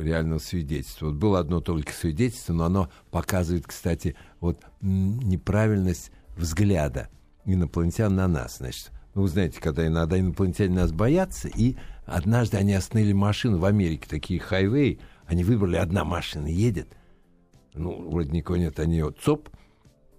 реального 0.01 0.39
свидетельства. 0.39 1.07
Вот 1.07 1.15
было 1.15 1.39
одно 1.39 1.61
только 1.61 1.93
свидетельство, 1.93 2.53
но 2.53 2.65
оно 2.65 2.91
показывает, 3.11 3.67
кстати, 3.67 4.17
вот 4.41 4.61
неправильность 4.81 6.13
взгляда 6.37 7.09
инопланетян 7.45 8.15
на 8.15 8.29
нас, 8.29 8.59
значит. 8.59 8.91
Ну, 9.15 9.23
вы 9.23 9.29
знаете, 9.29 9.61
когда 9.61 9.87
иногда 9.87 10.19
инопланетяне 10.19 10.75
нас 10.75 10.93
боятся, 10.93 11.49
и 11.49 11.77
однажды 12.07 12.57
они 12.57 12.75
остановили 12.75 13.13
машину 13.13 13.59
в 13.59 13.65
Америке, 13.65 14.07
такие 14.09 14.41
хайвей, 14.41 15.01
они 15.27 15.45
выбрали, 15.45 15.77
одна 15.77 16.05
машина 16.05 16.47
едет, 16.47 16.89
ну, 17.75 18.11
вроде 18.11 18.31
никого 18.31 18.57
нет, 18.57 18.79
они 18.79 19.03
вот 19.03 19.19
ЦОП, 19.21 19.49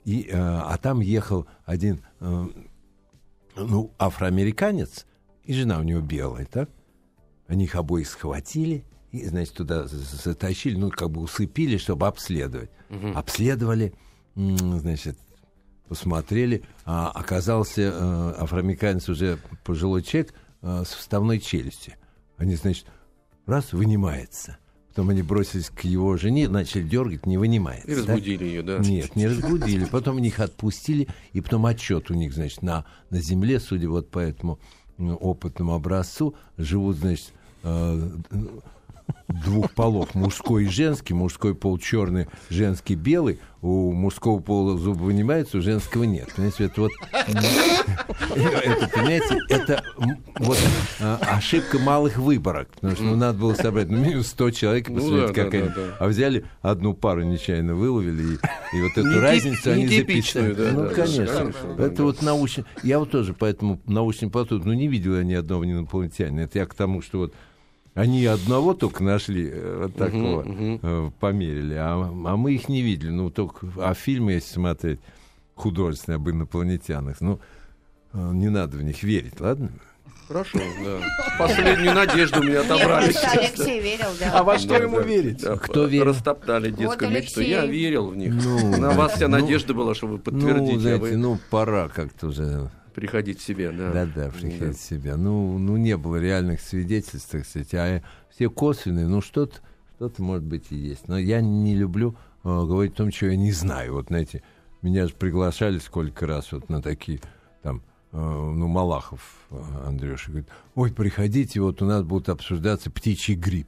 и, 0.06 0.28
э, 0.30 0.36
а 0.36 0.78
там 0.78 0.99
ехал 0.99 1.47
один, 1.65 2.02
э, 2.19 2.45
ну, 3.56 3.92
афроамериканец, 3.98 5.06
и 5.44 5.54
жена 5.54 5.80
у 5.80 5.84
него 5.84 6.02
белая, 6.02 6.46
так? 6.46 6.70
Они 7.48 7.66
их 7.66 7.76
обоих 7.76 8.08
схватили, 8.08 8.84
и, 9.12 9.26
значит, 9.26 9.54
туда 9.54 9.86
затащили, 9.88 10.76
ну, 10.76 10.89
как 10.89 11.12
бы 11.12 11.22
усыпили, 11.22 11.78
чтобы 11.78 12.08
обследовать. 12.08 12.72
Обследовали, 13.16 13.94
м, 14.36 14.80
значит, 14.80 15.18
посмотрели, 15.88 16.63
а 16.86 17.10
оказался 17.10 17.82
э, 17.82 18.34
афроамериканец 18.39 19.10
уже 19.10 19.38
пожилой 19.63 20.02
человек 20.02 20.34
э, 20.62 20.84
с 20.86 20.94
вставной 20.94 21.39
челюстью. 21.39 21.94
Они, 22.38 22.56
значит, 22.56 22.88
раз, 23.46 23.74
вынимается. 23.74 24.58
Потом 24.94 25.10
они 25.10 25.24
бросились 25.24 25.72
к 25.72 25.86
его 25.86 26.18
жене, 26.18 26.48
начали 26.48 26.84
дергать, 26.84 27.26
не 27.26 27.40
вынимается. 27.40 27.90
И 27.90 27.96
разбудили 27.96 28.38
да? 28.38 28.46
ее, 28.46 28.62
да? 28.62 28.78
Нет, 28.78 29.16
не 29.16 29.28
разбудили. 29.28 29.86
Потом 29.86 30.20
них 30.20 30.40
отпустили, 30.40 31.08
и 31.32 31.42
потом 31.42 31.66
отчет 31.66 32.12
у 32.12 32.14
них, 32.14 32.32
значит, 32.32 32.62
на, 32.62 32.86
на 33.10 33.20
земле, 33.20 33.60
судя 33.60 33.90
вот 33.90 34.12
по 34.12 34.20
этому 34.20 34.60
опытному 35.00 35.74
образцу, 35.74 36.36
живут, 36.60 36.98
значит, 36.98 37.34
э, 37.64 38.10
двух 39.28 39.72
полов, 39.72 40.16
мужской 40.16 40.66
и 40.66 40.68
женский, 40.68 41.13
мужской 41.13 41.56
пол 41.56 41.78
черный, 41.78 42.28
женский 42.50 42.96
белый, 42.96 43.39
у 43.63 43.94
мужского 43.94 44.39
пола 44.39 44.78
зуб 44.78 44.98
вынимается, 44.98 45.58
у 45.58 45.62
женского 45.62 46.04
нет. 46.04 46.28
Понимаете, 46.36 46.66
это 46.66 46.82
вот, 46.82 46.92
это, 48.36 48.89
понимаете, 48.94 49.39
это 49.48 49.84
вот 50.39 50.58
а, 51.00 51.18
ошибка 51.38 51.80
малых 51.80 52.18
выборок, 52.18 52.68
потому 52.74 52.94
что 52.94 53.04
ну, 53.04 53.16
надо 53.16 53.39
было 53.39 53.54
собрать 53.54 53.89
ну, 53.89 53.98
минус 53.98 54.28
100 54.28 54.52
человек, 54.52 54.89
ну 54.89 54.96
посмотреть, 54.96 55.22
ну, 55.22 55.28
да, 55.28 55.34
как 55.34 55.54
они, 55.54 55.68
да, 55.70 55.76
да. 55.76 55.98
а 55.98 56.08
взяли 56.08 56.46
одну 56.62 56.94
пару 56.94 57.24
нечаянно 57.24 57.74
выловили, 57.74 58.34
и, 58.34 58.78
и 58.78 58.82
вот 58.82 58.92
эту 58.98 59.08
не 59.08 59.20
разницу 59.20 59.72
они 59.72 59.88
записали. 59.88 60.54
Да, 60.54 60.72
ну, 60.74 60.82
да, 60.82 60.89
конечно, 60.89 61.26
конечно, 61.26 61.82
это 61.82 61.96
да. 61.96 62.04
вот 62.04 62.22
научно, 62.22 62.66
я 62.84 63.00
вот 63.00 63.12
тоже 63.12 63.34
поэтому 63.34 63.80
научный 63.86 64.30
подход, 64.30 64.66
ну, 64.66 64.74
не 64.74 64.89
видел 64.89 65.16
я 65.16 65.24
ни 65.24 65.34
одного 65.34 65.66
инопланетянина, 65.66 66.42
это 66.42 66.60
я 66.60 66.66
к 66.66 66.74
тому, 66.74 67.02
что 67.02 67.20
вот 67.20 67.34
они 67.96 68.26
одного 68.26 68.74
только 68.74 69.04
нашли 69.04 69.50
э, 69.52 69.84
вот 69.84 69.96
такого, 69.96 70.44
uh-huh, 70.44 70.80
uh-huh. 70.80 71.14
померили, 71.20 71.76
а, 71.76 71.94
а 71.94 72.38
мы 72.38 72.54
их 72.54 72.68
не 72.68 72.82
видели. 72.82 73.10
Ну, 73.10 73.30
только, 73.30 73.68
а 73.78 73.94
фильмы, 73.94 74.34
если 74.34 74.54
смотреть, 74.54 75.00
художественные 75.54 76.16
об 76.16 76.30
инопланетянах, 76.30 77.22
ну, 77.22 77.40
э, 78.14 78.32
не 78.34 78.50
надо 78.50 78.78
в 78.78 78.84
них 78.84 79.04
верить, 79.04 79.40
ладно? 79.40 79.72
Хорошо, 80.28 80.58
да. 80.84 81.00
Последнюю 81.38 81.94
надежду 81.94 82.42
мне 82.42 82.58
отобрали. 82.58 83.08
Нет, 83.08 83.30
Алексей 83.34 83.82
верил, 83.82 84.08
да. 84.20 84.40
А 84.40 84.44
во 84.44 84.58
что 84.58 84.76
ему 84.76 85.02
верить? 85.02 85.44
Кто 85.62 85.86
верил? 85.86 86.06
Растоптали 86.06 86.72
детскую 86.72 87.12
мечту. 87.12 87.42
Я 87.42 87.66
верил 87.66 88.08
в 88.08 88.16
них. 88.16 88.34
Ну, 88.34 88.78
На 88.78 88.92
вас 88.92 89.14
вся 89.14 89.28
ну, 89.28 89.40
надежда 89.40 89.74
была, 89.74 89.94
что 89.94 90.08
вы 90.08 90.18
подтвердите. 90.18 90.74
Ну, 90.74 90.80
знаете, 90.80 91.18
ну, 91.18 91.40
пора 91.50 91.90
как-то 91.90 92.28
уже 92.28 92.72
приходить 92.94 93.40
в 93.40 93.44
себя, 93.44 93.72
да. 93.72 93.92
Да-да, 93.92 94.30
приходить 94.30 94.60
да. 94.60 94.72
в 94.72 94.78
себя. 94.78 95.18
Ну, 95.18 95.58
ну, 95.58 95.78
не 95.78 95.98
было 95.98 96.18
реальных 96.18 96.62
свидетельств, 96.62 97.30
так 97.32 97.46
сказать, 97.46 97.74
а 97.74 98.04
все 98.30 98.50
косвенные, 98.50 99.08
ну, 99.08 99.22
что-то, 99.22 99.58
что-то, 99.96 100.22
может 100.22 100.44
быть, 100.44 100.72
и 100.72 100.76
есть. 100.76 101.08
Но 101.08 101.18
я 101.18 101.42
не 101.42 101.76
люблю 101.76 102.16
э, 102.44 102.48
говорить 102.48 102.94
о 102.94 102.98
том, 102.98 103.12
что 103.12 103.28
я 103.28 103.36
не 103.36 103.52
знаю. 103.52 103.94
Вот, 103.94 104.08
знаете, 104.08 104.44
меня 104.82 105.08
же 105.08 105.14
приглашали 105.14 105.80
сколько 105.80 106.28
раз 106.28 106.52
вот 106.52 106.70
на 106.70 106.82
такие, 106.82 107.20
там, 107.62 107.82
э, 108.12 108.18
ну, 108.18 108.68
Малахов 108.68 109.22
э, 109.50 109.62
Андрюша 109.86 110.30
говорит, 110.30 110.50
ой, 110.76 110.92
приходите, 110.94 111.62
вот 111.62 111.82
у 111.82 111.86
нас 111.86 112.04
будут 112.04 112.30
обсуждаться 112.30 112.92
птичий 112.92 113.36
грипп. 113.36 113.68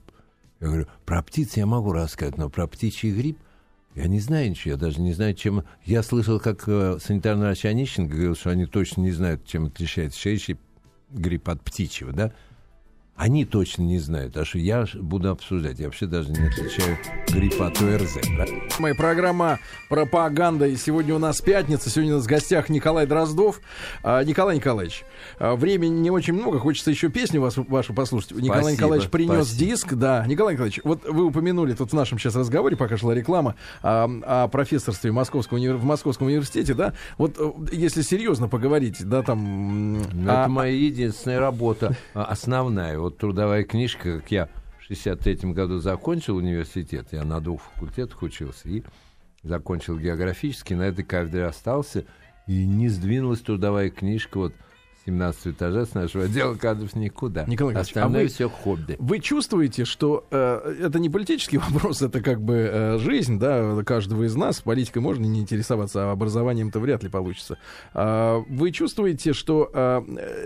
Я 0.59 0.67
говорю, 0.67 0.87
про 1.05 1.21
птиц 1.21 1.57
я 1.57 1.65
могу 1.65 1.91
рассказать, 1.91 2.37
но 2.37 2.49
про 2.49 2.67
птичий 2.67 3.11
грипп 3.11 3.37
я 3.95 4.07
не 4.07 4.19
знаю 4.19 4.49
ничего, 4.49 4.71
я 4.71 4.77
даже 4.77 4.99
не 4.99 5.13
знаю, 5.13 5.33
чем... 5.33 5.63
Я 5.85 6.03
слышал, 6.03 6.39
как 6.39 6.63
э, 6.67 6.97
санитарный 7.01 7.45
врач 7.45 7.65
Онищенко 7.65 8.13
говорил, 8.13 8.35
что 8.35 8.49
они 8.49 8.65
точно 8.65 9.01
не 9.01 9.11
знают, 9.11 9.45
чем 9.45 9.65
отличается 9.65 10.19
шеющий 10.19 10.57
грипп 11.09 11.47
от 11.47 11.61
птичьего, 11.61 12.11
да? 12.11 12.33
Они 13.15 13.45
точно 13.45 13.83
не 13.83 13.97
знают, 13.97 14.35
а 14.35 14.43
что 14.43 14.57
я 14.57 14.85
буду 14.95 15.29
обсуждать. 15.29 15.79
Я 15.79 15.85
вообще 15.85 16.05
даже 16.05 16.31
не 16.31 16.47
отличаю 16.47 16.97
грипп 17.29 17.61
от 17.61 17.81
ОРЗ. 17.81 18.17
Моя 18.77 18.93
программа 18.93 19.59
«Пропаганда». 19.87 20.67
И 20.67 20.75
сегодня 20.75 21.15
у 21.15 21.17
нас 21.17 21.39
пятница. 21.39 21.89
Сегодня 21.89 22.15
у 22.15 22.17
нас 22.17 22.25
в 22.25 22.29
гостях 22.29 22.67
Николай 22.67 23.07
Дроздов. 23.07 23.61
А, 24.03 24.21
Николай 24.21 24.57
Николаевич, 24.57 25.05
а, 25.39 25.55
времени 25.55 25.97
не 25.97 26.11
очень 26.11 26.33
много. 26.33 26.59
Хочется 26.59 26.91
еще 26.91 27.07
песню 27.09 27.39
вас, 27.39 27.55
вашу 27.55 27.93
послушать. 27.93 28.31
Спасибо, 28.31 28.47
Николай 28.47 28.73
Николаевич 28.73 29.09
принес 29.09 29.47
спасибо. 29.47 29.71
диск. 29.71 29.93
Да, 29.93 30.25
Николай 30.27 30.55
Николаевич, 30.55 30.81
вот 30.83 31.07
вы 31.07 31.27
упомянули 31.27 31.73
тут 31.73 31.91
в 31.91 31.95
нашем 31.95 32.19
сейчас 32.19 32.35
разговоре, 32.35 32.75
пока 32.75 32.97
шла 32.97 33.15
реклама, 33.15 33.55
о, 33.81 34.09
о 34.23 34.47
профессорстве 34.49 35.13
Московского, 35.13 35.57
в 35.57 35.85
Московском 35.85 36.27
университете, 36.27 36.73
да? 36.73 36.93
Вот 37.17 37.35
э, 37.37 37.49
если 37.71 38.01
серьезно 38.01 38.49
поговорить, 38.49 38.97
да, 39.07 39.21
там... 39.21 39.93
Ну, 39.93 40.01
а, 40.27 40.41
это 40.41 40.49
моя 40.49 40.73
единственная 40.73 41.39
работа, 41.39 41.95
а, 42.13 42.25
основная 42.25 43.04
вот 43.05 43.19
трудовая 43.19 43.63
книжка, 43.63 44.19
как 44.19 44.31
я 44.31 44.49
в 44.79 44.83
63 44.87 45.51
году 45.51 45.77
закончил 45.77 46.37
университет, 46.37 47.09
я 47.11 47.23
на 47.23 47.39
двух 47.39 47.61
факультетах 47.61 48.23
учился, 48.23 48.67
и 48.67 48.81
закончил 49.43 49.99
географический, 49.99 50.75
на 50.75 50.83
этой 50.83 51.05
кафедре 51.05 51.45
остался, 51.45 52.05
и 52.47 52.65
не 52.65 52.89
сдвинулась 52.89 53.41
трудовая 53.41 53.91
книжка. 53.91 54.39
Вот 54.39 54.53
17 55.05 55.47
этажа 55.47 55.85
с 55.85 55.93
нашего 55.93 56.25
отдела 56.25 56.55
кадров 56.55 56.95
никуда. 56.95 57.45
Николай 57.45 57.75
Остальное 57.75 58.21
а 58.21 58.23
вы, 58.23 58.27
все 58.27 58.49
хобби. 58.49 58.95
Вы 58.99 59.19
чувствуете, 59.19 59.85
что 59.85 60.25
э, 60.31 60.75
это 60.81 60.99
не 60.99 61.09
политический 61.09 61.57
вопрос, 61.69 62.01
это 62.01 62.21
как 62.21 62.41
бы 62.41 62.69
э, 62.71 62.97
жизнь, 62.97 63.39
да, 63.39 63.83
каждого 63.83 64.23
из 64.23 64.35
нас. 64.35 64.61
Политикой 64.61 64.99
можно 64.99 65.25
не 65.25 65.41
интересоваться, 65.41 66.09
а 66.09 66.11
образованием-то 66.11 66.79
вряд 66.79 67.03
ли 67.03 67.09
получится. 67.09 67.57
Э, 67.93 68.41
вы 68.49 68.71
чувствуете, 68.71 69.33
что 69.33 69.69
э, 69.71 70.01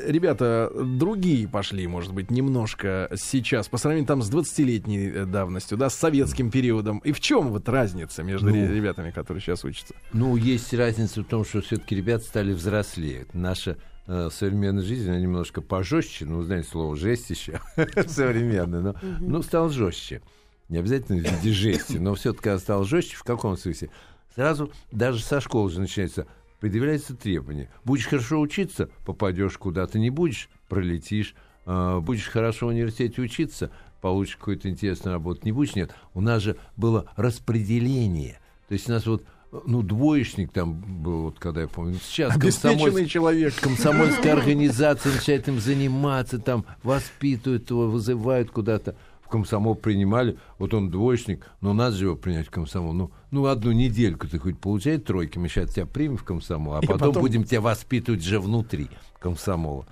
ребята 0.08 0.72
другие 0.76 1.48
пошли, 1.48 1.88
может 1.88 2.14
быть, 2.14 2.30
немножко 2.30 3.10
сейчас, 3.16 3.70
по 3.70 3.78
сравнению 3.78 4.08
там 4.08 4.22
с 4.22 4.30
20-летней 4.30 5.10
э, 5.10 5.26
давностью, 5.26 5.78
да, 5.78 5.90
с 5.90 5.96
советским 5.96 6.52
периодом. 6.52 7.00
И 7.00 7.14
в 7.14 7.22
чем 7.22 7.50
вот 7.50 7.70
разница 7.70 8.24
между 8.24 8.50
ну, 8.50 8.56
ребятами, 8.56 9.12
которые 9.12 9.42
сейчас 9.42 9.64
учатся? 9.64 9.94
Ну, 10.12 10.36
есть 10.36 10.74
разница 10.74 11.22
в 11.22 11.26
том, 11.26 11.46
что 11.46 11.62
все-таки 11.62 11.96
ребята 11.96 12.26
стали 12.26 12.52
взрослее. 12.52 13.26
Наша 13.34 13.78
э, 14.10 14.30
современной 14.32 14.82
жизни, 14.82 15.10
она 15.10 15.20
немножко 15.20 15.62
пожестче, 15.62 16.26
ну, 16.26 16.42
знаете, 16.42 16.68
слово 16.68 16.96
жесть 16.96 17.30
еще 17.30 17.62
современное, 18.08 18.82
но 18.82 18.96
ну, 19.20 19.42
стал 19.44 19.70
жестче. 19.70 20.22
Не 20.68 20.80
обязательно 20.80 21.20
в 21.20 21.22
виде 21.22 21.52
жести, 21.52 21.98
но 21.98 22.16
все-таки 22.16 22.58
стал 22.58 22.84
жестче. 22.84 23.16
В 23.16 23.24
каком 23.24 23.58
смысле? 23.58 23.90
Сразу 24.36 24.72
даже 24.92 25.24
со 25.24 25.42
школы 25.42 25.70
же 25.70 25.80
начинается 25.80 26.28
предъявляется 26.60 27.16
требование. 27.16 27.70
Будешь 27.86 28.08
хорошо 28.08 28.40
учиться, 28.40 28.90
попадешь 29.06 29.58
куда-то, 29.58 29.98
не 29.98 30.10
будешь, 30.10 30.50
пролетишь. 30.68 31.36
Э, 31.66 32.00
будешь 32.00 32.28
хорошо 32.28 32.68
в 32.68 32.70
университете 32.70 33.22
учиться, 33.22 33.72
получишь 34.02 34.38
какую-то 34.38 34.70
интересную 34.70 35.14
работу, 35.14 35.42
не 35.44 35.52
будешь, 35.52 35.76
нет. 35.76 35.92
У 36.14 36.22
нас 36.22 36.42
же 36.42 36.58
было 36.76 37.12
распределение. 37.16 38.40
То 38.68 38.74
есть 38.74 38.90
у 38.90 38.92
нас 38.92 39.06
вот 39.06 39.24
ну, 39.52 39.82
двоечник 39.82 40.52
там 40.52 40.76
был, 40.76 41.24
вот 41.24 41.40
когда 41.40 41.62
я 41.62 41.68
помню. 41.68 41.98
Сейчас 42.04 42.38
комсомольский 42.38 43.08
человек. 43.08 43.56
Комсомольская 43.56 44.34
организация 44.38 45.14
начинает 45.14 45.48
им 45.48 45.60
заниматься, 45.60 46.40
там, 46.40 46.66
воспитывают 46.84 47.70
его, 47.70 47.88
вызывают 47.90 48.52
куда-то. 48.52 48.96
В 49.24 49.30
комсомол 49.30 49.76
принимали, 49.76 50.38
вот 50.58 50.74
он 50.74 50.90
двоечник, 50.90 51.46
но 51.62 51.74
надо 51.74 51.96
же 51.96 52.06
его 52.06 52.16
принять 52.16 52.48
в 52.48 52.52
комсомол. 52.52 52.94
Ну, 52.94 53.12
ну 53.30 53.46
одну 53.46 53.72
недельку 53.72 54.28
ты 54.28 54.40
хоть 54.40 54.60
получай 54.60 54.98
тройки, 54.98 55.38
мы 55.38 55.50
сейчас 55.50 55.74
тебя 55.74 55.86
примем 55.86 56.18
в 56.18 56.24
комсомол, 56.24 56.76
а 56.76 56.82
потом, 56.82 56.98
потом 56.98 57.22
будем 57.22 57.44
тебя 57.44 57.62
воспитывать 57.62 58.24
же 58.24 58.40
внутри 58.40 58.90
комсомола. 59.20 59.86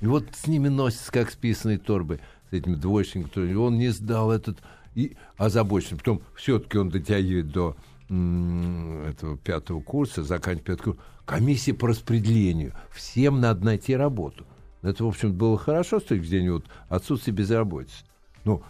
И 0.00 0.06
вот 0.06 0.24
с 0.34 0.46
ними 0.46 0.68
носятся, 0.68 1.10
как 1.10 1.30
с 1.30 1.36
писаной 1.36 1.78
торбой, 1.78 2.20
с 2.50 2.52
этим 2.52 2.78
двоечником. 2.78 3.58
Он 3.58 3.78
не 3.78 3.88
сдал 3.88 4.30
этот 4.30 4.58
и 4.94 5.16
озабочен. 5.36 5.96
Потом 5.96 6.22
все-таки 6.34 6.76
он 6.76 6.90
дотягивает 6.90 7.50
до 7.50 7.76
этого 8.08 9.36
пятого 9.38 9.80
курса, 9.80 10.22
заканчивать 10.22 10.64
пятый 10.64 10.82
курс, 10.82 10.98
комиссия 11.24 11.74
по 11.74 11.88
распределению. 11.88 12.74
Всем 12.92 13.40
надо 13.40 13.64
найти 13.64 13.96
работу. 13.96 14.46
Это, 14.82 15.04
в 15.04 15.08
общем, 15.08 15.32
было 15.32 15.56
хорошо 15.56 16.00
с 16.00 16.04
точки 16.04 16.24
зрения 16.24 16.52
вот, 16.52 16.64
отсутствия 16.88 17.32
безработицы. 17.32 18.04
Ну, 18.44 18.62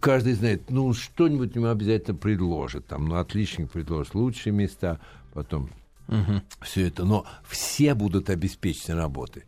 каждый 0.00 0.34
знает, 0.34 0.70
ну, 0.70 0.92
что-нибудь 0.92 1.54
ему 1.56 1.66
обязательно 1.66 2.16
предложит. 2.16 2.86
Там, 2.86 3.08
ну, 3.08 3.16
отличник 3.16 3.70
предложит 3.70 4.14
лучшие 4.14 4.52
места, 4.52 5.00
потом 5.34 5.70
угу. 6.06 6.40
все 6.62 6.86
это. 6.86 7.04
Но 7.04 7.26
все 7.48 7.94
будут 7.94 8.30
обеспечены 8.30 8.94
работой. 8.94 9.42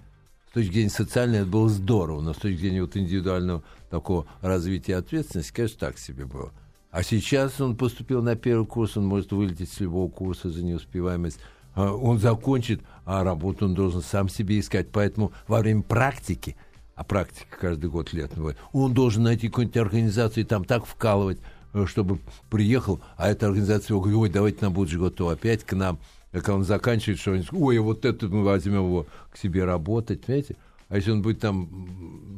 С 0.51 0.55
точки 0.55 0.73
зрения 0.73 0.91
социальной 0.91 1.39
это 1.41 1.49
было 1.49 1.69
здорово, 1.69 2.21
но 2.21 2.33
с 2.33 2.39
точки 2.39 2.59
зрения 2.59 2.83
вот 2.83 2.97
индивидуального 2.97 3.63
такого 3.91 4.27
развития 4.41 4.97
ответственности, 4.97 5.53
конечно, 5.53 5.79
так 5.79 5.99
себе 5.99 6.25
было. 6.25 6.53
А 6.91 7.03
сейчас 7.03 7.61
он 7.61 7.77
поступил 7.77 8.23
на 8.23 8.35
первый 8.35 8.67
курс, 8.67 8.97
он 8.97 9.07
может 9.07 9.33
вылететь 9.33 9.71
с 9.71 9.81
любого 9.81 10.11
курса 10.11 10.51
за 10.51 10.63
неуспеваемость. 10.63 11.39
А 11.75 11.93
он 11.93 12.19
закончит, 12.19 12.81
а 13.05 13.23
работу 13.23 13.67
он 13.67 13.75
должен 13.75 14.03
сам 14.03 14.29
себе 14.29 14.59
искать. 14.59 14.89
Поэтому 14.91 15.33
во 15.47 15.61
время 15.61 15.83
практики, 15.83 16.57
а 16.95 17.05
практика 17.05 17.57
каждый 17.61 17.91
год 17.91 18.13
лет 18.13 18.33
бывает, 18.35 18.57
он 18.73 18.95
должен 18.95 19.23
найти 19.23 19.49
какую-нибудь 19.49 19.77
организацию 19.77 20.45
и 20.45 20.47
там 20.47 20.65
так 20.65 20.87
вкалывать, 20.87 21.39
э, 21.75 21.85
чтобы 21.87 22.19
приехал, 22.51 23.01
а 23.17 23.29
эта 23.29 23.47
организация 23.47 23.95
его 23.95 24.01
говорит, 24.01 24.21
ой, 24.21 24.31
давайте 24.31 24.65
на 24.65 24.71
будущий 24.71 24.97
год 24.97 25.15
то 25.15 25.29
опять 25.29 25.65
к 25.65 25.75
нам. 25.75 25.99
И 26.33 26.37
когда 26.39 26.55
он 26.55 26.65
заканчивает, 26.65 27.21
что 27.21 27.33
он 27.33 27.45
ой, 27.53 27.79
вот 27.79 28.05
это 28.05 28.29
мы 28.29 28.43
возьмем 28.45 28.87
его 28.87 29.07
к 29.31 29.37
себе 29.37 29.65
работать, 29.65 30.23
понимаете? 30.23 30.57
А 30.89 30.97
если 30.97 31.11
он 31.11 31.21
будет 31.21 31.41
там 31.41 31.69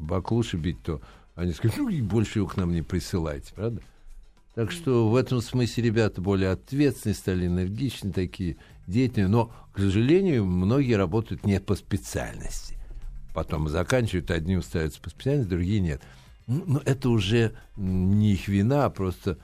баклуши 0.06 0.56
бить, 0.56 0.82
то 0.82 1.00
они 1.36 1.52
скажут, 1.52 1.78
ну, 1.78 2.04
больше 2.04 2.40
его 2.40 2.48
к 2.48 2.56
нам 2.56 2.72
не 2.72 2.82
присылайте, 2.82 3.54
правда? 3.54 3.80
Так 4.60 4.72
что 4.72 5.08
в 5.08 5.16
этом 5.16 5.40
смысле 5.40 5.84
ребята 5.84 6.20
более 6.20 6.50
ответственные, 6.50 7.14
стали 7.14 7.46
энергичные 7.46 8.12
такие, 8.12 8.58
деятельные. 8.86 9.28
Но, 9.28 9.50
к 9.72 9.78
сожалению, 9.78 10.44
многие 10.44 10.98
работают 10.98 11.46
не 11.46 11.58
по 11.60 11.74
специальности. 11.74 12.76
Потом 13.32 13.70
заканчивают, 13.70 14.30
одни 14.30 14.58
устраиваются 14.58 15.00
по 15.00 15.08
специальности, 15.08 15.48
другие 15.48 15.80
нет. 15.80 16.02
Ну, 16.46 16.78
это 16.84 17.08
уже 17.08 17.54
не 17.78 18.34
их 18.34 18.48
вина, 18.48 18.84
а 18.84 18.90
просто 18.90 19.38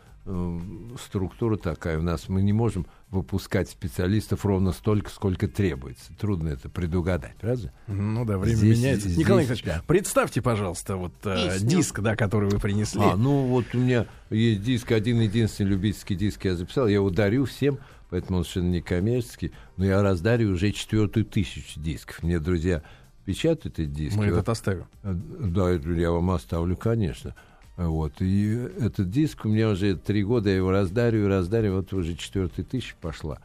структура 1.01 1.57
такая 1.57 1.99
у 1.99 2.03
нас. 2.03 2.29
Мы 2.29 2.43
не 2.43 2.53
можем 2.53 2.87
выпускать 3.11 3.69
специалистов 3.71 4.45
ровно 4.45 4.73
столько, 4.73 5.11
сколько 5.11 5.47
требуется. 5.49 6.13
Трудно 6.19 6.49
это 6.49 6.69
предугадать, 6.69 7.37
правда? 7.41 7.73
Ну 7.87 8.25
да, 8.25 8.37
время 8.39 8.57
Здесь- 8.57 8.79
меняется. 8.79 9.09
здесь, 9.09 9.19
Николай 9.19 9.45
Николаевич, 9.45 9.65
да. 9.65 9.83
представьте, 9.87 10.43
пожалуйста, 10.43 10.97
вот 10.97 11.13
э, 11.25 11.59
диск, 11.61 12.01
да, 12.01 12.17
который 12.17 12.51
вы 12.51 12.59
принесли. 12.59 13.01
А, 13.03 13.17
ну 13.17 13.47
вот 13.47 13.67
у 13.75 13.79
меня 13.79 14.07
есть 14.31 14.63
диск, 14.63 14.91
один 14.93 15.21
единственный 15.21 15.69
любительский 15.69 16.17
диск 16.17 16.45
я 16.45 16.57
записал. 16.57 16.89
Я 16.89 16.95
его 16.97 17.11
дарю 17.11 17.45
всем, 17.45 17.79
поэтому 18.11 18.39
он 18.39 18.45
совершенно 18.45 18.71
не 18.71 18.81
коммерческий. 18.81 19.53
Но 19.77 19.85
я 19.85 20.03
раздарю 20.03 20.51
уже 20.53 20.73
четвертую 20.73 21.25
тысячу 21.27 21.79
дисков. 21.81 22.23
Мне 22.23 22.41
друзья 22.41 22.83
печатают 23.25 23.79
эти 23.79 23.89
диски. 23.89 24.17
Мы 24.19 24.27
этот 24.27 24.49
оставим. 24.49 24.87
Э, 25.03 25.13
Да, 25.15 25.71
я 25.73 26.11
вам 26.11 26.31
оставлю, 26.31 26.77
конечно. 26.77 27.35
Вот. 27.77 28.13
И 28.21 28.53
этот 28.81 29.11
диск 29.11 29.45
у 29.45 29.49
меня 29.49 29.69
уже 29.69 29.97
три 29.97 30.25
года, 30.25 30.49
я 30.51 30.57
его 30.57 30.71
раздарю 30.71 31.25
и 31.25 31.29
раздарю, 31.29 31.75
вот 31.77 31.93
уже 31.93 32.15
четвертая 32.15 32.65
тысяча 32.65 32.95
пошла. 33.01 33.39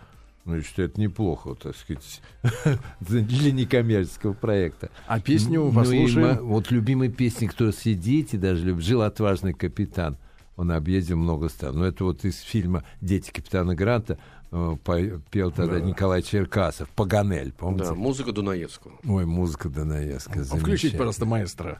Ну, 0.46 0.56
я 0.56 0.64
считаю, 0.64 0.88
это 0.90 1.00
неплохо, 1.00 1.50
вот, 1.50 1.60
так 1.60 1.76
сказать, 1.76 2.22
для 3.00 3.52
некоммерческого 3.52 4.34
проекта. 4.34 4.90
А 5.06 5.20
песню 5.20 5.62
Ну, 5.66 5.72
и 5.72 5.76
послушаем. 5.76 6.28
ма- 6.28 6.42
вот 6.42 6.72
любимые 6.72 7.12
песни, 7.12 7.46
кто 7.46 7.72
дети 7.72 8.38
даже 8.38 8.66
любят, 8.66 8.84
«Жил 8.84 9.04
отважный 9.04 9.54
капитан». 9.54 10.18
Он 10.58 10.72
объездил 10.72 11.18
много 11.18 11.48
стран. 11.50 11.78
Но 11.78 11.86
это 11.86 12.04
вот 12.04 12.26
из 12.26 12.40
фильма 12.40 12.84
«Дети 13.02 13.32
капитана 13.32 13.76
Гранта» 13.76 14.18
э, 14.52 14.76
пел 15.30 15.52
тогда 15.52 15.80
Николай 15.80 16.24
Черкасов, 16.24 16.90
«Паганель», 16.90 17.52
помните? 17.52 17.86
Да, 17.86 17.94
музыка 17.96 18.32
Дунаевского. 18.32 18.94
Ой, 19.06 19.26
музыка 19.26 19.70
Дунаевская, 19.70 20.44
Включить, 20.44 20.94
пожалуйста, 20.94 21.26
маэстро. 21.26 21.80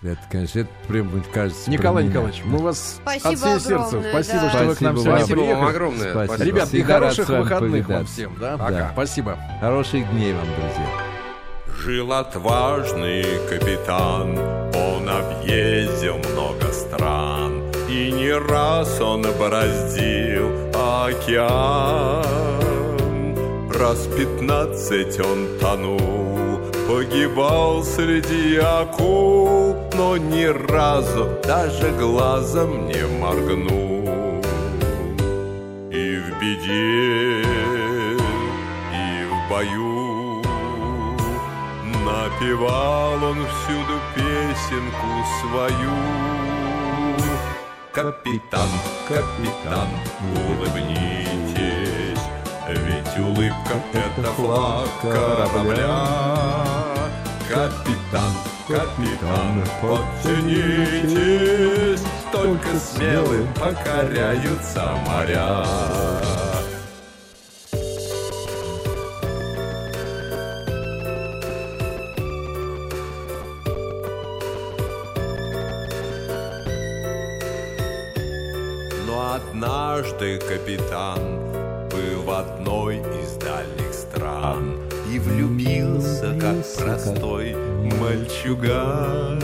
Это, 0.00 0.20
конечно, 0.30 0.60
это 0.60 0.70
прям, 0.86 1.22
кажется... 1.32 1.68
Николай. 1.70 2.04
Николаевич, 2.04 2.42
мы 2.44 2.58
вас 2.58 3.00
Спасибо 3.02 3.28
от 3.30 3.38
всего 3.38 3.58
сердца. 3.58 3.86
огромное, 3.86 4.10
Спасибо, 4.12 4.40
да. 4.40 4.50
что 4.50 4.64
вы 4.64 4.74
к 4.76 4.80
нам 4.80 4.96
Спасибо 4.98 5.00
сегодня 5.00 5.10
вам. 5.10 5.18
Спасибо 5.18 5.38
вам 5.38 5.46
приехали. 5.48 5.70
огромное. 5.70 6.10
Спасибо. 6.12 6.26
Спасибо. 6.26 6.44
Ребят, 6.44 6.64
и 6.64 6.68
Всегда 6.68 6.94
хороших 6.94 7.28
выходных 7.28 7.88
вам 7.88 8.06
всем, 8.06 8.36
да? 8.40 8.56
Пока. 8.58 8.90
Спасибо. 8.92 9.38
Хороших 9.60 10.10
дней 10.12 10.32
вам, 10.34 10.46
друзья. 10.46 10.88
Жил 11.84 12.12
отважный 12.12 13.24
капитан, 13.48 14.38
он 14.38 15.08
объездил 15.08 16.16
много 16.32 16.72
стран, 16.72 17.62
и 17.88 18.10
не 18.12 18.32
раз 18.32 19.00
он 19.00 19.22
бороздил 19.38 20.50
океан. 20.74 22.24
Раз 23.72 24.06
пятнадцать 24.16 25.20
он 25.20 25.46
тонул, 25.60 26.27
погибал 26.88 27.84
среди 27.84 28.56
акул, 28.56 29.76
но 29.92 30.16
ни 30.16 30.44
разу 30.44 31.28
даже 31.44 31.90
глазом 31.90 32.86
не 32.86 33.06
моргнул. 33.20 34.40
И 35.90 36.16
в 36.16 36.40
беде, 36.40 37.42
и 38.92 39.24
в 39.28 39.50
бою 39.50 40.42
Напевал 42.06 43.22
он 43.22 43.36
всюду 43.46 44.00
песенку 44.14 45.10
свою 45.40 45.94
Капитан, 47.92 48.68
капитан, 49.08 49.88
улыбнитесь 50.48 51.87
Ведь 52.68 53.18
улыбка— 53.18 53.80
это 53.94 54.30
флаг 54.32 54.88
корабля. 55.00 56.06
Капитан, 57.48 58.32
капитан, 58.68 59.64
подтянитесь 59.80 61.24
Только 62.30 62.78
смелым 62.78 63.48
покоряются 63.54 64.84
моря. 65.06 65.64
Но 79.06 79.14
однажды 79.36 80.38
капитан 80.38 81.37
И 85.10 85.18
влюбился, 85.18 86.36
как 86.38 86.56
простой 86.76 87.54
мальчуган. 87.98 89.42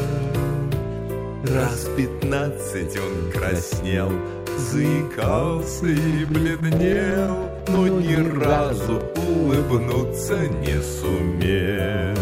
Раз 1.47 1.89
пятнадцать 1.97 2.99
он 2.99 3.31
краснел, 3.31 4.11
заикался 4.59 5.87
и 5.87 6.25
бледнел 6.25 7.49
Но 7.69 7.87
ни 7.87 8.15
разу. 8.39 9.03
улыбнуться 9.17 10.39
не 10.49 10.81
сумел. 10.83 12.17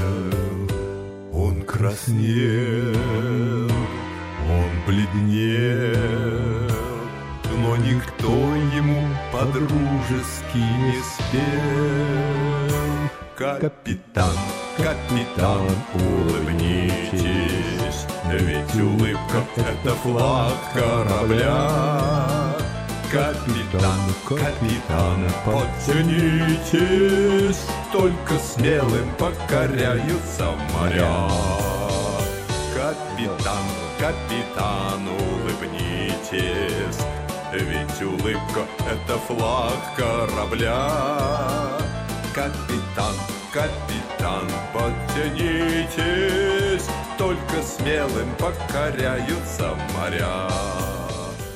Он 1.33 1.63
краснел, 1.63 2.95
он 4.49 4.71
бледнел, 4.87 5.97
но 7.59 7.77
никто 7.77 8.33
ему 8.77 9.07
по-дружески 9.33 10.59
не 10.59 11.01
спел. 11.03 12.42
Капитан, 13.37 14.37
капитан, 14.77 15.67
улыбнитесь, 15.95 16.93
ведь 18.31 18.75
улыбка— 18.75 19.43
это 19.57 19.95
флаг 19.95 20.53
корабля. 20.75 21.71
Капитан, 23.11 24.01
капитан, 24.29 25.27
подтянитесь, 25.47 26.83
только 27.91 28.39
смелым 28.39 29.09
покоряются 29.19 30.53
моря. 30.75 31.31
Капитан, 32.75 33.67
капитан, 33.99 35.09
улыбнитесь, 35.09 37.01
ведь 37.55 38.03
улыбка— 38.03 38.63
это 38.91 39.17
флаг 39.27 39.81
корабля. 39.97 41.92
Капитан, 42.35 43.15
капитан, 43.53 44.49
подтянитесь, 44.73 45.99
только 47.19 47.63
смелым 47.63 48.35
покоряются 48.39 49.77
моря. 49.95 50.82